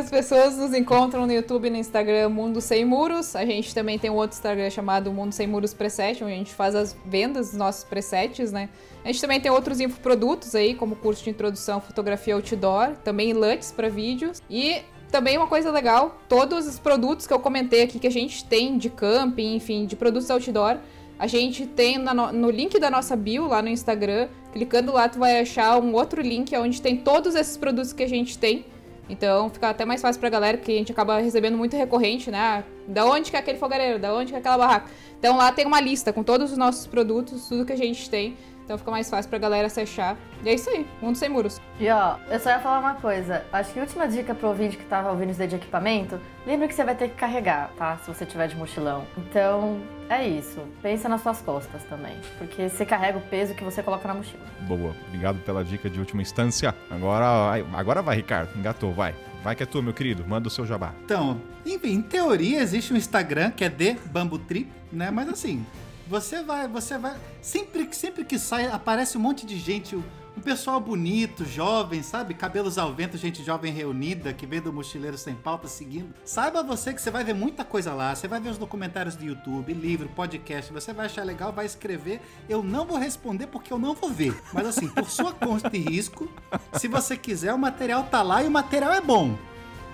[0.07, 3.35] As pessoas nos encontram no YouTube e no Instagram Mundo Sem Muros.
[3.35, 6.55] A gente também tem um outro Instagram chamado Mundo Sem Muros Preset, onde a gente
[6.55, 8.69] faz as vendas dos nossos presets, né?
[9.05, 13.73] A gente também tem outros infoprodutos aí, como curso de introdução fotografia outdoor, também LUTs
[13.73, 14.41] para vídeos.
[14.49, 14.77] E
[15.11, 18.78] também uma coisa legal, todos os produtos que eu comentei aqui que a gente tem
[18.78, 20.77] de camping, enfim, de produtos outdoor,
[21.19, 24.28] a gente tem no, no link da nossa bio lá no Instagram.
[24.53, 28.09] Clicando lá, tu vai achar um outro link onde tem todos esses produtos que a
[28.09, 28.65] gente tem.
[29.09, 32.39] Então fica até mais fácil pra galera, porque a gente acaba recebendo muito recorrente, né?
[32.39, 33.99] Ah, Da onde que é aquele fogareiro?
[33.99, 34.91] Da onde que é aquela barraca?
[35.19, 38.37] Então lá tem uma lista com todos os nossos produtos, tudo que a gente tem.
[38.67, 40.17] Então fica mais fácil pra galera se achar.
[40.45, 41.61] E é isso aí, mundo sem muros.
[41.79, 43.45] E ó, eu só ia falar uma coisa.
[43.53, 46.67] Acho que a última dica pro ouvinte que tava ouvindo isso daí de equipamento, lembra
[46.67, 47.97] que você vai ter que carregar, tá?
[47.99, 49.05] Se você tiver de mochilão.
[49.17, 50.59] Então, é isso.
[50.83, 52.17] Pensa nas suas costas também.
[52.39, 54.43] Porque você carrega o peso que você coloca na mochila.
[54.63, 56.75] Boa, obrigado pela dica de última instância.
[56.91, 59.15] Agora, vai- agora vai, Ricardo, engatou, vai.
[59.45, 60.93] Vai que é tua, meu querido, manda o seu jabá.
[61.05, 65.09] Então, enfim, em teoria existe um Instagram que é de Bambu Trip, né?
[65.13, 65.65] Mas assim,
[66.09, 67.16] você vai, você vai.
[67.43, 72.35] Sempre, que- sempre que sai, aparece um monte de gente, um pessoal bonito, jovem, sabe?
[72.35, 76.12] Cabelos ao vento, gente jovem reunida, que vem do Mochileiro Sem Pauta seguindo.
[76.24, 78.15] Saiba você que você vai ver muita coisa lá.
[78.15, 80.73] Você vai ver os documentários do YouTube, livro, podcast.
[80.73, 82.20] Você vai achar legal, vai escrever.
[82.49, 84.39] Eu não vou responder porque eu não vou ver.
[84.53, 86.28] Mas assim, por sua conta e risco,
[86.74, 89.37] se você quiser, o material tá lá e o material é bom.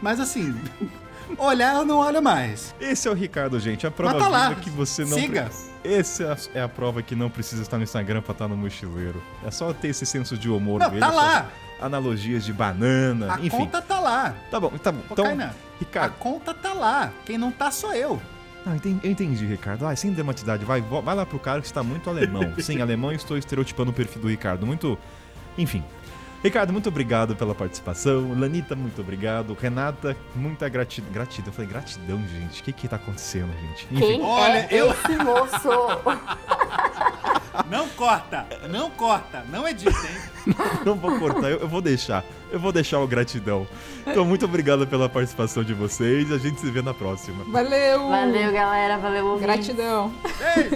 [0.02, 0.52] Mas assim,
[1.38, 2.74] olhar eu não olho mais.
[2.80, 3.86] Esse é o Ricardo, gente.
[3.86, 4.54] A prova tá lá.
[4.56, 5.16] que você não.
[5.18, 5.44] Siga.
[5.44, 8.46] pre- Essa é a- é a prova que não precisa estar no Instagram pra estar
[8.48, 9.22] no mochileiro.
[9.44, 11.00] É só ter esse senso de humor Não, dele.
[11.00, 11.48] tá lá.
[11.80, 13.50] Analogias de banana, A enfim.
[13.50, 14.34] conta tá lá.
[14.50, 15.00] Tá bom, tá bom.
[15.00, 16.14] Ô, Então, Kainan, a Ricardo.
[16.18, 17.10] conta tá lá.
[17.26, 18.22] Quem não tá sou eu.
[18.64, 19.84] Não, entendi, eu entendi, Ricardo.
[19.84, 22.54] Ah, sem dramatidade, vai, vai lá pro cara que está muito alemão.
[22.62, 24.64] Sim, alemão, eu estou estereotipando o perfil do Ricardo.
[24.64, 24.96] Muito.
[25.58, 25.82] Enfim.
[26.42, 28.36] Ricardo, muito obrigado pela participação.
[28.38, 29.56] Lanita, muito obrigado.
[29.60, 31.12] Renata, muita gratidão.
[31.12, 32.60] Gratidão, eu falei gratidão, gente.
[32.60, 33.86] O que que tá acontecendo, gente?
[33.90, 35.68] Enfim, Quem Olha, é eu- esse moço?
[37.70, 40.54] Não corta, não corta, não edita, hein?
[40.84, 42.24] não vou cortar, eu, eu vou deixar.
[42.52, 43.66] Eu vou deixar o gratidão.
[44.06, 46.30] Então, muito obrigado pela participação de vocês.
[46.30, 47.42] A gente se vê na próxima.
[47.44, 48.08] Valeu!
[48.10, 48.98] Valeu, galera.
[48.98, 49.46] Valeu, ouvinte.
[49.46, 50.12] Gratidão!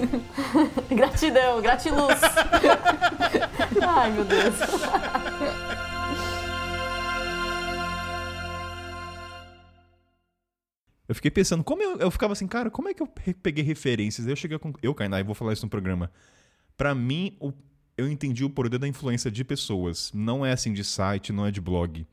[0.90, 2.18] Gratidão, gratiluz.
[3.86, 4.54] Ai, meu Deus.
[11.08, 13.62] Eu fiquei pensando, como eu, eu ficava assim, cara, como é que eu pe- peguei
[13.62, 14.26] referências?
[14.26, 14.72] Eu cheguei com.
[14.82, 16.10] Eu, Kainá, e vou falar isso no programa.
[16.76, 17.52] Pra mim, o-
[17.96, 20.10] eu entendi o poder da influência de pessoas.
[20.12, 22.06] Não é assim de site, não é de blog.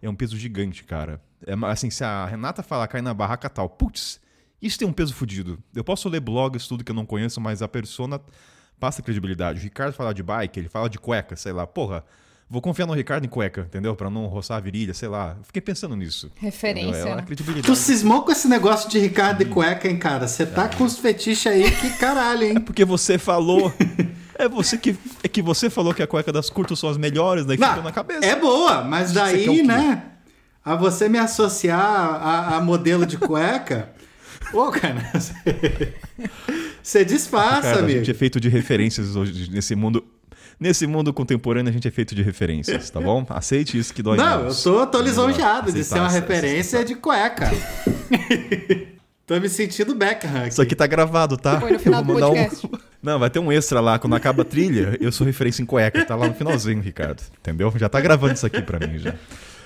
[0.00, 1.20] É um peso gigante, cara.
[1.46, 4.20] É assim, se a Renata falar cair na barraca tal, putz,
[4.62, 5.58] Isso tem um peso fudido.
[5.74, 8.20] Eu posso ler blogs, tudo que eu não conheço, mas a persona
[8.78, 9.58] passa credibilidade.
[9.58, 11.66] O Ricardo fala de bike, ele fala de cueca, sei lá.
[11.66, 12.04] Porra,
[12.48, 13.94] vou confiar no Ricardo em cueca, entendeu?
[13.96, 15.36] Pra não roçar a virilha, sei lá.
[15.42, 16.30] Fiquei pensando nisso.
[16.36, 17.00] Referência?
[17.00, 17.22] É uma né?
[17.22, 17.66] credibilidade.
[17.66, 20.28] Tu cismou com esse negócio de Ricardo e cueca, hein, cara?
[20.28, 22.60] Você tá com os fetiches aí que caralho, hein?
[22.60, 23.72] Porque você falou.
[24.38, 27.44] É você que, é que você falou que a cueca das curtas são as melhores,
[27.46, 28.24] daí ficou na cabeça.
[28.26, 30.02] é boa, mas daí, né?
[30.64, 33.90] A você me associar a, a modelo de cueca.
[34.50, 35.94] Pô, cara, você-
[37.04, 37.98] disfarça, Cara, a amigo.
[37.98, 40.04] gente é feito de referências hoje nesse mundo.
[40.60, 43.26] Nesse mundo contemporâneo, a gente é feito de referências, tá bom?
[43.30, 44.62] Aceite isso que dói Não, eu menos.
[44.62, 47.50] tô, tô melhor lisonjeado de ser uma essa- referência de cueca.
[49.26, 50.48] tô me sentindo Beckham aqui.
[50.50, 51.56] Isso aqui tá gravado, tá?
[51.58, 52.68] Põe no final Eu do vou mandar um- podcast.
[53.04, 53.98] Não, vai ter um extra lá.
[53.98, 56.06] Quando acaba a trilha, eu sou referência em cueca.
[56.06, 57.22] Tá lá no finalzinho, Ricardo.
[57.38, 57.70] Entendeu?
[57.76, 59.14] Já tá gravando isso aqui pra mim já.